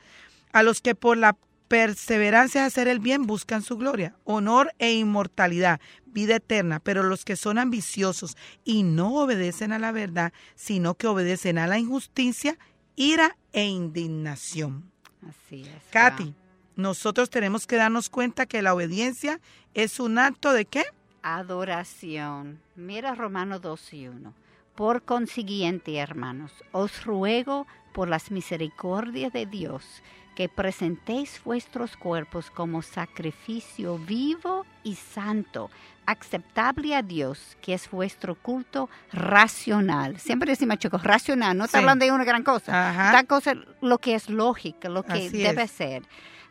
a 0.52 0.62
los 0.62 0.80
que 0.80 0.94
por 0.94 1.16
la 1.16 1.36
perseverancia 1.68 2.62
de 2.62 2.66
hacer 2.66 2.88
el 2.88 2.98
bien 2.98 3.28
buscan 3.28 3.62
su 3.62 3.76
gloria, 3.76 4.16
honor 4.24 4.72
e 4.80 4.92
inmortalidad, 4.94 5.80
vida 6.12 6.36
eterna, 6.36 6.80
pero 6.80 7.02
los 7.02 7.24
que 7.24 7.36
son 7.36 7.58
ambiciosos 7.58 8.36
y 8.64 8.82
no 8.82 9.14
obedecen 9.16 9.72
a 9.72 9.78
la 9.78 9.92
verdad, 9.92 10.32
sino 10.54 10.94
que 10.94 11.06
obedecen 11.06 11.58
a 11.58 11.66
la 11.66 11.78
injusticia, 11.78 12.58
ira 12.96 13.36
e 13.52 13.64
indignación. 13.66 14.90
Así 15.28 15.62
es. 15.62 15.82
Katy, 15.90 16.34
nosotros 16.76 17.30
tenemos 17.30 17.66
que 17.66 17.76
darnos 17.76 18.08
cuenta 18.08 18.46
que 18.46 18.62
la 18.62 18.74
obediencia 18.74 19.40
es 19.74 20.00
un 20.00 20.18
acto 20.18 20.52
de 20.52 20.64
qué? 20.64 20.84
Adoración. 21.22 22.60
Mira 22.76 23.14
Romanos 23.14 23.60
2 23.60 23.92
y 23.94 24.08
1. 24.08 24.34
Por 24.74 25.02
consiguiente, 25.02 25.98
hermanos, 25.98 26.52
os 26.72 27.04
ruego 27.04 27.66
por 27.92 28.08
las 28.08 28.30
misericordias 28.30 29.32
de 29.32 29.44
Dios 29.44 29.84
que 30.40 30.48
presentéis 30.48 31.38
vuestros 31.44 31.98
cuerpos 31.98 32.50
como 32.50 32.80
sacrificio 32.80 33.98
vivo 33.98 34.64
y 34.82 34.94
santo, 34.94 35.68
aceptable 36.06 36.96
a 36.96 37.02
Dios, 37.02 37.58
que 37.60 37.74
es 37.74 37.90
vuestro 37.90 38.34
culto 38.36 38.88
racional. 39.12 40.18
Siempre 40.18 40.52
decimos, 40.52 40.78
chicos, 40.78 41.04
racional, 41.04 41.58
no 41.58 41.66
está 41.66 41.80
hablando 41.80 42.06
de 42.06 42.12
una 42.12 42.24
gran 42.24 42.42
cosa. 42.42 43.04
Está 43.04 43.24
cosa 43.24 43.54
lo 43.82 43.98
que 43.98 44.14
es 44.14 44.30
lógica, 44.30 44.88
lo 44.88 45.02
que 45.02 45.28
debe 45.28 45.68
ser. 45.68 46.04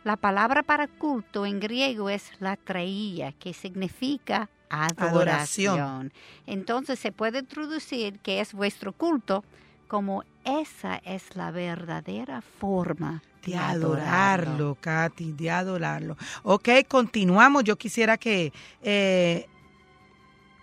La 0.04 0.16
palabra 0.16 0.62
para 0.62 0.86
culto 0.86 1.44
en 1.44 1.58
griego 1.58 2.10
es 2.10 2.30
la 2.38 2.54
traía, 2.54 3.32
que 3.32 3.52
significa 3.52 4.48
adoración. 4.68 6.12
Entonces 6.46 7.00
se 7.00 7.10
puede 7.10 7.40
introducir 7.40 8.20
que 8.20 8.38
es 8.38 8.52
vuestro 8.52 8.92
culto 8.92 9.42
como 9.88 10.22
esa 10.44 10.98
es 10.98 11.34
la 11.34 11.50
verdadera 11.50 12.40
forma 12.40 13.20
de 13.44 13.56
adorarlo, 13.56 14.76
Katy, 14.80 15.32
de 15.32 15.50
adorarlo. 15.50 16.16
Ok, 16.42 16.68
continuamos. 16.88 17.64
Yo 17.64 17.76
quisiera 17.76 18.16
que 18.16 18.52
eh, 18.82 19.46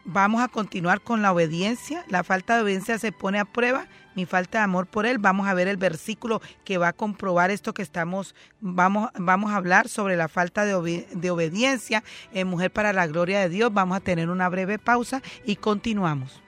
vamos 0.05 0.41
a 0.41 0.47
continuar 0.47 1.01
con 1.01 1.21
la 1.21 1.31
obediencia. 1.31 2.05
La 2.09 2.23
falta 2.23 2.55
de 2.55 2.63
obediencia 2.63 2.97
se 2.99 3.11
pone 3.11 3.39
a 3.39 3.45
prueba. 3.45 3.87
Mi 4.15 4.25
falta 4.25 4.59
de 4.59 4.63
amor 4.63 4.87
por 4.87 5.05
él. 5.05 5.19
Vamos 5.19 5.47
a 5.47 5.53
ver 5.53 5.67
el 5.67 5.77
versículo 5.77 6.41
que 6.63 6.77
va 6.77 6.89
a 6.89 6.93
comprobar 6.93 7.51
esto 7.51 7.73
que 7.73 7.83
estamos. 7.83 8.33
Vamos, 8.59 9.09
vamos 9.15 9.51
a 9.51 9.57
hablar 9.57 9.89
sobre 9.89 10.15
la 10.15 10.27
falta 10.27 10.65
de, 10.65 11.07
de 11.11 11.31
obediencia 11.31 12.03
en 12.33 12.47
Mujer 12.47 12.71
para 12.71 12.93
la 12.93 13.05
Gloria 13.05 13.39
de 13.41 13.49
Dios. 13.49 13.71
Vamos 13.73 13.97
a 13.97 14.01
tener 14.01 14.29
una 14.29 14.49
breve 14.49 14.79
pausa 14.79 15.21
y 15.45 15.57
continuamos. 15.57 16.41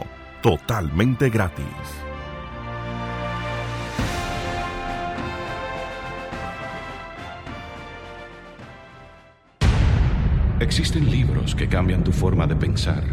totalmente 0.43 1.31
gratis. 1.31 1.65
Existen 10.59 11.09
libros 11.09 11.55
que 11.55 11.69
cambian 11.69 12.03
tu 12.03 12.11
forma 12.11 12.49
de 12.49 12.57
pensar, 12.57 13.05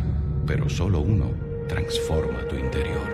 pero 0.48 0.70
solo 0.70 1.00
uno 1.02 1.30
transforma 1.68 2.40
tu 2.48 2.56
interior. 2.56 3.06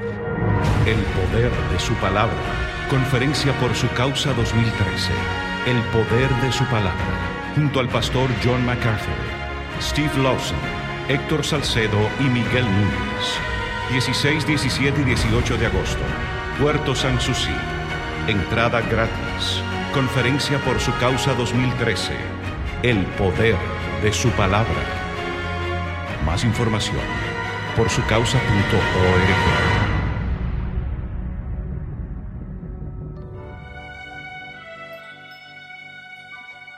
El 0.85 0.99
poder 1.17 1.51
de 1.71 1.79
su 1.79 1.93
palabra. 1.95 2.37
Conferencia 2.89 3.51
por 3.59 3.73
su 3.73 3.89
causa 3.89 4.33
2013. 4.33 5.11
El 5.65 5.81
poder 5.91 6.29
de 6.41 6.51
su 6.51 6.63
palabra. 6.65 6.93
Junto 7.55 7.79
al 7.79 7.89
pastor 7.89 8.29
John 8.43 8.65
MacArthur, 8.65 9.13
Steve 9.81 10.11
Lawson, 10.21 10.57
Héctor 11.09 11.43
Salcedo 11.43 11.99
y 12.19 12.23
Miguel 12.23 12.65
Núñez. 12.65 13.39
16, 13.91 14.47
17 14.47 15.01
y 15.01 15.03
18 15.03 15.57
de 15.57 15.65
agosto. 15.65 16.03
Puerto 16.59 16.95
Sanssouci. 16.95 17.51
Entrada 18.27 18.81
gratis. 18.81 19.61
Conferencia 19.93 20.57
por 20.59 20.79
su 20.79 20.95
causa 20.97 21.33
2013. 21.33 22.13
El 22.83 23.05
poder 23.17 23.55
de 24.01 24.13
su 24.13 24.29
palabra. 24.31 25.02
Más 26.25 26.43
información 26.43 27.01
por 27.75 27.89
su 27.89 28.05
causa.org. 28.05 28.43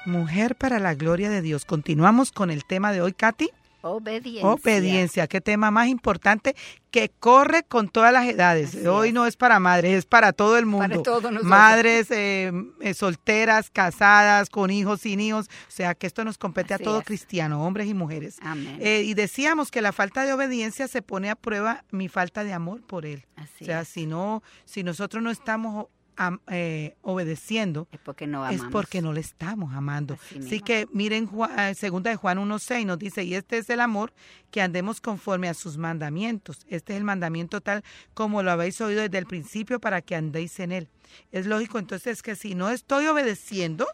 Mujer 0.06 0.56
para 0.56 0.80
la 0.80 0.94
gloria 0.94 1.30
de 1.30 1.42
Dios. 1.42 1.66
Continuamos 1.66 2.32
con 2.32 2.52
el 2.52 2.64
tema 2.66 2.92
de 2.92 3.02
hoy, 3.02 3.14
Katy. 3.14 3.50
Obediencia. 3.88 4.48
Obediencia, 4.48 5.28
qué 5.28 5.42
tema 5.42 5.70
más 5.70 5.88
importante 5.88 6.56
que 6.90 7.10
corre 7.20 7.64
con 7.64 7.90
todas 7.90 8.12
las 8.12 8.26
edades. 8.26 8.70
Así 8.70 8.88
Hoy 8.88 9.10
es. 9.10 9.14
no 9.14 9.28
es 9.28 9.38
para 9.38 9.60
madres, 9.60 10.00
es 10.00 10.06
para 10.06 10.34
todo 10.34 10.58
el 10.58 10.66
mundo. 10.66 11.04
todos 11.04 11.24
nosotros. 11.24 11.44
Madres 11.44 12.10
eh, 12.10 12.52
eh, 12.82 12.94
solteras, 12.94 13.70
casadas, 13.70 14.50
con 14.50 14.72
hijos, 14.72 15.02
sin 15.02 15.20
hijos. 15.20 15.48
O 15.68 15.72
sea, 15.72 15.94
que 15.94 16.08
esto 16.08 16.24
nos 16.24 16.38
compete 16.38 16.74
Así 16.74 16.84
a 16.84 16.86
todo 16.86 17.00
es. 17.00 17.06
cristiano, 17.06 17.64
hombres 17.64 17.88
y 17.88 17.94
mujeres. 17.94 18.38
Amén. 18.42 18.78
Eh, 18.80 19.04
y 19.06 19.14
decíamos 19.14 19.70
que 19.70 19.82
la 19.82 19.92
falta 19.92 20.26
de 20.26 20.34
obediencia 20.34 20.88
se 20.88 21.02
pone 21.02 21.30
a 21.30 21.36
prueba 21.36 21.84
mi 21.92 22.08
falta 22.08 22.44
de 22.44 22.54
amor 22.54 22.82
por 22.82 23.06
él. 23.06 23.26
Así 23.36 23.64
o 23.64 23.66
sea, 23.66 23.82
es. 23.82 23.88
si 23.90 24.06
no, 24.08 24.42
si 24.64 24.84
nosotros 24.84 25.22
no 25.22 25.30
estamos 25.30 25.88
am- 26.18 26.40
eh, 26.48 26.96
obedeciendo, 27.02 27.88
Es 27.92 28.00
porque 28.00 28.28
no 28.28 28.48
es 28.48 28.62
porque 28.72 29.02
no 29.02 29.14
le 29.14 29.20
estamos 29.22 29.74
amando. 29.74 30.18
Así 30.46 30.60
que 30.60 30.88
miren, 30.94 31.26
Juan- 31.28 31.58
eh, 31.60 31.76
segunda 31.76 32.10
de 32.10 32.16
Juan 32.16 32.38
1.6 32.40 32.86
nos 32.86 33.00
dice, 33.00 33.24
y 33.24 33.36
este 33.36 33.58
es 33.58 33.70
el 33.70 33.80
amor, 33.82 34.14
que 34.52 34.62
andemos 34.62 35.02
conforme 35.02 35.50
a 35.50 35.54
sus 35.54 35.78
mandamientos. 35.78 36.66
Este 36.70 36.94
es 36.94 36.98
el 36.98 37.04
mandamiento 37.04 37.62
tal 37.62 37.84
como 38.14 38.44
lo 38.44 38.52
habéis 38.52 38.80
oído 38.82 39.02
desde 39.02 39.18
el 39.18 39.26
principio 39.26 39.80
para 39.80 40.02
que 40.02 40.16
andéis 40.16 40.60
en 40.60 40.72
él. 40.72 40.90
Es 41.32 41.46
lógico 41.46 41.80
entonces 41.80 42.22
que 42.22 42.36
si 42.36 42.56
no 42.56 42.70
estoy 42.70 43.08
obedeciendo, 43.08 43.88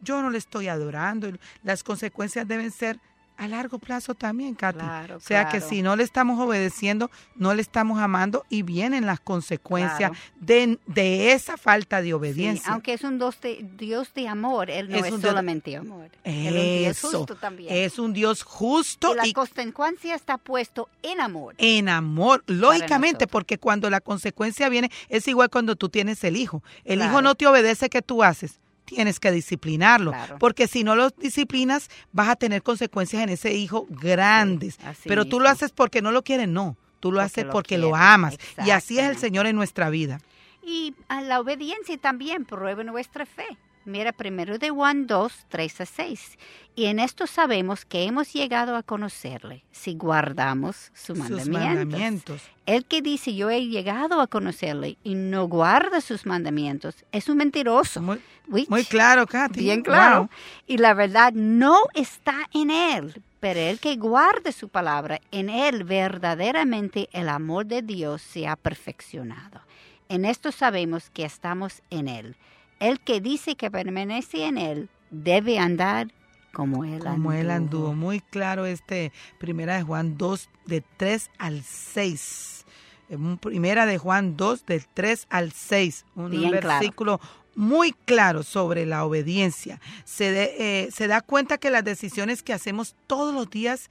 yo 0.00 0.22
no 0.22 0.30
le 0.30 0.38
estoy 0.38 0.68
adorando. 0.68 1.30
Las 1.62 1.82
consecuencias 1.82 2.46
deben 2.46 2.70
ser 2.70 3.00
a 3.38 3.48
largo 3.48 3.78
plazo 3.78 4.14
también, 4.14 4.54
Katy. 4.54 4.78
Claro, 4.78 5.16
o 5.16 5.20
sea 5.20 5.48
que 5.48 5.60
si 5.60 5.82
no 5.82 5.94
le 5.96 6.02
estamos 6.02 6.40
obedeciendo, 6.40 7.10
no 7.34 7.54
le 7.54 7.62
estamos 7.62 7.98
amando 8.00 8.44
y 8.48 8.62
vienen 8.62 9.06
las 9.06 9.20
consecuencias 9.20 10.10
Claro. 10.10 10.14
de, 10.40 10.78
de 10.86 11.32
esa 11.32 11.56
falta 11.56 12.00
de 12.00 12.06
Sí, 12.08 12.12
obediencia. 12.12 12.72
aunque 12.72 12.94
es 12.94 13.02
un 13.04 13.18
Dios 13.18 13.40
de, 13.40 13.66
Dios 13.76 14.12
de 14.14 14.28
amor, 14.28 14.70
Él 14.70 14.88
no 14.88 14.96
Es 14.96 15.20
solamente 15.20 15.76
amor. 15.76 16.10
Él 16.24 16.56
es 16.56 17.02
un 17.04 17.10
Dios 17.10 17.18
justo 17.18 17.36
también. 17.36 17.72
es 17.74 17.98
un 17.98 18.12
Dios 18.12 18.42
justo 18.42 19.12
y 19.12 19.16
la 19.16 19.26
y 19.26 19.32
consecuencia 19.32 20.14
está 20.14 20.38
puesto 20.38 20.88
en 21.02 21.20
amor. 21.20 21.54
en 21.58 21.88
amor, 21.88 22.42
lógicamente, 22.46 23.26
porque 23.26 23.58
cuando 23.58 23.90
la 23.90 24.00
consecuencia 24.00 24.68
viene, 24.68 24.90
es 25.08 25.28
igual 25.28 25.50
cuando 25.50 25.76
tú 25.76 25.88
tienes 25.88 26.22
el 26.24 26.36
hijo. 26.36 26.62
El 26.84 27.02
hijo 27.02 27.22
no 27.22 27.34
te 27.34 27.46
obedece, 27.46 27.88
¿qué 27.90 28.02
tú 28.02 28.22
haces? 28.22 28.58
Tienes 28.86 29.20
que 29.20 29.30
disciplinarlo, 29.32 30.12
Claro. 30.12 30.38
porque 30.38 30.66
si 30.68 30.82
no 30.84 30.96
lo 30.96 31.10
disciplinas, 31.10 31.90
vas 32.12 32.28
a 32.30 32.36
tener 32.36 32.62
consecuencias 32.62 33.22
en 33.22 33.28
ese 33.28 33.52
hijo 33.52 33.86
grandes. 33.90 34.78
Pero 35.04 35.26
tú 35.26 35.40
lo 35.40 35.48
haces 35.50 35.72
porque 35.72 36.00
no 36.00 36.10
lo 36.12 36.22
quieres, 36.22 36.48
no. 36.48 36.76
Tú 37.00 37.12
lo 37.12 37.16
Porque 37.18 37.24
haces 37.26 37.44
lo 37.44 37.52
porque 37.52 37.78
lo 37.78 37.94
amas. 37.94 38.38
Y 38.64 38.70
así 38.70 38.98
es 38.98 39.04
el. 39.10 39.18
Señor 39.18 39.46
en 39.46 39.56
nuestra 39.56 39.90
vida. 39.90 40.20
Y 40.64 40.94
a 41.08 41.20
la 41.20 41.38
obediencia 41.40 41.96
también 41.98 42.44
prueba 42.44 42.82
nuestra 42.84 43.26
fe. 43.26 43.44
Mira 43.86 44.12
primero 44.12 44.58
de 44.58 44.70
Juan 44.70 45.06
2, 45.06 45.32
3 45.48 45.80
a 45.80 45.86
6. 45.86 46.38
Y 46.74 46.86
en 46.86 46.98
esto 46.98 47.26
sabemos 47.26 47.84
que 47.84 48.02
hemos 48.04 48.32
llegado 48.32 48.76
a 48.76 48.82
conocerle 48.82 49.64
si 49.70 49.94
guardamos 49.94 50.90
sus 50.92 51.16
Sus 51.16 51.18
mandamientos. 51.18 51.54
mandamientos. 51.86 52.42
El 52.66 52.84
que 52.84 53.00
dice 53.00 53.34
yo 53.34 53.48
he 53.48 53.64
llegado 53.66 54.20
a 54.20 54.26
conocerle 54.26 54.98
y 55.04 55.14
no 55.14 55.46
guarda 55.46 56.00
sus 56.00 56.26
mandamientos 56.26 56.96
es 57.12 57.28
un 57.28 57.36
mentiroso. 57.38 58.02
Muy, 58.02 58.20
Uy, 58.48 58.66
muy 58.68 58.84
claro, 58.84 59.26
Katy. 59.26 59.60
Bien 59.60 59.82
claro. 59.82 60.18
Wow. 60.22 60.28
Y 60.66 60.78
la 60.78 60.92
verdad 60.92 61.32
no 61.32 61.78
está 61.94 62.48
en 62.52 62.70
él, 62.70 63.22
pero 63.40 63.60
el 63.60 63.78
que 63.78 63.96
guarde 63.96 64.50
su 64.52 64.68
palabra, 64.68 65.20
en 65.30 65.48
él 65.48 65.84
verdaderamente 65.84 67.08
el 67.12 67.28
amor 67.28 67.66
de 67.66 67.82
Dios 67.82 68.20
se 68.20 68.48
ha 68.48 68.56
perfeccionado. 68.56 69.60
En 70.08 70.24
esto 70.24 70.52
sabemos 70.52 71.08
que 71.10 71.24
estamos 71.24 71.82
en 71.90 72.08
él. 72.08 72.36
El 72.80 73.00
que 73.00 73.20
dice 73.20 73.56
que 73.56 73.70
permanece 73.70 74.44
en 74.46 74.58
él 74.58 74.88
debe 75.10 75.58
andar 75.58 76.08
como 76.52 76.84
él 76.84 77.00
como 77.00 77.32
él 77.32 77.50
anduvo. 77.50 77.88
anduvo. 77.88 77.94
Muy 77.94 78.20
claro 78.20 78.66
este 78.66 79.12
Primera 79.38 79.76
de 79.76 79.82
Juan 79.82 80.16
2, 80.16 80.48
de 80.66 80.82
3 80.96 81.30
al 81.38 81.62
6. 81.62 82.64
En 83.08 83.38
Primera 83.38 83.86
de 83.86 83.98
Juan 83.98 84.36
2, 84.36 84.66
del 84.66 84.84
3 84.92 85.26
al 85.30 85.52
6. 85.52 86.04
Un 86.16 86.30
Bien 86.30 86.50
claro. 86.50 86.68
versículo 86.80 87.20
muy 87.54 87.92
claro 87.92 88.42
sobre 88.42 88.84
la 88.84 89.04
obediencia. 89.04 89.80
Se, 90.04 90.30
de- 90.30 90.54
eh, 90.84 90.90
se 90.90 91.06
da 91.06 91.20
cuenta 91.22 91.56
que 91.58 91.70
las 91.70 91.84
decisiones 91.84 92.42
que 92.42 92.52
hacemos 92.52 92.94
todos 93.06 93.32
los 93.34 93.48
días 93.48 93.88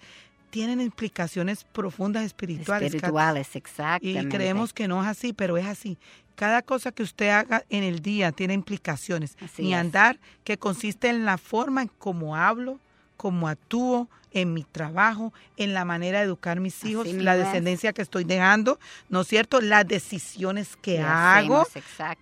tienen 0.52 0.80
implicaciones 0.80 1.64
profundas 1.66 2.24
espirituales. 2.24 2.94
Espirituales, 2.94 3.56
exactamente. 3.56 4.22
Y 4.22 4.30
creemos 4.30 4.72
que 4.74 4.88
no 4.88 5.02
es 5.02 5.08
así, 5.08 5.34
pero 5.34 5.58
es 5.58 5.66
así. 5.66 5.98
Cada 6.36 6.62
cosa 6.62 6.92
que 6.92 7.04
usted 7.04 7.30
haga 7.30 7.64
en 7.70 7.84
el 7.84 8.02
día 8.02 8.32
tiene 8.32 8.54
implicaciones. 8.54 9.38
Así 9.42 9.64
Mi 9.64 9.74
es. 9.74 9.80
andar, 9.80 10.20
que 10.44 10.58
consiste 10.58 11.10
en 11.10 11.26
la 11.26 11.38
forma 11.38 11.82
en 11.82 11.92
cómo 11.98 12.36
hablo, 12.36 12.80
cómo 13.18 13.48
actúo, 13.48 14.10
en 14.36 14.54
mi 14.54 14.64
trabajo, 14.64 15.34
en 15.56 15.74
la 15.74 15.86
manera 15.86 16.20
de 16.20 16.26
educar 16.26 16.58
a 16.58 16.62
mis 16.62 16.84
hijos, 16.84 17.08
la 17.08 17.38
es. 17.38 17.46
descendencia 17.46 17.94
que 17.94 18.02
estoy 18.02 18.26
dejando, 18.26 18.80
¿no 19.08 19.22
es 19.22 19.28
cierto? 19.28 19.62
Las 19.62 19.88
decisiones 19.88 20.76
que 20.76 20.96
¿Qué 20.96 21.02
hago. 21.02 21.66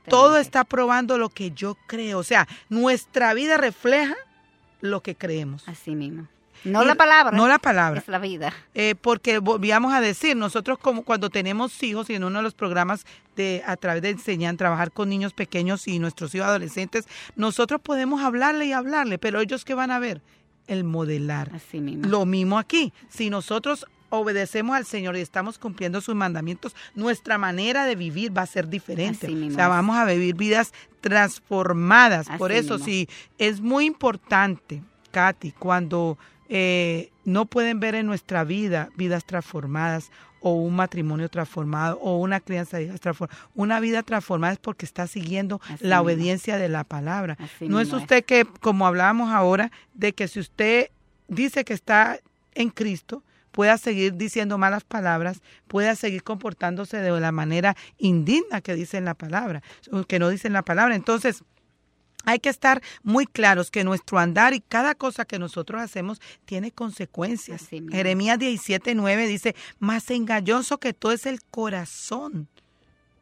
Todo 0.07 0.37
está 0.37 0.63
probando 0.63 1.17
lo 1.17 1.29
que 1.29 1.51
yo 1.51 1.75
creo. 1.87 2.19
O 2.19 2.23
sea, 2.23 2.47
nuestra 2.69 3.33
vida 3.33 3.57
refleja 3.57 4.15
lo 4.79 5.01
que 5.01 5.15
creemos. 5.15 5.67
Así 5.67 5.95
mismo. 5.95 6.27
No 6.63 6.83
Y- 6.83 6.87
la 6.87 6.95
palabra. 6.95 7.35
No 7.35 7.47
la 7.47 7.59
palabra. 7.59 7.99
Es 7.99 8.07
la 8.07 8.19
vida. 8.19 8.53
Eh, 8.73 8.95
porque 8.99 9.39
volvíamos 9.39 9.93
a 9.93 10.01
decir, 10.01 10.35
nosotros 10.37 10.77
como 10.77 11.03
cuando 11.03 11.29
tenemos 11.29 11.81
hijos 11.83 12.09
y 12.09 12.15
en 12.15 12.23
uno 12.23 12.39
de 12.39 12.43
los 12.43 12.53
programas 12.53 13.05
de 13.35 13.63
a 13.65 13.75
través 13.77 14.01
de 14.01 14.09
enseñar 14.11 14.55
trabajar 14.55 14.91
con 14.91 15.09
niños 15.09 15.33
pequeños 15.33 15.87
y 15.87 15.99
nuestros 15.99 16.33
hijos 16.35 16.47
adolescentes, 16.47 17.05
nosotros 17.35 17.81
podemos 17.81 18.21
hablarle 18.21 18.65
y 18.65 18.73
hablarle, 18.73 19.17
pero 19.17 19.39
ellos 19.41 19.65
qué 19.65 19.73
van 19.73 19.91
a 19.91 19.99
ver? 19.99 20.21
El 20.67 20.83
modelar. 20.85 21.51
Así 21.53 21.81
mismo. 21.81 22.07
Lo 22.07 22.25
mismo 22.25 22.57
aquí. 22.57 22.93
Si 23.09 23.29
nosotros 23.29 23.85
obedecemos 24.09 24.75
al 24.77 24.85
Señor 24.85 25.17
y 25.17 25.21
estamos 25.21 25.57
cumpliendo 25.57 25.99
sus 25.99 26.13
mandamientos, 26.15 26.75
nuestra 26.95 27.37
manera 27.39 27.85
de 27.85 27.95
vivir 27.95 28.37
va 28.37 28.43
a 28.43 28.45
ser 28.45 28.69
diferente. 28.69 29.25
Así 29.25 29.49
O 29.49 29.51
sea, 29.51 29.67
vamos 29.67 29.97
a 29.97 30.05
vivir 30.05 30.35
vidas 30.35 30.71
transformadas. 31.01 32.27
Por 32.37 32.51
eso, 32.51 32.73
mismo. 32.75 32.85
sí, 32.85 33.09
es 33.37 33.59
muy 33.61 33.85
importante, 33.85 34.81
Katy, 35.11 35.51
cuando 35.53 36.17
eh, 36.49 37.11
no 37.25 37.45
pueden 37.45 37.79
ver 37.79 37.95
en 37.95 38.05
nuestra 38.05 38.43
vida 38.43 38.89
vidas 38.95 39.25
transformadas 39.25 40.11
o 40.41 40.53
un 40.53 40.75
matrimonio 40.75 41.29
transformado 41.29 41.97
o 42.01 42.17
una 42.17 42.41
crianza 42.41 42.77
transformada. 42.99 43.39
Una 43.55 43.79
vida 43.79 44.03
transformada 44.03 44.53
es 44.53 44.59
porque 44.59 44.85
está 44.85 45.07
siguiendo 45.07 45.61
Así 45.63 45.85
la 45.85 45.97
mismo. 45.97 46.01
obediencia 46.03 46.57
de 46.57 46.67
la 46.69 46.83
palabra. 46.83 47.37
Así 47.39 47.69
no 47.69 47.79
es 47.79 47.93
usted 47.93 48.25
que, 48.25 48.45
como 48.45 48.85
hablábamos 48.85 49.31
ahora, 49.31 49.71
de 49.93 50.13
que 50.13 50.27
si 50.27 50.41
usted 50.41 50.89
dice 51.29 51.63
que 51.63 51.73
está 51.73 52.19
en 52.55 52.69
Cristo, 52.69 53.23
pueda 53.53 53.77
seguir 53.77 54.15
diciendo 54.15 54.57
malas 54.57 54.83
palabras, 54.83 55.41
pueda 55.67 55.95
seguir 55.95 56.23
comportándose 56.23 56.97
de 56.97 57.19
la 57.21 57.31
manera 57.31 57.77
indigna 57.97 58.59
que 58.61 58.75
dice 58.75 58.97
en 58.97 59.05
la 59.05 59.13
palabra, 59.13 59.61
que 60.07 60.19
no 60.19 60.27
dice 60.27 60.47
en 60.47 60.53
la 60.53 60.63
palabra. 60.63 60.95
Entonces, 60.95 61.43
hay 62.23 62.39
que 62.39 62.49
estar 62.49 62.81
muy 63.03 63.25
claros 63.25 63.71
que 63.71 63.83
nuestro 63.83 64.19
andar 64.19 64.53
y 64.53 64.61
cada 64.61 64.95
cosa 64.95 65.25
que 65.25 65.39
nosotros 65.39 65.81
hacemos 65.81 66.21
tiene 66.45 66.71
consecuencias. 66.71 67.67
Jeremías 67.69 68.39
17, 68.39 68.95
9 68.95 69.27
dice, 69.27 69.55
más 69.79 70.09
engañoso 70.09 70.79
que 70.79 70.93
todo 70.93 71.11
es 71.11 71.25
el 71.25 71.41
corazón 71.43 72.47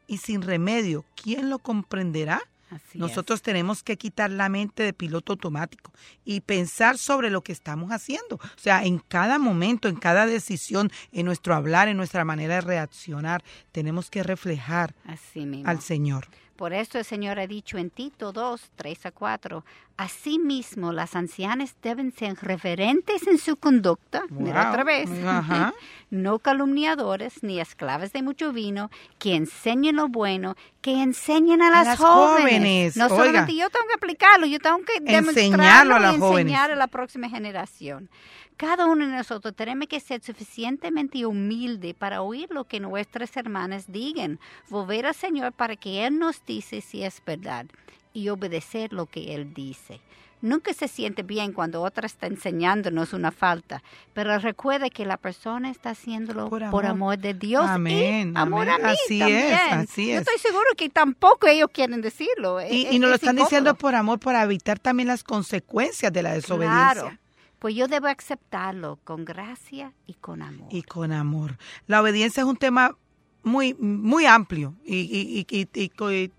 y 0.06 0.18
sin 0.18 0.42
remedio, 0.42 1.04
¿quién 1.20 1.50
lo 1.50 1.58
comprenderá? 1.58 2.42
Así 2.70 2.98
Nosotros 2.98 3.42
tenemos 3.42 3.82
que 3.82 3.98
quitar 3.98 4.30
la 4.30 4.48
mente 4.48 4.82
de 4.82 4.94
piloto 4.94 5.34
automático 5.34 5.92
y 6.24 6.40
pensar 6.40 6.96
sobre 6.96 7.28
lo 7.28 7.42
que 7.42 7.52
estamos 7.52 7.90
haciendo. 7.90 8.36
O 8.36 8.58
sea, 8.58 8.84
en 8.84 8.98
cada 8.98 9.38
momento, 9.38 9.88
en 9.88 9.96
cada 9.96 10.24
decisión, 10.24 10.90
en 11.12 11.26
nuestro 11.26 11.54
hablar, 11.54 11.88
en 11.88 11.98
nuestra 11.98 12.24
manera 12.24 12.54
de 12.56 12.60
reaccionar, 12.62 13.44
tenemos 13.72 14.08
que 14.08 14.22
reflejar 14.22 14.94
es. 15.04 15.12
Así 15.12 15.44
mismo. 15.44 15.68
al 15.68 15.82
Señor. 15.82 16.28
Por 16.62 16.72
esto 16.72 16.96
el 16.96 17.04
Señor 17.04 17.40
ha 17.40 17.48
dicho 17.48 17.76
en 17.76 17.90
Tito 17.90 18.30
2, 18.30 18.70
3 18.76 19.06
a 19.06 19.10
4, 19.10 19.64
Asimismo, 19.96 20.92
las 20.92 21.14
ancianas 21.16 21.76
deben 21.82 22.12
ser 22.12 22.34
reverentes 22.40 23.26
en 23.26 23.38
su 23.38 23.56
conducta, 23.56 24.22
mira 24.30 24.70
otra 24.70 24.84
vez, 24.84 25.08
no 26.10 26.38
calumniadores 26.38 27.42
ni 27.42 27.60
esclavas 27.60 28.12
de 28.12 28.22
mucho 28.22 28.52
vino, 28.52 28.90
que 29.18 29.34
enseñen 29.34 29.96
lo 29.96 30.08
bueno, 30.08 30.56
que 30.80 31.02
enseñen 31.02 31.62
a 31.62 31.70
las, 31.70 31.86
las 31.86 31.98
jóvenes. 31.98 32.94
jóvenes, 32.94 32.96
No 32.96 33.04
oiga. 33.06 33.16
solamente 33.16 33.54
yo 33.54 33.70
tengo 33.70 33.86
que 33.86 33.94
aplicarlo, 33.94 34.46
yo 34.46 34.58
tengo 34.58 34.78
que 34.84 34.96
Enseñarlo 34.96 35.32
demostrarlo 35.32 35.94
a 35.94 36.00
las 36.00 36.16
y 36.16 36.18
jóvenes. 36.18 36.40
enseñar 36.52 36.70
a 36.70 36.76
la 36.76 36.86
próxima 36.88 37.28
generación. 37.28 38.08
Cada 38.56 38.86
uno 38.86 39.06
de 39.06 39.16
nosotros 39.16 39.54
tenemos 39.56 39.88
que 39.88 39.98
ser 40.00 40.22
suficientemente 40.22 41.24
humilde 41.26 41.94
para 41.94 42.22
oír 42.22 42.48
lo 42.50 42.64
que 42.64 42.80
nuestras 42.80 43.36
hermanas 43.36 43.90
digan, 43.90 44.38
volver 44.68 45.06
al 45.06 45.14
Señor 45.14 45.52
para 45.52 45.76
que 45.76 46.06
Él 46.06 46.18
nos 46.18 46.44
dice 46.44 46.80
si 46.80 47.02
es 47.02 47.22
verdad 47.24 47.66
y 48.12 48.28
obedecer 48.28 48.92
lo 48.92 49.06
que 49.06 49.34
Él 49.34 49.52
dice. 49.54 50.00
Nunca 50.40 50.74
se 50.74 50.88
siente 50.88 51.22
bien 51.22 51.52
cuando 51.52 51.82
otra 51.82 52.04
está 52.04 52.26
enseñándonos 52.26 53.12
una 53.12 53.30
falta, 53.30 53.80
pero 54.12 54.36
recuerde 54.40 54.90
que 54.90 55.06
la 55.06 55.16
persona 55.16 55.70
está 55.70 55.90
haciéndolo 55.90 56.50
Por 56.50 56.68
por 56.70 56.84
amor. 56.84 57.16
de 57.16 57.32
Dios 57.32 57.64
Amén, 57.64 58.32
y 58.34 58.38
amor 58.40 58.68
amén. 58.68 58.84
a 58.84 58.88
mí 58.88 58.94
Así 59.04 59.18
también. 59.20 59.52
es, 59.52 59.72
así 59.72 60.06
Yo 60.08 60.14
es. 60.14 60.20
estoy 60.22 60.38
seguro 60.38 60.64
que 60.76 60.88
tampoco 60.88 61.46
ellos 61.46 61.68
quieren 61.72 62.00
decirlo. 62.00 62.60
Y, 62.60 62.86
Es- 62.86 62.92
y 62.92 62.98
nos 62.98 63.10
lo 63.10 63.14
es 63.16 63.22
están 63.22 63.36
incómodo. 63.36 63.48
diciendo 63.50 63.74
por 63.76 63.94
amor, 63.94 64.18
para 64.18 64.42
evitar 64.42 64.80
también 64.80 65.06
las 65.06 65.22
consecuencias 65.22 66.12
de 66.12 66.22
la 66.24 66.32
desobediencia. 66.32 66.92
Claro. 67.02 67.18
Pues 67.60 67.76
yo 67.76 67.86
debo 67.86 68.08
aceptarlo 68.08 68.98
con 69.04 69.24
gracia 69.24 69.92
y 70.08 70.14
con 70.14 70.42
amor. 70.42 70.66
y 70.72 70.82
con 70.82 71.12
amor. 71.12 71.56
La 71.86 72.02
obediencia 72.02 72.40
es 72.40 72.48
un 72.48 72.56
tema 72.56 72.96
muy 73.44 73.74
muy 73.74 74.26
amplio 74.26 74.74
y, 74.84 74.96
y, 74.96 75.46
y, 75.48 75.68
y- 75.72 76.32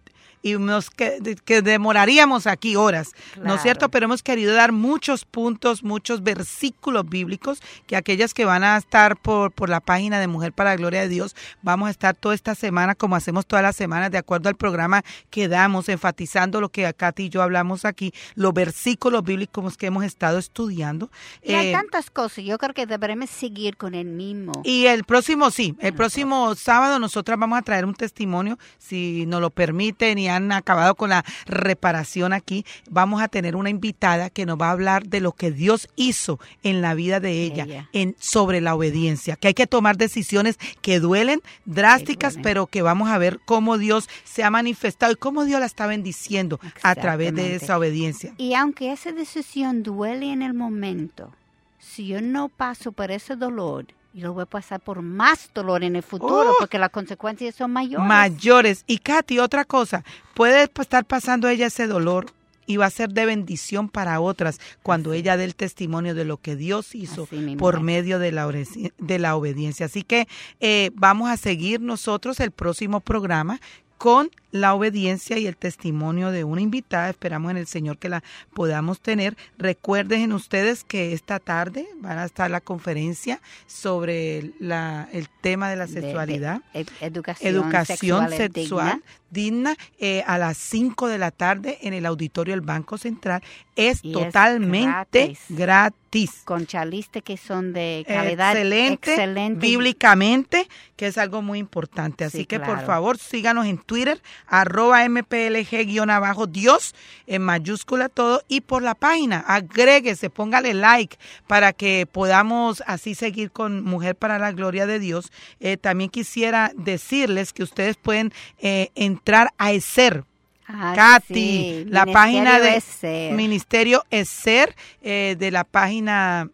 y 0.44 0.54
nos 0.58 0.92
que, 0.92 1.38
que 1.44 1.62
demoraríamos 1.64 2.46
aquí 2.46 2.76
horas, 2.76 3.14
¿no 3.42 3.56
es 3.56 3.62
cierto? 3.64 3.90
Pero 3.90 4.06
hemos 4.06 4.22
querido 4.22 4.54
dar 4.54 4.72
muchos 4.72 5.26
puntos, 5.26 5.84
muchos 5.84 6.22
versículos 6.22 7.10
bíblicos 7.10 7.60
que 7.88 7.96
aquellas 7.96 8.34
que 8.36 8.46
van 8.46 8.64
a 8.64 8.78
estar 8.78 9.18
por, 9.18 9.52
por 9.52 9.70
la 9.70 9.80
página 9.80 10.20
de 10.20 10.28
Mujer 10.28 10.54
para 10.54 10.72
la 10.72 10.76
Gloria 10.76 11.02
de 11.02 11.08
Dios, 11.08 11.36
vamos 11.62 11.88
a 11.88 11.92
estar 11.92 12.16
toda 12.16 12.36
esta 12.36 12.54
semana, 12.54 12.94
como 12.94 13.16
hacemos 13.16 13.46
todas 13.48 13.64
las 13.64 13.76
semanas, 13.76 14.12
de 14.12 14.18
acuerdo 14.20 14.50
al 14.50 14.56
programa 14.56 15.02
que 15.32 15.48
damos, 15.48 15.90
enfatizando 15.90 16.62
lo 16.62 16.70
que 16.70 16.94
Katy 16.94 17.24
y 17.24 17.30
yo 17.30 17.42
hablamos 17.42 17.86
aquí, 17.86 18.14
los 18.36 18.54
versículos 18.54 19.24
bíblicos 19.24 19.78
que 19.78 19.86
hemos 19.88 20.04
estado 20.04 20.38
estudiando. 20.38 21.10
Y 21.42 21.54
hay 21.54 21.70
Eh, 21.70 21.72
tantas 21.72 22.10
cosas. 22.10 22.44
Yo 22.44 22.58
creo 22.58 22.74
que 22.74 22.86
deberemos 22.86 23.30
seguir 23.30 23.78
con 23.78 23.96
el 23.96 24.08
mismo. 24.08 24.52
y 24.66 24.88
el 24.88 25.06
próximo, 25.06 25.50
sí, 25.52 25.76
el 25.80 25.94
próximo 25.94 26.54
sábado 26.56 27.00
nosotras 27.00 27.40
vamos 27.40 27.58
a 27.58 27.62
traer 27.62 27.86
un 27.86 27.96
testimonio, 27.96 28.60
si 28.78 29.26
nos 29.26 29.40
lo 29.40 29.50
permiten 29.50 30.18
y 30.18 30.28
han 30.36 30.52
acabado 30.52 30.96
con 30.96 31.10
la 31.10 31.24
reparación 31.46 32.34
aquí, 32.34 32.66
vamos 32.90 33.22
a 33.22 33.28
tener 33.28 33.56
una 33.56 33.70
invitada 33.70 34.30
que 34.30 34.46
nos 34.46 34.60
va 34.60 34.68
a 34.68 34.72
hablar 34.72 35.08
de 35.08 35.20
lo 35.20 35.32
que 35.32 35.52
Dios 35.52 35.90
hizo 35.96 36.40
en 36.64 36.82
la 36.82 36.94
vida 36.94 37.20
de 37.20 37.44
ella, 37.44 37.64
Ella. 37.64 37.90
en 37.94 38.16
sobre 38.20 38.62
la 38.62 38.76
obediencia, 38.76 39.36
que 39.36 39.50
hay 39.50 39.54
que 39.54 39.68
tomar 39.68 39.98
decisiones 39.98 40.58
que 40.82 41.00
duelen, 41.00 41.42
drásticas, 41.66 42.34
duelen. 42.34 42.44
pero 42.44 42.68
que 42.68 42.82
vamos 42.82 43.10
a 43.10 43.18
ver 43.18 43.40
cómo 43.46 43.78
Dios 43.78 44.10
se 44.24 44.44
ha 44.44 44.50
manifestado 44.50 45.14
y 45.14 45.16
cómo 45.16 45.46
Dios 45.46 45.60
la 45.60 45.66
está 45.66 45.88
bendiciendo 45.88 46.60
a 46.82 46.96
través 46.96 47.34
de 47.34 47.56
esa 47.56 47.78
obediencia. 47.78 48.34
Y 48.38 48.54
aunque 48.54 48.92
esa 48.92 49.12
decisión 49.12 49.84
duele 49.84 50.32
en 50.32 50.42
el 50.42 50.54
momento, 50.54 51.32
si 51.80 52.08
yo 52.08 52.22
no 52.22 52.50
paso 52.50 52.92
por 52.92 53.12
ese 53.12 53.36
dolor, 53.36 53.86
yo 54.14 54.34
voy 54.34 54.44
a 54.44 54.46
pasar 54.46 54.80
por 54.80 55.02
más 55.02 55.50
dolor 55.54 55.84
en 55.84 55.96
el 55.96 56.04
futuro 56.04 56.52
Oh. 56.52 56.56
porque 56.60 56.78
las 56.78 56.90
consecuencias 56.92 57.56
son 57.56 57.72
mayores. 57.72 58.08
mayores. 58.08 58.84
Y 58.88 59.00
Katy, 59.00 59.40
otra 59.40 59.66
cosa, 59.66 60.04
puede 60.34 60.64
estar 60.64 61.06
pasando 61.06 61.48
ella 61.48 61.68
ese 61.68 61.88
dolor 61.88 62.28
y 62.66 62.78
va 62.78 62.86
a 62.86 62.90
ser 62.90 63.10
de 63.10 63.26
bendición 63.26 63.90
para 63.90 64.22
otras 64.22 64.60
cuando 64.84 65.12
ella 65.14 65.36
dé 65.36 65.44
el 65.44 65.56
testimonio 65.56 66.16
de 66.16 66.24
lo 66.26 66.38
que 66.38 66.56
Dios 66.56 66.96
hizo 66.96 67.28
por 67.58 67.82
medio 67.82 68.20
de 68.20 68.32
la, 68.32 68.48
de 68.50 69.20
la 69.20 69.36
obediencia. 69.36 69.88
Así 69.88 70.04
que 70.04 70.28
eh, 70.62 70.92
vamos 70.94 71.30
a 71.30 71.36
seguir 71.38 71.82
nosotros 71.82 72.40
el 72.40 72.52
próximo 72.52 73.02
programa 73.02 73.60
con 73.98 74.30
la 74.54 74.74
obediencia 74.76 75.38
y 75.38 75.48
el 75.48 75.58
testimonio 75.58 76.32
de 76.32 76.44
una 76.46 76.62
invitada. 76.62 77.10
Esperamos 77.10 77.52
en 77.52 77.58
el 77.58 77.68
Señor 77.68 77.98
que 77.98 78.08
la 78.08 78.24
podamos 78.54 79.02
tener. 79.02 79.36
Recuerden 79.58 80.32
ustedes 80.32 80.84
que 80.86 81.12
esta 81.14 81.40
tarde 81.40 81.88
van 82.00 82.20
a 82.20 82.26
estar 82.26 82.50
la 82.52 82.62
conferencia 82.62 83.42
sobre 83.68 84.52
la, 84.60 85.10
el 85.12 85.28
tema 85.42 85.70
de 85.70 85.76
la 85.76 85.88
De- 85.88 85.94
de 85.96 86.02
sexualidad 86.02 86.62
ed- 86.74 86.88
educación, 87.02 87.56
educación 87.56 88.30
sexual, 88.30 88.34
sexual, 88.38 89.04
digna, 89.32 89.76
eh, 90.00 90.24
a 90.28 90.38
las 90.38 90.58
5 90.58 91.08
de 91.08 91.18
la 91.18 91.32
tarde 91.32 91.80
en 91.82 91.94
el 91.96 92.06
auditorio 92.06 92.54
del 92.54 92.62
Banco 92.62 93.00
Central. 93.00 93.42
Es 93.76 94.00
Y 94.06 94.10
es 94.10 94.14
totalmente 94.14 94.88
gratis. 94.88 95.40
gratis. 95.50 96.42
con 96.46 96.68
chalistas 96.68 97.24
que 97.24 97.38
son 97.38 97.74
de 97.74 98.06
calidad 98.08 98.52
Excelente, 98.52 99.12
excelente. 99.14 99.60
bíblicamente, 99.66 100.68
que 100.96 101.08
es 101.08 101.18
algo 101.18 101.42
muy 101.42 101.58
importante. 101.58 102.24
Así 102.26 102.40
Sí, 102.40 102.46
que 102.46 102.60
por 102.60 102.86
favor 102.86 103.18
síganos 103.18 103.66
en 103.66 103.80
Twitter, 103.80 104.22
arroba 104.48 105.08
mplg-abajo 105.08 106.48
Dios, 106.48 106.96
en 107.28 107.42
mayúscula 107.42 108.10
todo, 108.10 108.42
y 108.48 108.62
por 108.62 108.84
la 108.84 108.96
página, 108.96 109.40
agréguese, 109.40 110.30
póngale 110.30 110.74
like 110.74 111.18
para 111.48 111.74
que 111.74 112.08
podamos 112.12 112.84
así 112.88 113.16
seguir 113.16 113.52
con 113.52 113.84
Mujer 113.84 114.16
para 114.16 114.40
la 114.40 114.52
Gloria 114.52 114.86
de 114.86 115.00
Dios. 115.00 115.32
Eh, 115.60 115.78
también 115.78 116.10
quisiera 116.10 116.72
decirles 116.76 117.54
que 117.54 117.64
ustedes 117.64 117.98
pueden 117.98 118.34
eh, 118.60 118.90
entrar 118.96 119.54
a 119.58 119.72
ESER, 119.72 120.24
Ah, 120.66 120.94
Katy, 120.96 121.34
sí, 121.34 121.86
la 121.90 122.06
Ministerio 122.06 122.14
página 122.14 122.60
de 122.60 122.78
ESER, 122.78 123.34
Ministerio 123.34 124.04
ESER, 124.10 124.76
eh, 125.02 125.36
de 125.38 125.52
la 125.52 125.66
página 125.66 126.50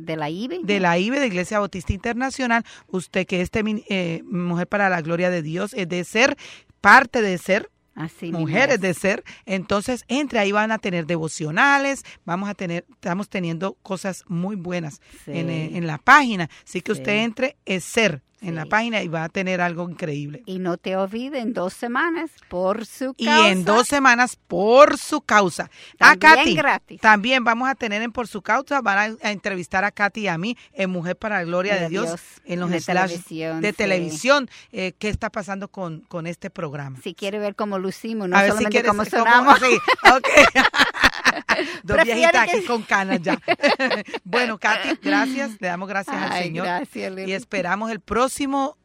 de 0.00 0.16
la 0.16 0.30
IBE. 0.30 0.60
de 0.62 0.80
la 0.80 0.98
IBE, 0.98 1.20
de 1.20 1.26
Iglesia 1.26 1.58
Bautista 1.58 1.92
Internacional, 1.92 2.64
usted 2.88 3.26
que 3.26 3.42
este 3.42 3.62
eh, 3.88 4.22
Mujer 4.24 4.66
para 4.66 4.88
la 4.88 5.02
Gloria 5.02 5.30
de 5.30 5.42
Dios 5.42 5.74
es 5.74 5.88
de 5.88 6.04
ser 6.04 6.36
parte 6.84 7.22
de 7.22 7.38
ser 7.38 7.70
Así 7.96 8.32
mujeres 8.32 8.76
es. 8.76 8.80
de 8.80 8.92
ser, 8.94 9.22
entonces 9.46 10.04
entre 10.08 10.38
ahí 10.40 10.50
van 10.52 10.72
a 10.72 10.78
tener 10.78 11.06
devocionales, 11.06 12.02
vamos 12.24 12.48
a 12.48 12.54
tener, 12.54 12.84
estamos 12.90 13.28
teniendo 13.28 13.74
cosas 13.82 14.24
muy 14.26 14.56
buenas 14.56 15.00
Sí. 15.24 15.30
en, 15.32 15.48
eh, 15.50 15.76
en 15.76 15.86
la 15.86 15.98
página, 15.98 16.50
así 16.66 16.80
que 16.80 16.92
Sí. 16.94 17.00
usted 17.00 17.22
entre 17.22 17.56
es 17.64 17.84
ser, 17.84 18.22
en 18.44 18.54
la 18.54 18.66
página 18.66 19.02
y 19.02 19.08
va 19.08 19.24
a 19.24 19.28
tener 19.28 19.60
algo 19.60 19.88
increíble. 19.88 20.42
Y 20.46 20.58
no 20.58 20.76
te 20.76 20.96
olvides, 20.96 21.42
en 21.42 21.52
dos 21.52 21.72
semanas, 21.72 22.30
por 22.48 22.86
su 22.86 23.14
causa. 23.14 23.48
Y 23.48 23.50
en 23.52 23.64
dos 23.64 23.86
semanas 23.88 24.36
por 24.46 24.98
su 24.98 25.20
causa. 25.20 25.70
a 25.98 26.16
También 26.16 26.36
Katy, 26.36 26.54
gratis. 26.54 27.00
también 27.00 27.44
vamos 27.44 27.68
a 27.68 27.74
tener 27.74 28.02
en 28.02 28.12
por 28.12 28.28
su 28.28 28.42
causa, 28.42 28.80
van 28.80 28.98
a, 29.22 29.26
a 29.28 29.30
entrevistar 29.32 29.84
a 29.84 29.90
Katy 29.90 30.20
y 30.22 30.28
a 30.28 30.38
mí 30.38 30.56
en 30.72 30.90
Mujer 30.90 31.16
para 31.16 31.36
la 31.38 31.44
Gloria 31.44 31.74
de, 31.74 31.80
De 31.82 31.88
Dios, 31.88 32.06
Dios, 32.06 32.20
en 32.44 32.60
los 32.60 32.70
de 32.70 32.80
slash 32.80 33.08
televisión, 33.10 33.60
de 33.60 33.70
sí. 33.70 33.74
televisión. 33.76 34.50
eh, 34.72 34.92
¿Qué 34.98 35.08
está 35.08 35.30
pasando 35.30 35.68
con, 35.68 36.00
con 36.00 36.26
este 36.26 36.50
programa? 36.50 36.98
Si 37.02 37.14
quiere 37.14 37.38
ver 37.38 37.54
cómo 37.54 37.78
lucimos, 37.78 38.28
no 38.28 38.36
a 38.36 38.42
ver 38.42 38.50
si 38.52 38.56
solamente 38.58 38.70
quieres 38.82 38.90
cómo 38.90 39.04
cómo- 39.04 39.24
sonamos. 39.24 39.58
sí, 39.60 39.78
ok. 40.14 40.28
Dos 41.82 42.04
viejitas 42.04 42.48
que- 42.50 42.64
con 42.64 42.82
canas 42.82 43.20
ya. 43.22 43.38
bueno, 44.24 44.58
Katy, 44.58 44.98
gracias. 45.02 45.60
Le 45.60 45.68
damos 45.68 45.88
gracias 45.88 46.16
al 46.16 46.42
Señor. 46.42 46.66
gracias, 46.66 47.12
Y 47.26 47.32
esperamos 47.32 47.90
el 47.90 48.00
próximo 48.00 48.76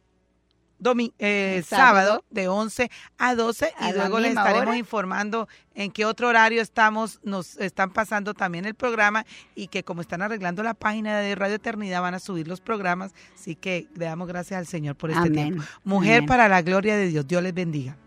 domi- 0.81 1.13
eh, 1.19 1.61
sábado. 1.67 1.89
sábado. 2.07 2.25
de 2.29 2.47
11 2.47 2.89
a 3.17 3.35
12 3.35 3.73
A 3.77 3.89
y 3.89 3.93
luego 3.93 4.19
les 4.19 4.29
estaremos 4.29 4.67
hora. 4.69 4.77
informando 4.77 5.47
en 5.75 5.91
qué 5.91 6.05
otro 6.05 6.27
horario 6.29 6.61
estamos, 6.61 7.19
nos 7.23 7.57
están 7.57 7.91
pasando 7.91 8.33
también 8.33 8.65
el 8.65 8.75
programa 8.75 9.25
y 9.55 9.67
que 9.67 9.83
como 9.83 9.99
están 10.01 10.21
arreglando 10.21 10.63
la 10.63 10.73
página 10.73 11.19
de 11.19 11.35
Radio 11.35 11.55
Eternidad 11.55 12.01
van 12.01 12.13
a 12.15 12.19
subir 12.19 12.47
los 12.47 12.61
programas, 12.61 13.13
así 13.35 13.55
que 13.55 13.87
le 13.95 14.05
damos 14.05 14.27
gracias 14.29 14.57
al 14.57 14.67
Señor 14.67 14.95
por 14.95 15.09
este 15.09 15.21
Amén. 15.27 15.33
tiempo. 15.53 15.63
Mujer 15.83 16.17
Amén. 16.19 16.27
para 16.27 16.47
la 16.47 16.61
gloria 16.61 16.95
de 16.95 17.07
Dios, 17.07 17.27
Dios 17.27 17.43
les 17.43 17.53
bendiga. 17.53 17.97